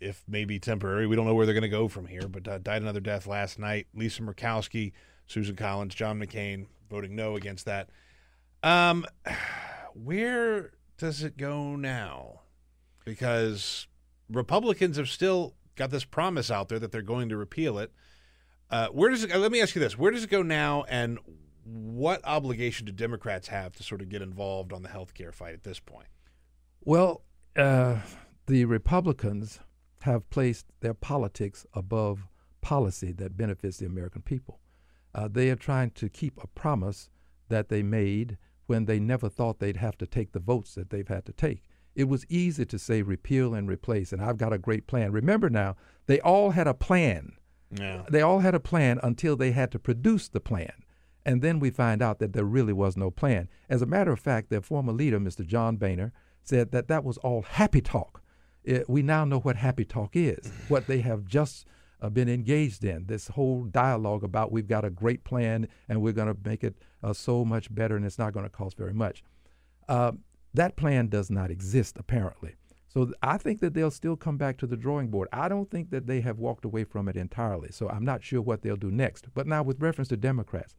[0.00, 1.06] if maybe temporary.
[1.06, 3.26] We don't know where they're going to go from here, but uh, died another death
[3.26, 3.86] last night.
[3.94, 4.92] Lisa Murkowski,
[5.26, 7.88] Susan Collins, John McCain voting no against that.
[8.64, 9.06] Um,
[9.94, 12.40] where does it go now?
[13.04, 13.86] Because
[14.28, 17.92] Republicans have still got this promise out there that they're going to repeal it.
[18.70, 19.36] Uh, where does it?
[19.36, 21.18] Let me ask you this: Where does it go now, and
[21.64, 25.54] what obligation do Democrats have to sort of get involved on the health care fight
[25.54, 26.08] at this point?
[26.80, 27.22] Well,
[27.56, 27.98] uh,
[28.46, 29.60] the Republicans
[30.00, 32.26] have placed their politics above
[32.62, 34.60] policy that benefits the American people.
[35.14, 37.10] Uh, they are trying to keep a promise
[37.48, 41.08] that they made when they never thought they'd have to take the votes that they've
[41.08, 41.62] had to take.
[41.94, 45.12] It was easy to say repeal and replace, and I've got a great plan.
[45.12, 45.76] Remember now,
[46.06, 47.34] they all had a plan.
[47.70, 48.04] Yeah.
[48.08, 50.72] They all had a plan until they had to produce the plan.
[51.24, 53.48] And then we find out that there really was no plan.
[53.68, 55.46] As a matter of fact, their former leader, Mr.
[55.46, 56.12] John Boehner,
[56.42, 58.22] said that that was all happy talk.
[58.62, 61.66] It, we now know what happy talk is, what they have just
[62.00, 63.06] uh, been engaged in.
[63.06, 66.76] This whole dialogue about we've got a great plan and we're going to make it
[67.02, 69.22] uh, so much better and it's not going to cost very much.
[69.88, 70.12] Uh,
[70.54, 72.54] that plan does not exist, apparently.
[72.94, 75.28] So I think that they'll still come back to the drawing board.
[75.32, 77.70] I don't think that they have walked away from it entirely.
[77.72, 79.26] So I'm not sure what they'll do next.
[79.34, 80.76] But now, with reference to Democrats,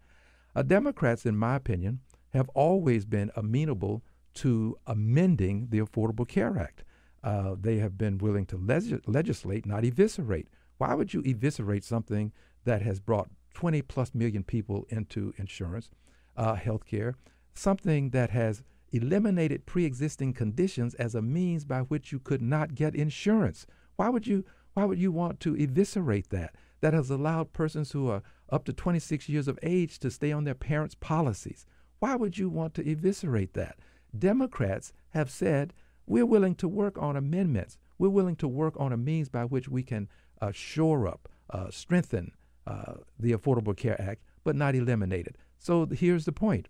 [0.56, 2.00] uh, Democrats, in my opinion,
[2.34, 4.02] have always been amenable
[4.36, 6.86] to amending the Affordable Care Act.
[7.22, 10.48] Uh, they have been willing to legis- legislate, not eviscerate.
[10.78, 12.32] Why would you eviscerate something
[12.66, 15.90] that has brought 20 plus million people into insurance,
[16.36, 17.16] uh, health care,
[17.54, 22.96] something that has eliminated pre-existing conditions as a means by which you could not get
[22.96, 23.66] insurance?
[23.96, 24.44] Why would you
[24.74, 26.54] why would you want to eviscerate that?
[26.82, 30.44] That has allowed persons who are up to 26 years of age to stay on
[30.44, 31.66] their parents' policies.
[32.00, 33.80] Why would you want to eviscerate that?
[34.18, 35.74] Democrats have said
[36.06, 37.78] we're willing to work on amendments.
[37.98, 40.10] We're willing to work on a means by which we can
[40.42, 42.32] uh, shore up, uh, strengthen
[42.68, 45.36] uh, the Affordable Care Act, but not eliminate it.
[45.60, 46.68] So here's the point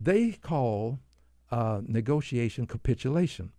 [0.00, 0.98] they call
[1.50, 3.52] uh, negotiation capitulation.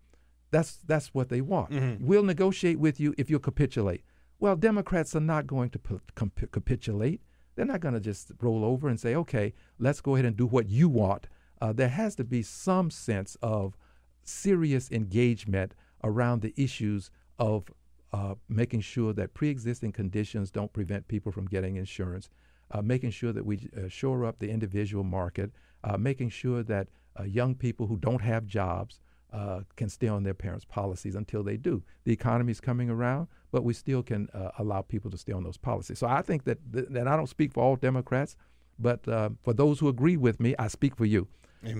[0.52, 1.72] That's, that's what they want.
[2.06, 4.03] We'll negotiate with you if you'll capitulate.
[4.40, 7.22] Well, Democrats are not going to pu- comp- capitulate.
[7.56, 10.45] They're not going to just roll over and say, okay, let's go ahead and do
[10.45, 11.28] what you want.
[11.61, 13.78] Uh, there has to be some sense of
[14.24, 17.10] serious engagement around the issues
[17.40, 17.72] of
[18.14, 22.30] uh, making sure that pre-existing conditions don't prevent people from getting insurance,
[22.72, 25.52] uh, making sure that we uh, shore up the individual market,
[25.84, 26.88] uh, making sure that
[27.19, 28.99] uh, young people who don't have jobs
[29.34, 31.81] uh, can stay on their parents' policies until they do.
[32.03, 35.44] The economy is coming around, but we still can uh, allow people to stay on
[35.44, 35.98] those policies.
[35.98, 38.38] So I think that, th- that I don't speak for all Democrats,
[38.77, 41.27] but uh, for those who agree with me, I speak for you.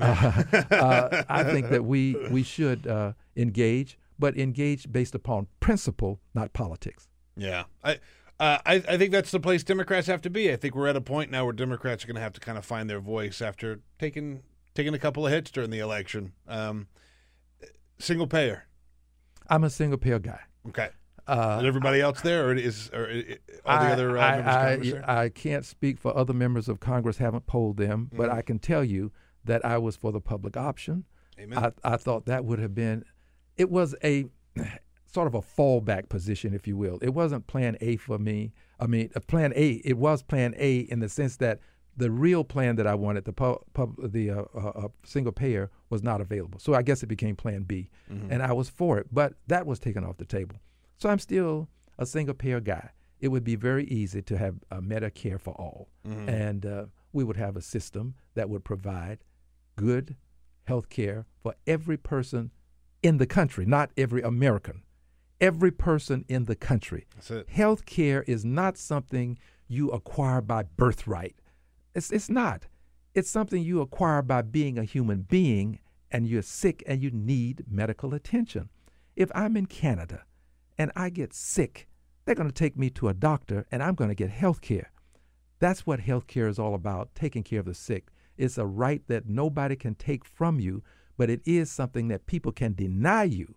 [0.02, 6.22] Uh, uh, I think that we we should uh, engage, but engage based upon principle,
[6.34, 7.10] not politics.
[7.36, 7.96] Yeah, I,
[8.40, 10.50] uh, I I think that's the place Democrats have to be.
[10.50, 12.58] I think we're at a point now where Democrats are going to have to kind
[12.58, 14.42] of find their voice after taking
[14.76, 16.32] taking a couple of hits during the election.
[16.48, 16.88] Um,
[18.00, 18.64] single payer.
[19.50, 20.40] I'm a single payer guy.
[20.70, 20.88] Okay.
[21.28, 24.36] Uh, Is everybody else there, or is or i- all the I, other uh, I,
[24.38, 25.04] members of I- Congress?
[25.10, 27.18] I can't speak for other members of Congress.
[27.18, 28.34] Haven't polled them, but Mhm.
[28.36, 29.12] I can tell you
[29.44, 31.04] that I was for the public option.
[31.40, 31.58] Amen.
[31.58, 33.04] I, I thought that would have been
[33.58, 34.26] it was a
[35.06, 36.98] sort of a fallback position, if you will.
[37.02, 38.52] It wasn't plan A for me.
[38.80, 41.60] I mean, uh, plan A, it was plan A in the sense that
[41.96, 45.70] the real plan that I wanted, the pub, pub, the uh, uh, uh, single payer,
[45.92, 46.58] was not available.
[46.58, 48.32] So I guess it became Plan B, Mm-hmm.
[48.32, 49.08] and I was for it.
[49.12, 50.56] But that was taken off the table.
[50.98, 51.70] So I'm still
[52.00, 52.90] a single payer guy.
[53.22, 56.30] It would be very easy to have uh, Medicare for all, Mm-hmm.
[56.30, 59.20] and uh, we would have a system that would provide
[59.76, 60.16] good
[60.66, 62.50] health care for every person
[63.04, 64.82] in the country, not every American.
[65.40, 67.06] Every person in the country.
[67.16, 67.50] That's it.
[67.50, 71.36] Health care is not something you acquire by birthright.
[71.94, 72.68] It's, it's not.
[73.14, 77.66] It's something you acquire by being a human being and you're sick and you need
[77.70, 78.70] medical attention.
[79.16, 80.24] If I'm in Canada
[80.78, 81.88] and I get sick,
[82.26, 84.92] they're going to take me to a doctor and I'm going to get health care.
[85.60, 88.08] That's what health care is all about taking care of the sick.
[88.38, 90.84] It's a right that nobody can take from you,
[91.18, 93.56] but it is something that people can deny you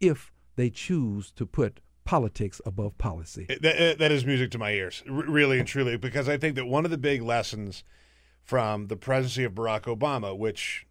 [0.00, 3.46] if they choose to put politics above policy.
[3.60, 6.84] That, that is music to my ears, really and truly, because I think that one
[6.84, 7.84] of the big lessons
[8.42, 10.86] from the presidency of Barack Obama, which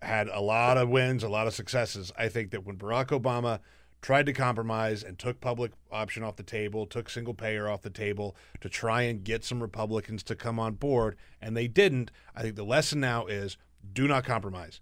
[0.00, 3.60] had a lot of wins, a lot of successes, I think that when Barack Obama
[4.00, 7.90] tried to compromise and took public option off the table, took single payer off the
[7.90, 12.42] table to try and get some Republicans to come on board, and they didn't, I
[12.42, 13.56] think the lesson now is
[13.92, 14.80] do not compromise.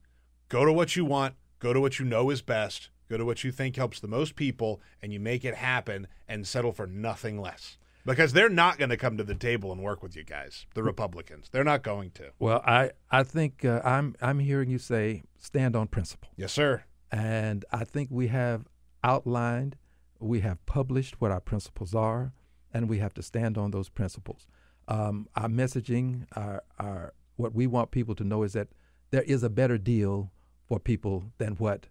[0.52, 3.42] Go to what you want, go to what you know is best, go to what
[3.42, 7.40] you think helps the most people, and you make it happen and settle for nothing
[7.40, 7.78] less.
[8.04, 10.82] Because they're not going to come to the table and work with you guys, the
[10.82, 11.48] Republicans.
[11.50, 12.32] They're not going to.
[12.38, 16.28] Well, I, I think uh, I'm, I'm hearing you say stand on principle.
[16.36, 16.84] Yes, sir.
[17.10, 18.66] And I think we have
[19.02, 19.76] outlined,
[20.20, 22.34] we have published what our principles are,
[22.74, 24.46] and we have to stand on those principles.
[24.86, 28.68] Um, our messaging, our, our, what we want people to know is that
[29.12, 30.30] there is a better deal
[30.72, 31.88] for people than what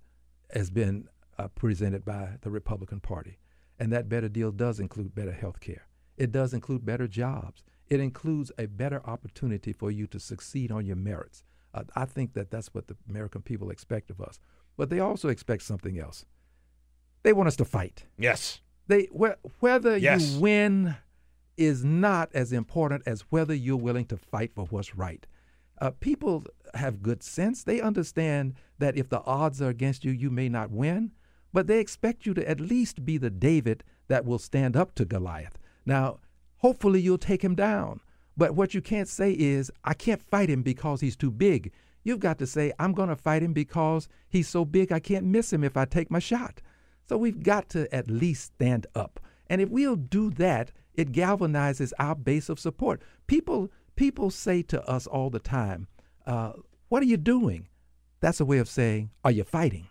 [0.55, 3.37] has been uh, presented by the Republican Party.
[3.77, 5.85] And that better deal does include better health care.
[6.17, 7.61] It does include better jobs.
[7.91, 11.43] It includes a better opportunity for you to succeed on your merits.
[11.75, 14.39] Uh, I think that that's what the American people expect of us.
[14.77, 16.25] But they also expect something else.
[17.21, 18.05] They want us to fight.
[18.17, 18.61] Yes.
[18.87, 20.31] They wh- whether Yes.
[20.33, 20.95] you win
[21.55, 25.27] is not as important as whether you're willing to fight for what's right.
[25.81, 26.45] Uh, people
[26.75, 27.63] have good sense.
[27.63, 31.11] They understand that if the odds are against you, you may not win,
[31.51, 35.05] but they expect you to at least be the David that will stand up to
[35.05, 35.57] Goliath.
[35.85, 36.19] Now,
[36.57, 37.99] hopefully, you'll take him down.
[38.37, 41.71] But what you can't say is, I can't fight him because he's too big.
[42.03, 45.25] You've got to say, I'm going to fight him because he's so big I can't
[45.25, 46.61] miss him if I take my shot.
[47.09, 49.19] So we've got to at least stand up.
[49.49, 53.01] And if we'll do that, it galvanizes our base of support.
[53.27, 55.87] People people say to us all the time,
[56.25, 56.53] uh,
[56.89, 57.67] "What are you doing?"
[58.19, 59.87] That's a way of saying, "Are you fighting?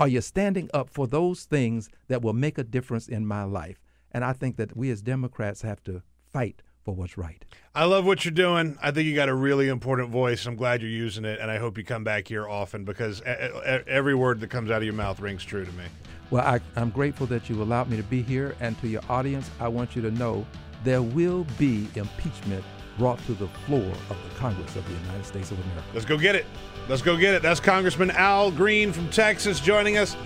[0.00, 3.80] Are you standing up for those things that will make a difference in my life?"
[4.10, 6.02] And I think that we as Democrats have to
[6.32, 7.44] fight for what's right.
[7.74, 8.76] I love what you're doing.
[8.82, 10.44] I think you got a really important voice.
[10.46, 14.14] I'm glad you're using it, and I hope you come back here often because every
[14.14, 15.84] word that comes out of your mouth rings true to me.
[16.30, 18.54] Well, I, I'm grateful that you allowed me to be here.
[18.60, 20.46] And to your audience, I want you to know
[20.82, 22.64] there will be impeachment
[22.98, 25.84] brought to the floor of the Congress of the United States of America.
[25.92, 26.46] Let's go get it.
[26.88, 27.42] Let's go get it.
[27.42, 30.16] That's Congressman Al Green from Texas joining us.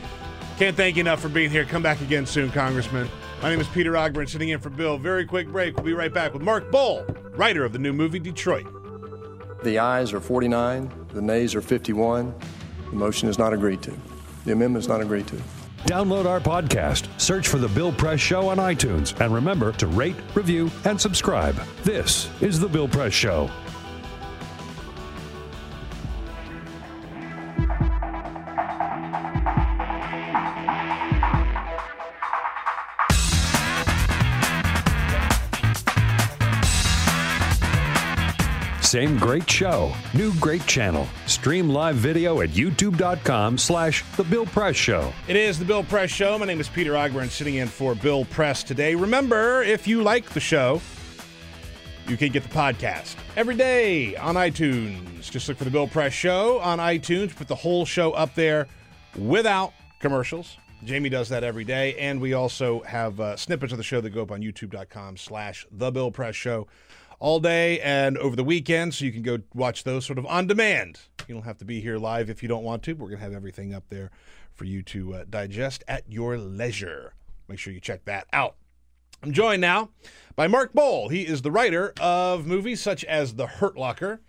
[0.59, 1.65] Can't thank you enough for being here.
[1.65, 3.09] Come back again soon, Congressman.
[3.43, 4.99] My name is Peter Ogburn, sitting in for Bill.
[4.99, 5.77] Very quick break.
[5.77, 7.05] We'll be right back with Mark Boal,
[7.39, 8.67] writer of the new movie Detroit.
[9.63, 12.35] The ayes are 49, the nays are 51.
[12.91, 13.95] The motion is not agreed to.
[14.45, 15.37] The amendment is not agreed to.
[15.85, 20.17] Download our podcast, search for The Bill Press Show on iTunes, and remember to rate,
[20.35, 21.55] review, and subscribe.
[21.83, 23.51] This is The Bill Press Show.
[38.89, 41.07] Same great show, new great channel.
[41.27, 45.13] Stream live video at youtube.com slash The Bill Press Show.
[45.29, 46.39] It is the Bill Press Show.
[46.39, 48.95] My name is Peter Ogburn, sitting in for Bill Press today.
[48.95, 50.81] Remember, if you like the show,
[52.07, 55.31] you can get the podcast every day on iTunes.
[55.31, 57.37] Just look for the Bill Press Show on iTunes.
[57.37, 58.69] Put the whole show up there
[59.19, 60.57] without commercials.
[60.83, 64.11] Jamie does that every day, and we also have uh, snippets of the show that
[64.11, 66.69] go up on YouTube.com/slash The Bill Press Show
[67.21, 70.47] all day and over the weekend, so you can go watch those sort of on
[70.47, 71.01] demand.
[71.27, 72.93] You don't have to be here live if you don't want to.
[72.93, 74.11] We're going to have everything up there
[74.55, 77.15] for you to uh, digest at your leisure.
[77.49, 78.57] Make sure you check that out.
[79.23, 79.91] I'm joined now
[80.37, 81.11] by Mark Boal.
[81.11, 84.21] He is the writer of movies such as The Hurt Locker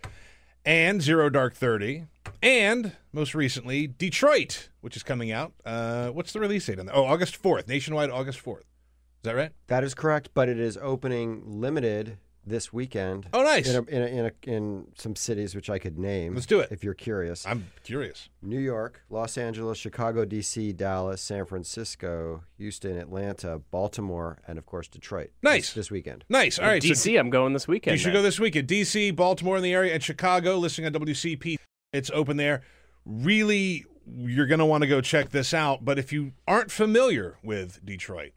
[0.64, 2.06] and Zero Dark Thirty,
[2.42, 5.52] and most recently Detroit, which is coming out.
[5.64, 6.94] Uh, what's the release date on that?
[6.94, 8.64] Oh, August fourth, nationwide, August fourth.
[8.64, 9.52] Is that right?
[9.68, 13.28] That is correct, but it is opening limited this weekend.
[13.32, 13.68] Oh, nice.
[13.68, 16.34] In a, in, a, in, a, in some cities which I could name.
[16.34, 16.68] Let's do it.
[16.70, 17.46] If you're curious.
[17.46, 18.28] I'm curious.
[18.42, 24.88] New York, Los Angeles, Chicago, D.C., Dallas, San Francisco, Houston, Atlanta, Baltimore, and of course
[24.88, 25.30] Detroit.
[25.42, 25.68] Nice.
[25.68, 26.24] This, this weekend.
[26.28, 26.58] Nice.
[26.58, 26.82] All right.
[26.82, 27.92] DC, I'm going this weekend.
[27.94, 28.14] You should then.
[28.14, 28.68] go this weekend.
[28.68, 31.56] DC, Baltimore in the area, and Chicago, listening on WCP.
[31.92, 32.62] It's open there.
[33.04, 35.84] Really, you're going to want to go check this out.
[35.84, 38.32] But if you aren't familiar with Detroit,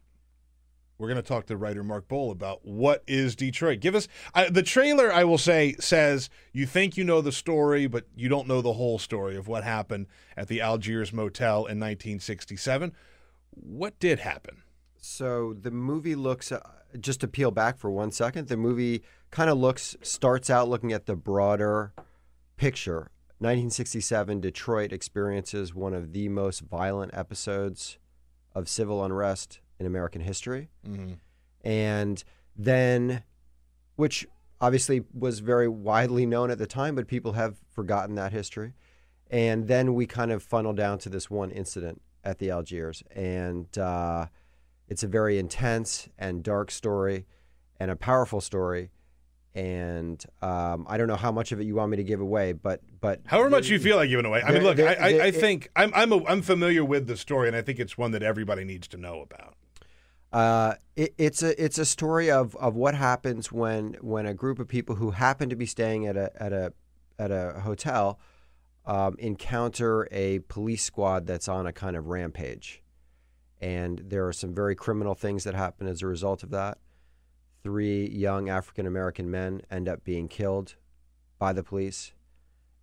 [0.98, 3.80] we're going to talk to writer Mark Boal about what is Detroit.
[3.80, 5.12] Give us I, the trailer.
[5.12, 8.74] I will say says you think you know the story, but you don't know the
[8.74, 10.06] whole story of what happened
[10.36, 12.92] at the Algiers Motel in 1967.
[13.50, 14.62] What did happen?
[14.96, 16.60] So the movie looks, uh,
[16.98, 20.92] just to peel back for one second, the movie kind of looks, starts out looking
[20.92, 21.92] at the broader
[22.56, 23.10] picture.
[23.38, 27.98] 1967, Detroit experiences one of the most violent episodes
[28.54, 30.70] of civil unrest in American history.
[30.86, 31.14] Mm-hmm.
[31.62, 32.22] And
[32.56, 33.22] then,
[33.96, 34.26] which
[34.60, 38.74] obviously was very widely known at the time, but people have forgotten that history.
[39.30, 43.02] And then we kind of funnel down to this one incident at the Algiers.
[43.14, 44.26] And uh,
[44.88, 47.26] it's a very intense and dark story
[47.80, 48.90] and a powerful story.
[49.54, 52.52] And um, I don't know how much of it you want me to give away,
[52.52, 54.42] but but However much you feel like giving away.
[54.42, 57.16] I mean, look, I, I, I it- think I'm I'm a, I'm familiar with the
[57.16, 59.54] story, and I think it's one that everybody needs to know about.
[60.34, 64.58] Uh, it, it's a it's a story of, of what happens when when a group
[64.58, 66.72] of people who happen to be staying at a at a
[67.20, 68.18] at a hotel
[68.84, 72.82] um, encounter a police squad that's on a kind of rampage,
[73.60, 76.78] and there are some very criminal things that happen as a result of that.
[77.62, 80.74] Three young African American men end up being killed
[81.38, 82.12] by the police,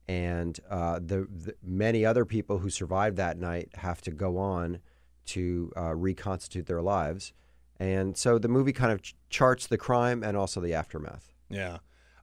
[0.08, 4.80] and uh, the, the many other people who survived that night have to go on
[5.26, 7.34] to uh, reconstitute their lives.
[7.82, 11.34] And so the movie kind of ch- charts the crime and also the aftermath.
[11.50, 11.80] Yeah,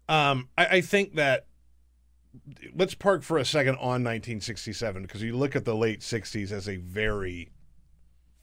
[0.09, 1.47] um, I, I think that
[2.77, 6.69] let's park for a second on 1967 because you look at the late 60s as
[6.69, 7.51] a very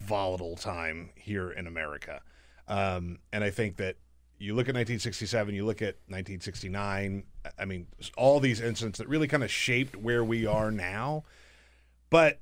[0.02, 2.20] volatile time here in America,
[2.68, 3.96] um, and I think that
[4.38, 7.24] you look at 1967, you look at 1969.
[7.58, 7.88] I mean,
[8.18, 11.24] all these incidents that really kind of shaped where we are now,
[12.10, 12.42] but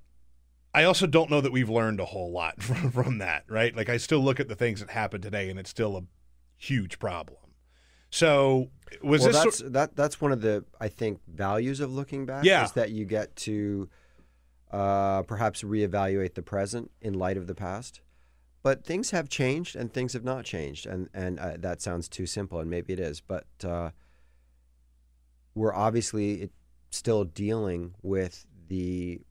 [0.74, 3.76] I also don't know that we've learned a whole lot from, from that, right?
[3.76, 6.04] Like I still look at the things that happened today, and it's still a
[6.58, 7.38] huge problem.
[8.10, 8.70] So
[9.04, 12.44] was well, this that's that that's one of the I think values of looking back
[12.45, 12.64] Yeah.
[12.64, 13.90] is that you get to
[14.72, 18.02] uh, perhaps reevaluate the present in light of the past.
[18.62, 22.26] But things have changed and things have not changed, and and uh, that sounds too
[22.26, 23.20] simple, and maybe it is.
[23.20, 23.90] But uh,
[25.54, 26.50] we're obviously
[26.91, 29.22] still dealing with the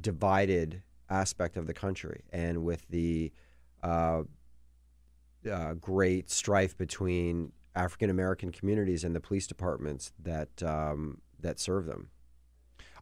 [0.00, 3.32] divided aspect of the country and with the
[3.82, 4.22] uh,
[5.50, 11.86] uh, great strife between African American communities and the police departments that um, that serve
[11.86, 12.10] them.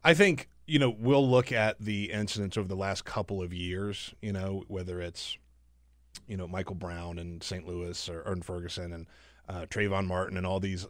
[0.03, 4.13] I think you know we'll look at the incidents over the last couple of years.
[4.21, 5.37] You know whether it's
[6.27, 7.67] you know Michael Brown and St.
[7.67, 9.07] Louis or, in Ferguson and
[9.47, 10.87] uh, Trayvon Martin and all these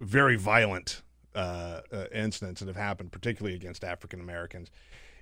[0.00, 1.02] very violent
[1.34, 4.70] uh, uh, incidents that have happened, particularly against African Americans.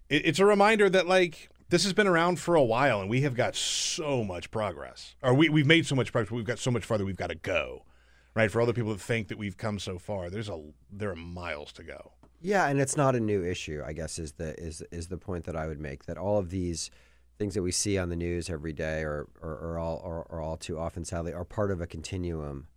[0.08, 3.20] It, it's a reminder that like this has been around for a while, and we
[3.22, 6.30] have got so much progress, or we we've made so much progress.
[6.30, 7.84] We've got so much farther we've got to go.
[8.32, 10.60] Right for the people that think that we've come so far, there's a
[10.92, 12.12] there are miles to go.
[12.40, 13.82] Yeah, and it's not a new issue.
[13.84, 16.50] I guess is the is is the point that I would make that all of
[16.50, 16.90] these
[17.38, 20.00] things that we see on the news every day, or or, or all
[20.30, 22.68] or all too often, sadly, are part of a continuum,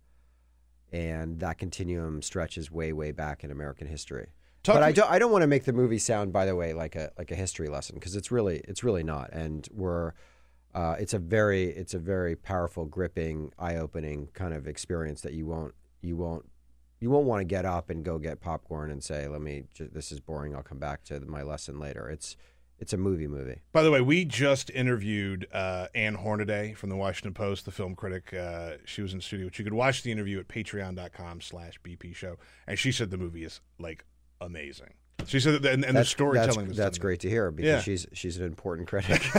[0.92, 4.28] and that continuum stretches way way back in American history.
[4.62, 6.72] Talk but I don't I don't want to make the movie sound, by the way,
[6.72, 10.12] like a like a history lesson because it's really it's really not, and we're.
[10.74, 15.46] Uh, it's a very it's a very powerful, gripping, eye-opening kind of experience that you
[15.46, 16.44] won't you won't
[16.98, 19.64] you won't want to get up and go get popcorn and say, "Let me.
[19.78, 20.54] This is boring.
[20.54, 22.36] I'll come back to my lesson later." It's
[22.78, 23.60] it's a movie movie.
[23.72, 27.94] By the way, we just interviewed uh, Ann Hornaday from the Washington Post, the film
[27.94, 28.34] critic.
[28.34, 29.46] Uh, she was in studio.
[29.46, 32.36] But you could watch the interview at patreon.com slash BP show.
[32.66, 34.04] And she said the movie is like
[34.40, 34.94] amazing.
[35.26, 37.80] She said that, and, and the storytelling That's, that's great to hear because Yeah.
[37.80, 39.22] she's she's an important critic.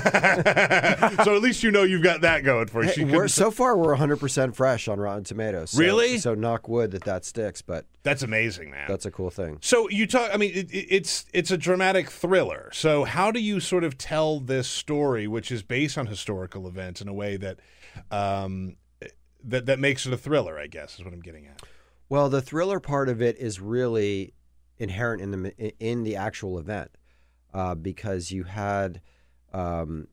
[1.23, 2.91] so at least you know you've got that going for you.
[2.91, 5.71] Hey, we're, so far, we're 100 percent fresh on Rotten Tomatoes.
[5.71, 6.17] So, Really?
[6.17, 8.85] So knock wood that that sticks, but that's amazing, man.
[8.87, 9.57] that's a cool thing.
[9.61, 10.29] So you talk.
[10.33, 12.69] I mean, it, it- it's it's a dramatic thriller.
[12.73, 17.01] So how do you sort of tell this story, which is based on historical events,
[17.01, 17.59] in a way that
[18.11, 18.75] um,
[19.43, 20.57] that that makes it a thriller?
[20.59, 21.61] I guess is what I'm getting at.
[22.07, 24.33] Well, the thriller part of it is really
[24.77, 26.91] inherent in the in the actual event,
[27.53, 29.01] uh, because you had,
[29.53, 30.07] um,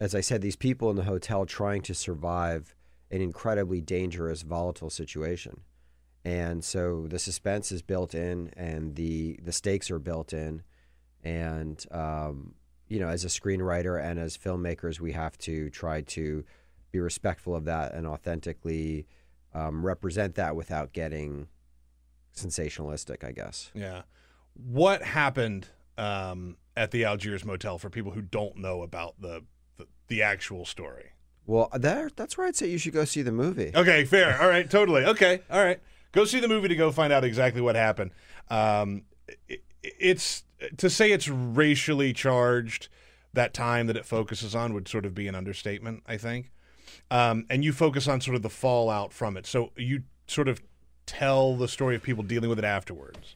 [0.00, 2.74] as I said, these people in the hotel trying to survive
[3.10, 5.62] an incredibly dangerous, volatile situation,
[6.24, 10.62] and so the suspense is built in, and the the stakes are built in,
[11.24, 12.54] and um,
[12.88, 16.44] you know, as a screenwriter and as filmmakers, we have to try to
[16.90, 19.06] be respectful of that and authentically
[19.54, 21.48] um, represent that without getting
[22.44, 23.70] sensationalistic, I guess.
[23.74, 24.02] Yeah.
[24.54, 29.44] What happened um, at the Algiers Motel for people who don't know about the
[29.76, 31.12] the, the actual story?
[31.46, 33.72] Well, there, that's where I'd say you should go see the movie.
[33.74, 34.40] Okay, fair.
[34.40, 35.04] All right, totally.
[35.04, 35.80] Okay, all right.
[36.12, 38.10] Go see the movie to go find out exactly what happened.
[38.50, 39.02] Um,
[39.48, 40.44] it, it's
[40.76, 42.88] to say it's racially charged.
[43.34, 46.50] That time that it focuses on would sort of be an understatement, I think.
[47.10, 49.46] Um, and you focus on sort of the fallout from it.
[49.46, 50.62] So you sort of
[51.08, 53.34] tell the story of people dealing with it afterwards.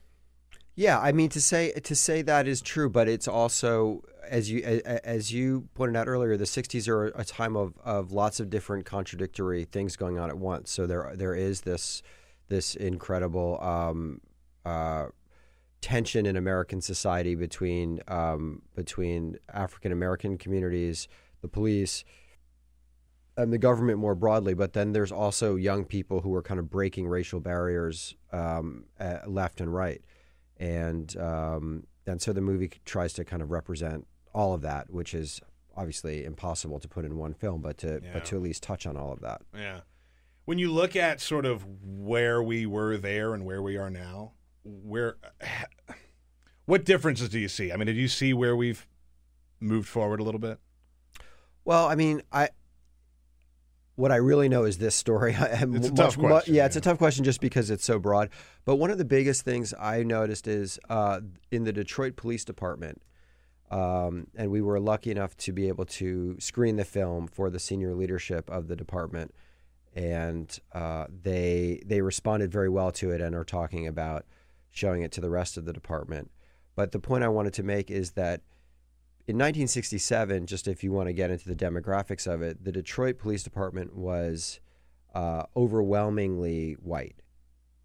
[0.75, 4.63] Yeah, I mean to say to say that is true, but it's also as you
[4.63, 8.87] as you pointed out earlier, the '60s are a time of, of lots of different
[8.87, 10.71] contradictory things going on at once.
[10.71, 12.03] So there there is this
[12.49, 14.21] this incredible um,
[14.65, 15.07] uh,
[15.83, 21.09] tension in American society between um, between African American communities,
[21.43, 22.05] the police,
[23.37, 24.55] and the government more broadly.
[24.55, 28.85] But then there's also young people who are kind of breaking racial barriers um,
[29.27, 30.03] left and right,
[30.59, 35.15] and um, and so the movie tries to kind of represent all of that, which
[35.15, 35.41] is
[35.77, 38.11] obviously impossible to put in one film, but to Yeah.
[38.15, 39.43] but to at least touch on all of that.
[39.55, 39.81] Yeah.
[40.45, 44.33] When you look at sort of where we were there and where we are now,
[44.65, 45.17] where
[46.67, 47.73] what differences do you see?
[47.73, 48.87] I mean, did you see where we've
[49.61, 50.59] moved forward a little bit?
[51.65, 52.51] Well, I mean, I
[54.03, 55.37] what I really know is this story.
[55.39, 58.31] It's a tough question, yeah, it's a tough question just because it's so broad.
[58.65, 61.21] But one of the biggest things I noticed is uh,
[61.53, 63.01] in the Detroit Police Department,
[63.71, 67.61] um, and we were lucky enough to be able to screen the film for the
[67.61, 69.33] senior leadership of the department,
[69.95, 74.27] and uh, they they responded very well to it and are talking about
[74.73, 76.29] showing it to the rest of the department.
[76.75, 78.41] But the point I wanted to make is that
[79.27, 83.19] in 1967, just if you want to get into the demographics of it, the Detroit
[83.19, 84.59] Police Department was
[85.15, 87.23] uh, overwhelmingly white,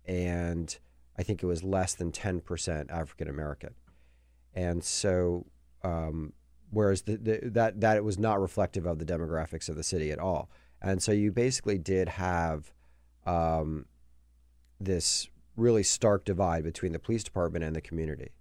[0.05, 0.77] and
[1.17, 3.75] I think it was less than 10% African American.
[4.55, 5.45] And so,
[5.83, 6.33] um,
[6.71, 10.11] whereas the, the, that that it was not reflective of the demographics of the city
[10.11, 10.49] at all.
[10.81, 12.71] And so you basically did have
[13.27, 13.85] um,
[14.79, 18.31] this really stark divide between the police department and the community.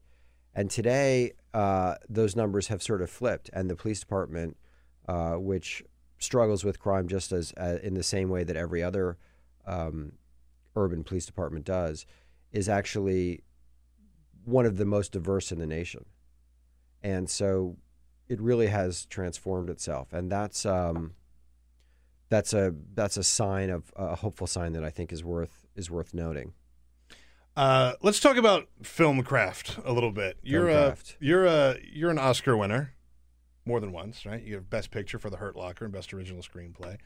[0.56, 4.56] And today, uh, those numbers have sort of flipped, and the police department,
[5.06, 5.84] uh, which
[6.18, 9.18] struggles with crime just as uh, in the same way that every other
[9.66, 10.12] um,
[10.74, 12.06] urban police department does,
[12.52, 13.42] is actually
[14.46, 16.06] one of the most diverse in the nation.
[17.02, 17.76] And so,
[18.26, 21.12] it really has transformed itself, and that's um,
[22.30, 25.90] that's a that's a sign of a hopeful sign that I think is worth is
[25.90, 26.54] worth noting.
[27.56, 30.36] Uh, let's talk about film craft a little bit.
[30.42, 32.92] You're a you're a you're an Oscar winner,
[33.64, 34.42] more than once, right?
[34.42, 36.98] You have Best Picture for The Hurt Locker and Best Original Screenplay.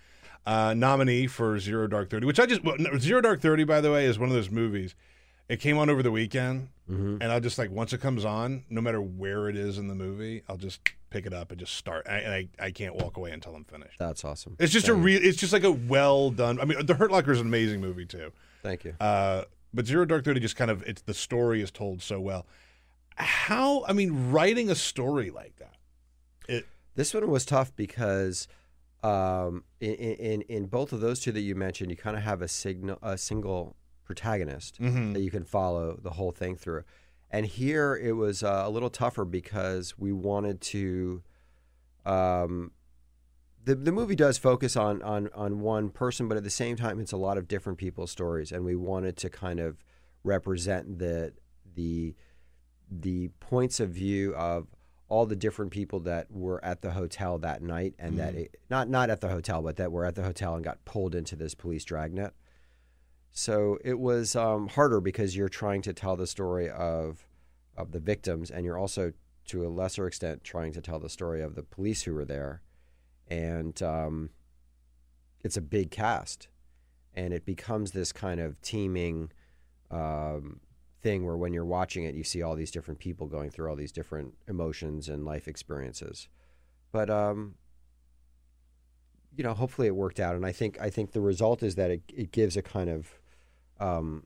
[0.46, 3.80] Uh, nominee for Zero Dark Thirty, which I just well, no, Zero Dark Thirty, by
[3.80, 4.94] the way, is one of those movies.
[5.48, 7.18] It came on over the weekend, Mhm.
[7.20, 9.94] and I just like once it comes on, no matter where it is in the
[9.96, 12.06] movie, I'll just pick it up and just start.
[12.08, 13.98] I, and I, I can't walk away until I'm finished.
[13.98, 14.54] That's awesome.
[14.60, 15.04] It's just a Thank you.
[15.04, 15.20] real.
[15.24, 16.60] It's just like a well done.
[16.60, 18.30] I mean, The Hurt Locker is an amazing movie too.
[18.62, 18.94] Thank you.
[19.00, 19.42] Uh,
[19.74, 22.46] but Zero Dark Thirty just kind of it's the story is told so well.
[23.16, 25.76] How I mean, writing a story like that.
[26.48, 28.48] It This one was tough because
[29.02, 32.42] um, in, in in both of those two that you mentioned, you kind of have
[32.42, 35.12] a signal a single protagonist Mhm.
[35.14, 36.82] that you can follow the whole thing through.
[37.30, 41.22] And here it was uh, a little tougher because we wanted to.
[42.04, 42.72] Um,
[43.70, 46.98] the the movie does focus on on on one person, but at the same time,
[46.98, 49.84] it's a lot of different people's stories, and we wanted to kind of
[50.24, 51.32] represent the
[51.74, 52.14] the
[52.90, 54.66] the points of view of
[55.08, 58.38] all the different people that were at the hotel that night and that Mhm.
[58.38, 61.14] it, not not at the hotel but that were at the hotel and got pulled
[61.14, 62.32] into this police dragnet
[63.30, 67.28] so it was um, harder because you're trying to tell the story of
[67.76, 69.12] of the victims and you're also
[69.46, 72.62] to a lesser extent trying to tell the story of the police who were there
[73.30, 74.30] and um,
[75.42, 76.48] it's a big cast
[77.14, 79.30] and it becomes this kind of teeming
[79.90, 80.60] um,
[81.02, 83.76] thing where when you're watching it, you see all these different people going through all
[83.76, 86.28] these different emotions and life experiences.
[86.92, 87.54] But um,
[89.36, 91.90] you know, hopefully it worked out, and I think I think the result is that
[91.90, 93.08] it, it gives a kind of
[93.80, 94.24] um,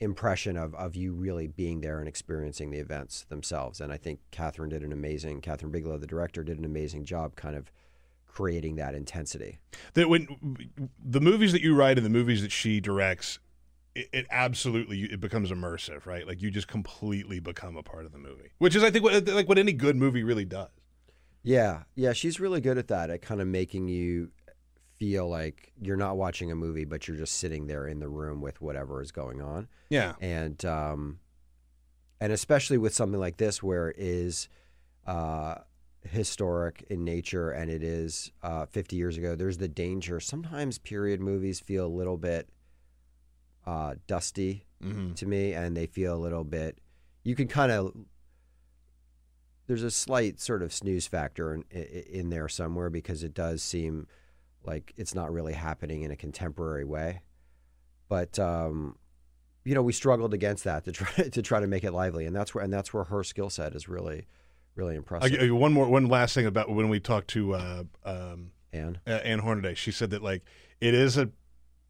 [0.00, 3.80] impression of, of you really being there and experiencing the events themselves.
[3.80, 7.36] And I think Kathryn did an amazing, Kathryn Bigelow, the director, did an amazing job
[7.36, 7.70] kind of
[8.32, 9.58] creating that intensity.
[9.94, 10.26] That when
[11.04, 13.38] the movies that you write and the movies that she directs,
[13.94, 16.26] it, it absolutely it becomes immersive, right?
[16.26, 19.28] Like you just completely become a part of the movie, which is I think what,
[19.28, 20.70] like what any good movie really does.
[21.42, 24.30] Yeah, yeah, she's really good at that, at kind of making you
[24.94, 28.40] feel like you're not watching a movie, but you're just sitting there in the room
[28.40, 29.68] with whatever is going on.
[29.90, 31.18] Yeah, and um,
[32.20, 34.48] and especially with something like this, where it is
[35.06, 35.56] uh,
[36.04, 39.34] historic in nature and it is uh, 50 years ago.
[39.36, 40.18] There's the danger.
[40.20, 42.48] Sometimes period movies feel a little bit
[43.66, 45.14] uh, dusty Mhm.
[45.14, 46.78] to me, and they feel a little bit.
[47.22, 47.94] You can kind of
[49.68, 53.62] there's a slight sort of snooze factor in, in, in there somewhere because it does
[53.62, 54.08] seem
[54.64, 57.22] like it's not really happening in a contemporary way.
[58.08, 58.96] But um,
[59.64, 62.34] you know, we struggled against that to try to try to make it lively, and
[62.34, 64.26] that's where and that's where her skill set is really,
[64.74, 65.40] really I, impressive.
[65.40, 68.98] I- one more, one last thing about when we talked to uh, um, Ann.
[69.06, 69.74] uh, Ann Hornaday.
[69.74, 70.42] She said that like
[70.80, 71.30] it is a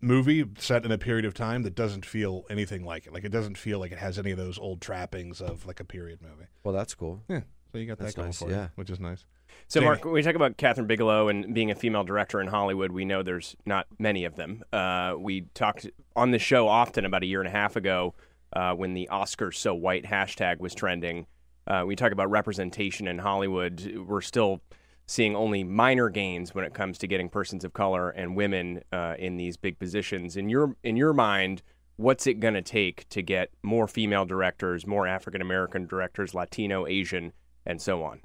[0.00, 3.12] movie set in a period of time that doesn't feel anything like it.
[3.12, 5.84] Like it doesn't feel like it has any of those old trappings of like a
[5.84, 6.48] period movie.
[6.64, 7.22] Well, that's cool.
[7.28, 7.40] Yeah,
[7.72, 8.68] so you got That's that going nice, for you, yeah.
[8.74, 9.24] which is nice.
[9.68, 9.86] So, Jamie.
[9.90, 13.04] Mark, when we talk about Kathryn Bigelow and being a female director in Hollywood, we
[13.04, 14.62] know there's not many of them.
[14.72, 18.14] Uh, we talked on the show often about a year and a half ago
[18.54, 21.26] uh, when the Oscars So White hashtag was trending.
[21.66, 24.04] Uh, we talk about representation in Hollywood.
[24.06, 24.60] We're still
[25.06, 29.14] seeing only minor gains when it comes to getting persons of color and women uh,
[29.18, 30.36] in these big positions.
[30.36, 31.62] In your in your mind,
[31.96, 36.86] what's it going to take to get more female directors, more African American directors, Latino,
[36.86, 37.32] Asian,
[37.66, 38.20] and so on?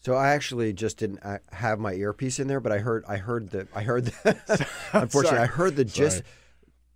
[0.00, 1.20] So I actually just didn't
[1.52, 5.40] have my earpiece in there, but I heard I heard the I heard the unfortunately
[5.40, 6.18] I heard the gist.
[6.18, 6.28] Sorry.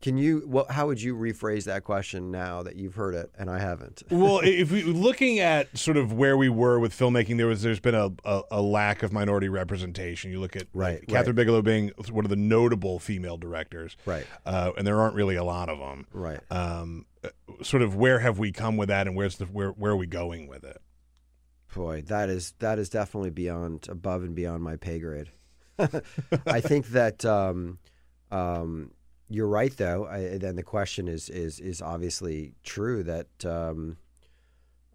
[0.05, 0.43] Can you?
[0.45, 4.03] Well, how would you rephrase that question now that you've heard it and I haven't?
[4.11, 7.81] well, if we looking at sort of where we were with filmmaking, there was there's
[7.81, 10.31] been a, a, a lack of minority representation.
[10.31, 11.37] You look at Right, like, Kathryn right.
[11.37, 14.27] Bigelow being one of the notable female directors, Right.
[14.45, 16.41] Uh, and there aren't really a lot of them, Right.
[16.51, 17.31] Um, uh,
[17.63, 20.07] sort of where have we come with that, and where's the where where are we
[20.07, 20.83] going with it?
[21.75, 25.31] Boy, that is that is definitely beyond above and beyond my pay grade.
[26.47, 27.79] I think that um,
[28.31, 28.91] um,
[29.29, 30.07] you're right, though.
[30.07, 33.97] I, then the question is is is obviously true that um,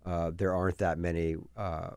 [0.06, 1.92] uh, there aren't that many uh,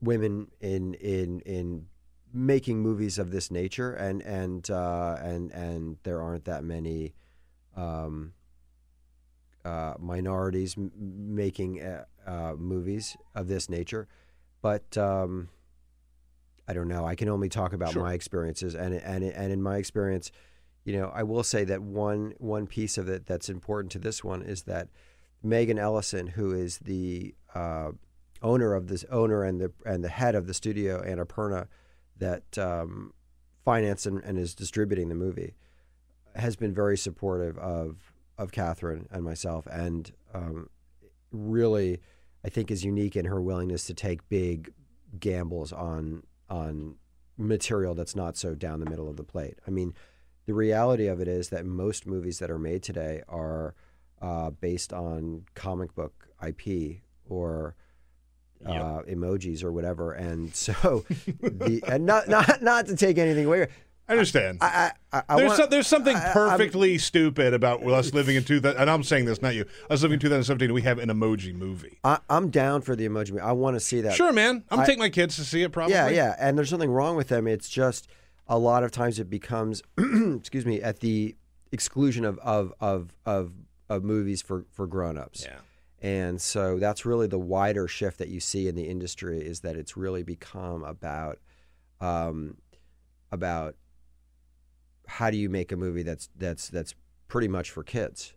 [0.00, 1.86] women in in in
[2.32, 7.14] making movies of this nature, and and uh, and and there aren't that many.
[7.76, 8.32] Um,
[9.64, 14.06] uh, minorities m- making uh, uh, movies of this nature,
[14.62, 15.48] but um,
[16.68, 17.04] I don't know.
[17.04, 18.02] I can only talk about Sure.
[18.04, 20.30] my experiences, and and and in my experience,
[20.86, 24.22] you know, I will say that one one piece of it that's important to this
[24.22, 24.88] one is that
[25.42, 27.90] Megan Ellison, who is the uh,
[28.40, 31.66] owner of this owner and the and the head of the studio Annapurna
[32.18, 33.12] that um,
[33.64, 35.54] financed and, and is distributing the movie,
[36.36, 40.70] has been very supportive of of Kathryn and myself, and um,
[41.32, 42.00] really,
[42.44, 44.72] I think is unique in her willingness to take big
[45.18, 46.94] gambles on on
[47.36, 49.58] material that's not so down the middle of the plate.
[49.66, 49.92] I mean,
[50.46, 53.74] the reality of it is that most movies that are made today are
[54.22, 57.74] uh, based on comic book IP or
[58.64, 61.04] uh, emojis or whatever, and so
[61.40, 63.68] the and not not not to take anything away.
[64.08, 64.58] I understand.
[64.60, 68.80] I, I, I there's want- some, there's something perfectly stupid about us living in 2000.
[68.80, 69.64] And I'm saying this, not you.
[69.90, 70.72] Us living in 2017.
[70.72, 71.98] We have an emoji movie.
[72.04, 73.30] I, I'm down for the emoji.
[73.30, 73.40] movie.
[73.40, 74.14] I want to see that.
[74.14, 74.62] Sure, man.
[74.70, 75.72] I'm taking my kids to see it.
[75.72, 75.94] Probably.
[75.94, 76.36] Yeah, yeah.
[76.38, 77.48] And there's nothing wrong with them.
[77.48, 78.06] It's just
[78.48, 81.36] a lot of times it becomes, excuse me, at the
[81.72, 83.52] exclusion of of of of,
[83.88, 85.44] of movies for for grown-ups.
[85.44, 85.58] Yeah.
[86.02, 89.76] And so that's really the wider shift that you see in the industry is that
[89.76, 91.38] it's really become about
[92.00, 92.58] um,
[93.32, 93.76] about
[95.08, 96.94] how do you make a movie that's that's that's
[97.28, 98.34] pretty much for kids.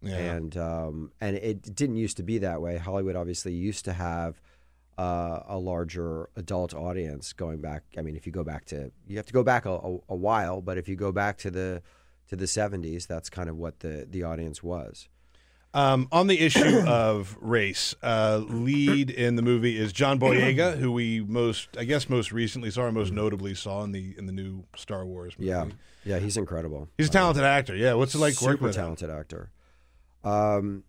[0.00, 0.16] Yeah.
[0.16, 2.76] And um, and it didn't used to be that way.
[2.76, 4.40] Hollywood obviously used to have
[4.98, 7.84] uh, a larger adult audience going back.
[7.96, 10.16] I mean, if you go back to you have to go back a, a, a
[10.16, 11.82] while, but if you go back to the
[12.28, 15.08] to the seventies, that's kind of what the the audience was.
[15.74, 20.90] Um, on the issue of race, uh, lead in the movie is John Boyega, who
[20.90, 24.32] we most, I guess, most recently saw, or most notably saw in the in the
[24.32, 25.50] new Star Wars movie.
[25.50, 25.66] Yeah,
[26.04, 26.88] yeah, he's incredible.
[26.98, 27.76] He's a talented actor.
[27.76, 28.82] Yeah, what's it like Super working with him?
[28.82, 29.52] talented actor.
[30.24, 30.82] Um,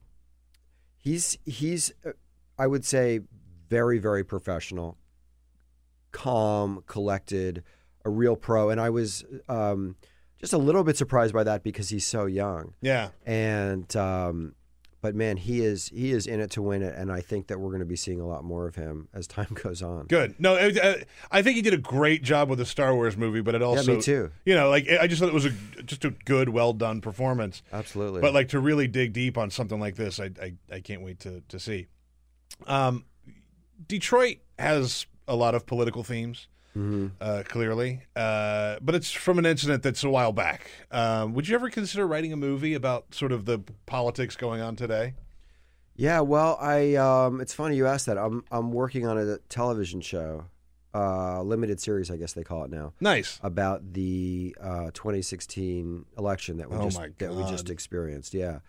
[0.98, 2.14] he's he's uh,
[2.58, 3.20] I would say
[3.70, 4.98] very very professional,
[6.12, 7.64] calm, collected,
[8.06, 8.70] a real pro.
[8.70, 9.96] And I was um,
[10.40, 12.74] just a little bit surprised by that because he's so young.
[12.82, 13.10] Yeah.
[13.26, 14.56] And um,
[15.02, 17.58] but man, he is he is in it to win it, and I think that
[17.60, 20.08] we're going to be seeing a lot more of him as time goes on.
[20.08, 20.36] Good.
[20.40, 23.40] No, I, I- I think he did a great job with the Star Wars movie,
[23.42, 24.32] but it also yeah, me too.
[24.46, 25.52] You know, like I just thought it was a
[25.86, 27.62] just a good, well done performance.
[27.72, 28.20] Absolutely.
[28.22, 31.20] But like to really dig deep on something like this, I I, I can't wait
[31.22, 31.88] to to see.
[32.68, 33.06] Um,
[33.88, 36.48] Detroit has a lot of political themes.
[36.78, 37.08] Mm-hmm.
[37.20, 40.70] Uh, clearly, uh, but it's from an incident that's a while back.
[40.92, 44.76] Um, would you ever consider writing a movie about sort of the politics going on
[44.76, 45.16] today?
[45.96, 48.20] Yeah, well, I um, it's funny you asked that.
[48.20, 50.46] I'm I'm working on a television show,
[50.94, 52.94] uh, limited series, I guess they call it now.
[53.02, 58.34] Nice about the uh, 2016 election that we Oh just that we just experienced.
[58.34, 58.60] Yeah.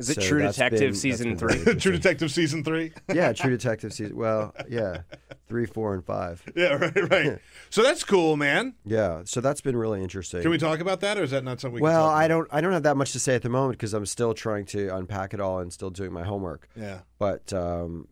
[0.00, 1.58] Is it So True Detective been- season three?
[1.58, 1.92] very True.
[1.92, 2.92] Detective season three.
[3.14, 4.16] yeah, True Detective season.
[4.16, 5.02] Well, yeah,
[5.46, 6.42] three, four, and five.
[6.56, 7.38] Yeah, right, right.
[7.70, 8.74] so that's cool, man.
[8.84, 10.42] Yeah, so that's been really interesting.
[10.42, 12.28] Can we talk about that, or is that not something we well, can talk I
[12.28, 12.48] don't.
[12.50, 14.88] I don't have that much to say at the moment because I'm still trying to
[14.96, 16.68] unpack it all and still doing my homework.
[16.74, 17.00] Yeah.
[17.18, 18.08] But um,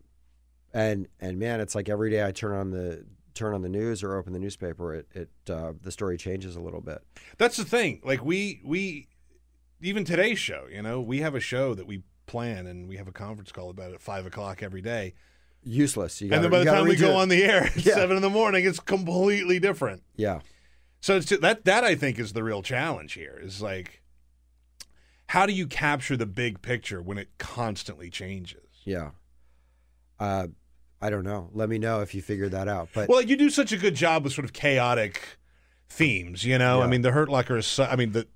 [0.73, 4.03] and and man, it's like every day I turn on the turn on the news
[4.03, 7.01] or open the newspaper, it it uh, the story changes a little bit.
[7.37, 8.01] That's the thing.
[8.03, 9.07] Like we we
[9.81, 13.07] even today's show, you know, we have a show that we plan and we have
[13.07, 15.13] a conference call about it at five o'clock every day.
[15.63, 16.21] Useless.
[16.21, 17.15] You and gotta- then by the time we go it.
[17.15, 17.95] on the air at Yeah.
[17.95, 20.03] seven in the morning, it's completely different.
[20.15, 20.39] Yeah.
[21.01, 23.39] So it's just, that that I think is the real challenge here.
[23.41, 24.01] Is like,
[25.27, 28.67] how do you capture the big picture when it constantly changes?
[28.83, 29.11] Yeah.
[30.19, 30.47] Uh,
[31.01, 31.49] I don't know.
[31.53, 32.89] Let me know if you figure that out.
[32.93, 35.21] But well, you do such a good job with sort of chaotic
[35.87, 36.43] themes.
[36.43, 37.65] You know, I mean, the Hurt Locker is.
[37.65, 38.27] So, I mean, the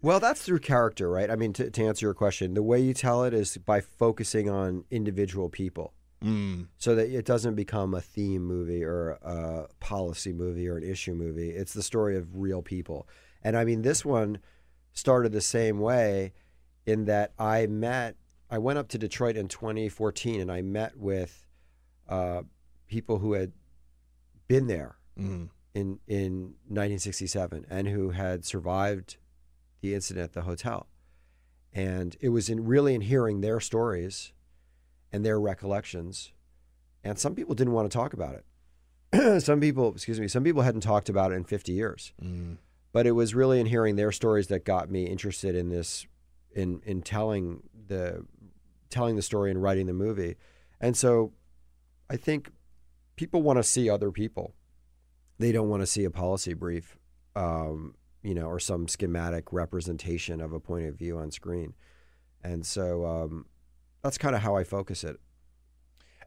[0.00, 1.30] Well, that's through character, right?
[1.30, 4.48] I mean, to, to answer your question, the way you tell it is by focusing
[4.48, 5.92] on individual people.
[6.22, 6.66] Mm.
[6.78, 11.14] So that it doesn't become a theme movie or a policy movie or an issue
[11.14, 11.50] movie.
[11.50, 13.08] It's the story of real people.
[13.42, 14.38] And I mean, this one
[14.92, 16.32] started the same way
[16.86, 18.16] in that I met,
[18.50, 21.46] I went up to Detroit in 2014 and I met with
[22.08, 22.42] uh,
[22.88, 23.52] people who had
[24.48, 25.50] been there Mhm.
[25.74, 29.18] in, in 1967 and who had survived
[29.80, 30.86] the incident at the hotel.
[31.72, 34.32] And it was in really in hearing their stories
[35.12, 36.32] and their recollections.
[37.04, 38.44] And some people didn't want to talk about it.
[39.42, 42.12] some people, excuse me, some people hadn't talked about it in 50 years.
[42.92, 46.06] But it was really in hearing their stories that got me interested in this,
[46.54, 48.24] in in telling the
[48.90, 50.36] telling the story and writing the movie.
[50.80, 51.32] And so,
[52.08, 52.50] I think
[53.16, 54.54] people want to see other people.
[55.38, 56.96] They don't want to see a policy brief,
[57.36, 57.94] um,
[58.28, 61.72] you know, or some schematic representation of a point of view on screen.
[62.44, 63.46] And so um,
[64.02, 65.18] that's kind of how I focus it.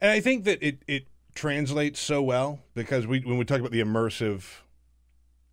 [0.02, 1.06] And I think that it, it
[1.36, 4.46] translates so well because we when we talk about the immersive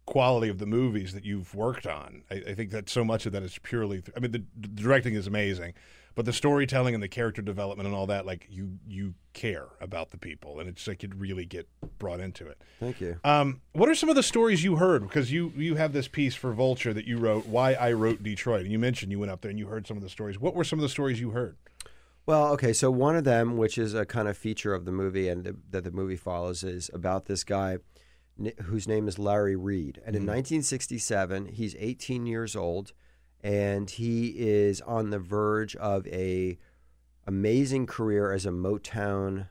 [0.06, 3.32] quality of the movies that you've worked on, I, I think that so much of
[3.32, 4.02] that is purely.
[4.16, 5.74] I mean, the, the directing is amazing,
[6.18, 10.10] but the storytelling and the character development and all that, like you you care about
[10.10, 11.68] the people, and it's like you really get
[12.00, 12.60] brought into it.
[12.80, 13.20] Thank you.
[13.22, 15.02] Um, what are some of the stories you heard?
[15.02, 18.62] Because you you have this piece for Vulture that you wrote, "Why I Wrote Detroit,"
[18.62, 20.40] and you mentioned you went up there and you heard some of the stories.
[20.40, 21.56] What were some of the stories you heard?
[22.26, 25.28] Well, okay, so one of them, which is a kind of feature of the movie
[25.28, 27.78] and the, that the movie follows, is about this guy
[28.64, 29.98] whose name is Larry Reed.
[30.04, 32.92] And in 1967, he's 18 years old,
[33.42, 36.58] and he is on the verge of a
[37.26, 39.48] amazing career as a Motown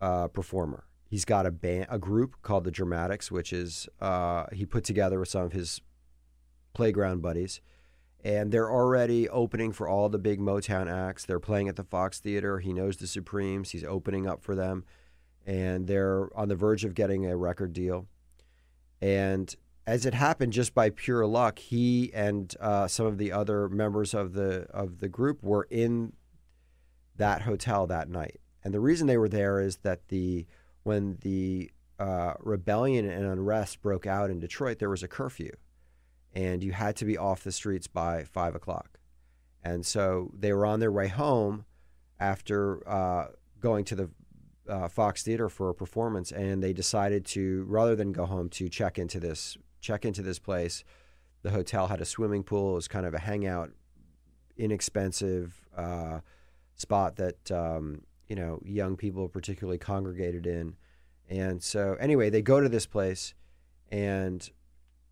[0.00, 0.84] uh, performer.
[1.08, 5.18] He's got a band, a group called the Dramatics, which is uh, he put together
[5.18, 5.80] with some of his
[6.74, 7.60] playground buddies
[8.24, 11.24] and they're already opening for all the big Motown acts.
[11.24, 12.58] They're playing at the Fox Theater.
[12.58, 13.70] He knows the Supremes.
[13.70, 14.84] He's opening up for them,
[15.46, 18.06] and they're on the verge of getting a record deal.
[19.00, 19.54] And
[19.88, 24.12] as it happened, just by pure luck, he and uh, some of the other members
[24.12, 26.12] of the of the group were in
[27.16, 28.38] that hotel that night.
[28.62, 30.46] And the reason they were there is that the
[30.82, 35.52] when the uh, rebellion and unrest broke out in Detroit, there was a curfew
[36.34, 38.98] and you had to be off the streets by five o'clock.
[39.64, 41.64] And so they were on their way home
[42.20, 43.28] after uh,
[43.58, 44.10] going to the
[44.68, 48.68] uh, Fox Theater for a performance, and they decided to, rather than go home, to
[48.68, 50.84] check into this check into this place.
[51.42, 52.72] The hotel had a swimming pool.
[52.72, 53.70] It was kind of a hangout,
[54.56, 56.20] inexpensive uh,
[56.74, 60.76] spot that um, you know young people particularly congregated in.
[61.28, 63.34] And so, anyway, they go to this place,
[63.90, 64.48] and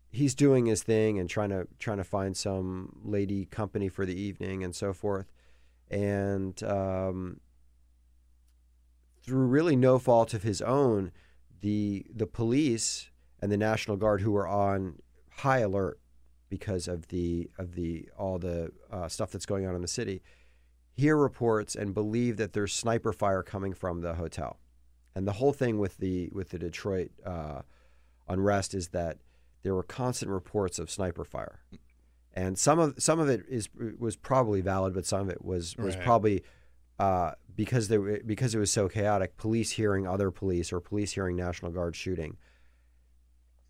[0.09, 4.19] he's doing his thing and trying to trying to find some lady company for the
[4.19, 5.31] evening and so forth.
[5.89, 7.39] And um,
[9.21, 11.11] through really no fault of his own,
[11.61, 13.09] the the police
[13.41, 14.99] and the National Guard, who are on
[15.29, 15.99] high alert
[16.49, 20.21] because of the of the all the uh, stuff that's going on in the city,
[20.93, 24.57] hear reports and believe that there's sniper fire coming from the hotel.
[25.15, 27.61] And the whole thing with the with the Detroit uh,
[28.27, 29.17] unrest is that
[29.63, 31.59] there were constant reports of sniper fire,
[32.33, 33.69] and some of some of it is
[33.99, 36.03] was probably valid, but some of it was was Right.
[36.03, 36.43] probably
[36.99, 39.37] uh, because there because it was so chaotic.
[39.37, 42.37] Police hearing other police or police hearing National Guard shooting.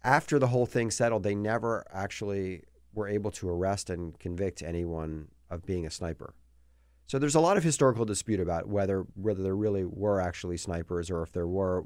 [0.03, 2.61] After the whole thing settled, they never actually
[2.93, 6.33] were able to arrest and convict anyone of being a sniper.
[7.07, 11.09] So there's a lot of historical dispute about whether whether there really were actually snipers
[11.09, 11.85] or if there were,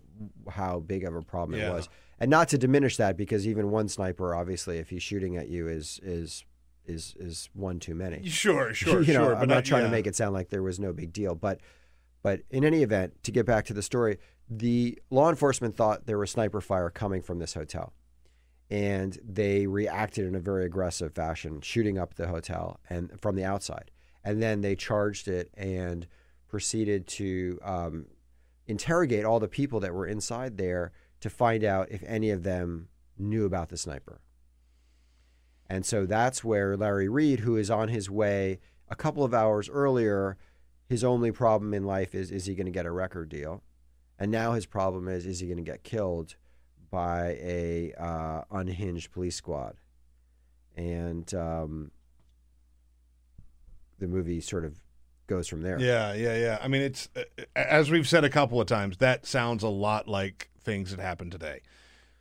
[0.49, 1.69] how big of a problem Yeah.
[1.69, 1.89] it was.
[2.19, 5.67] And not to diminish that, because even one sniper, obviously, if he's shooting at you,
[5.67, 6.43] is is
[6.85, 8.27] is is one too many.
[8.27, 9.87] Sure, sure, you know, sure, I'm but not not- trying yeah.
[9.89, 11.59] to make it sound like there was no big deal, but
[12.23, 14.17] but in any event, to get back to the story,
[14.49, 17.93] the law enforcement thought there was sniper fire coming from this hotel.
[18.71, 23.43] And they reacted in a very aggressive fashion, shooting up the hotel and from the
[23.43, 23.91] outside.
[24.23, 26.07] And then they charged it and
[26.47, 28.05] proceeded to um,
[28.67, 32.87] interrogate all the people that were inside there to find out if any of them
[33.17, 34.21] knew about the sniper.
[35.69, 39.69] And so that's where Larry Reed, who is on his way a couple of hours
[39.69, 40.37] earlier,
[40.89, 43.63] his only problem in life is is he going to get a record deal?
[44.19, 46.35] And now his problem is is he going to get killed
[46.91, 49.77] by a uh, unhinged police squad?
[50.75, 51.91] And um,
[53.99, 54.77] the movie sort of
[55.27, 55.79] goes from there.
[55.79, 56.59] Yeah, yeah, yeah.
[56.61, 57.23] I mean, it's uh,
[57.55, 58.97] as we've said a couple of times.
[58.97, 61.61] That sounds a lot like things that happen today.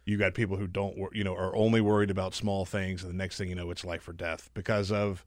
[0.04, 3.12] You got people who don't, wor- you know, are only worried about small things, and
[3.12, 5.24] the next thing you know, it's life or death because of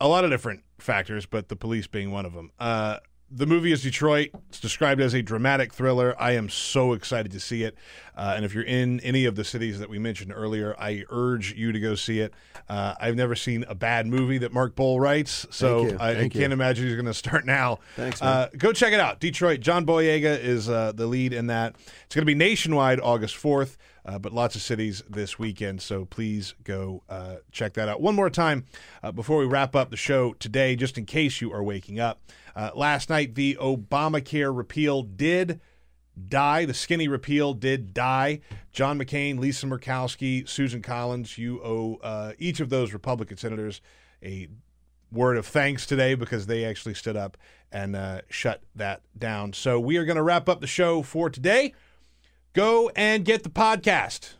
[0.00, 2.50] a lot of different factors, but the police being one of them.
[2.58, 2.98] Uh,
[3.34, 4.30] the movie is Detroit.
[4.48, 6.14] It's described as a dramatic thriller.
[6.18, 7.76] I am so excited to see it.
[8.16, 11.52] Uh, and if you're in any of the cities that we mentioned earlier, I urge
[11.54, 12.32] you to go see it.
[12.68, 16.00] Uh, I've never seen a bad movie that Mark Boal writes, so Thank.
[16.00, 17.80] I, I Thank can't imagine he's going to start now.
[17.96, 18.30] Thanks, man.
[18.30, 19.18] Uh, go check it out.
[19.18, 19.60] Detroit.
[19.60, 21.74] John Boyega is uh, the lead in that.
[22.06, 25.80] It's going to be nationwide August 4th, uh, but lots of cities this weekend.
[25.80, 28.00] So please go uh, check that out.
[28.00, 28.64] One more time
[29.02, 32.20] uh, before we wrap up the show today, just in case you are waking up.
[32.54, 35.60] Uh, last night, the Obamacare repeal did
[36.28, 36.64] die.
[36.64, 38.40] The skinny repeal did die.
[38.72, 43.80] John McCain, Lisa Murkowski, Susan Collins, you owe uh, each of those Republican senators
[44.22, 44.48] a
[45.10, 47.36] word of thanks today because they actually stood up
[47.72, 49.52] and uh, shut that down.
[49.52, 51.74] So we are going to wrap up the show for today.
[52.54, 54.34] Go and get the podcast.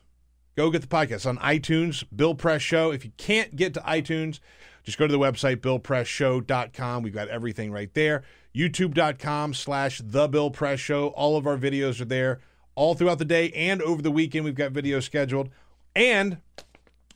[0.56, 2.92] Go get the podcast on iTunes, Bill Press Show.
[2.92, 4.38] If you can't get to iTunes,
[4.84, 7.02] just go to the website, billpressshow.com.
[7.02, 8.22] We've got everything right there.
[8.54, 11.08] YouTube.com slash The Bill Press Show.
[11.08, 12.38] All of our videos are there
[12.76, 14.44] all throughout the day and over the weekend.
[14.44, 15.50] We've got videos scheduled.
[15.96, 16.38] And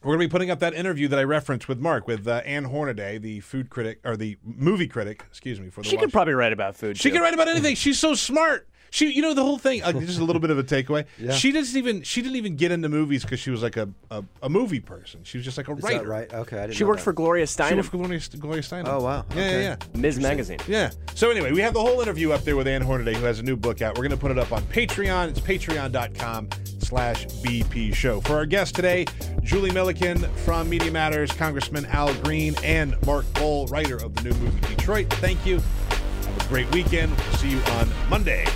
[0.02, 2.42] we're going to be putting up that interview that I referenced with Mark, with uh,
[2.44, 6.12] Ann Hornaday, the food critic, or the movie critic, excuse me, for the She could
[6.12, 6.96] probably write about food.
[6.96, 7.14] she too.
[7.14, 7.76] can write about anything.
[7.76, 8.68] She's so smart.
[8.90, 9.82] She, you know, the whole thing.
[9.82, 11.04] Uh, just a little bit of a takeaway.
[11.18, 11.32] Yeah.
[11.32, 12.02] She doesn't even.
[12.02, 15.20] She didn't even get into movies because she was like a, a, a movie person.
[15.24, 15.98] She was just like a Is writer.
[15.98, 16.32] that right?
[16.32, 17.04] Okay, I didn't She know worked that.
[17.04, 18.84] for Gloria She worked for Gloria, Gloria Steinem.
[18.86, 19.24] Oh, wow.
[19.30, 19.62] Yeah, Okay.
[19.62, 20.00] yeah, yeah.
[20.00, 20.20] Ms.
[20.20, 20.58] Magazine.
[20.68, 20.90] Yeah.
[21.14, 23.42] So anyway, we have the whole interview up there with Ann Hornaday, who has a
[23.42, 23.96] new book out.
[23.96, 25.28] We're going to put it up on Patreon.
[25.30, 26.48] It's patreon.com
[26.78, 28.20] slash BP show.
[28.22, 29.04] For our guest today,
[29.42, 34.34] Julie Millican from Media Matters, Congressman Al Green, and Mark Boal, writer of the new
[34.38, 35.10] movie Detroit.
[35.14, 35.56] Thank you.
[35.90, 37.14] Have a great weekend.
[37.16, 38.46] We'll see you on Monday.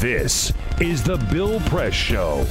[0.00, 0.50] This
[0.80, 2.46] is the Bill Press Show.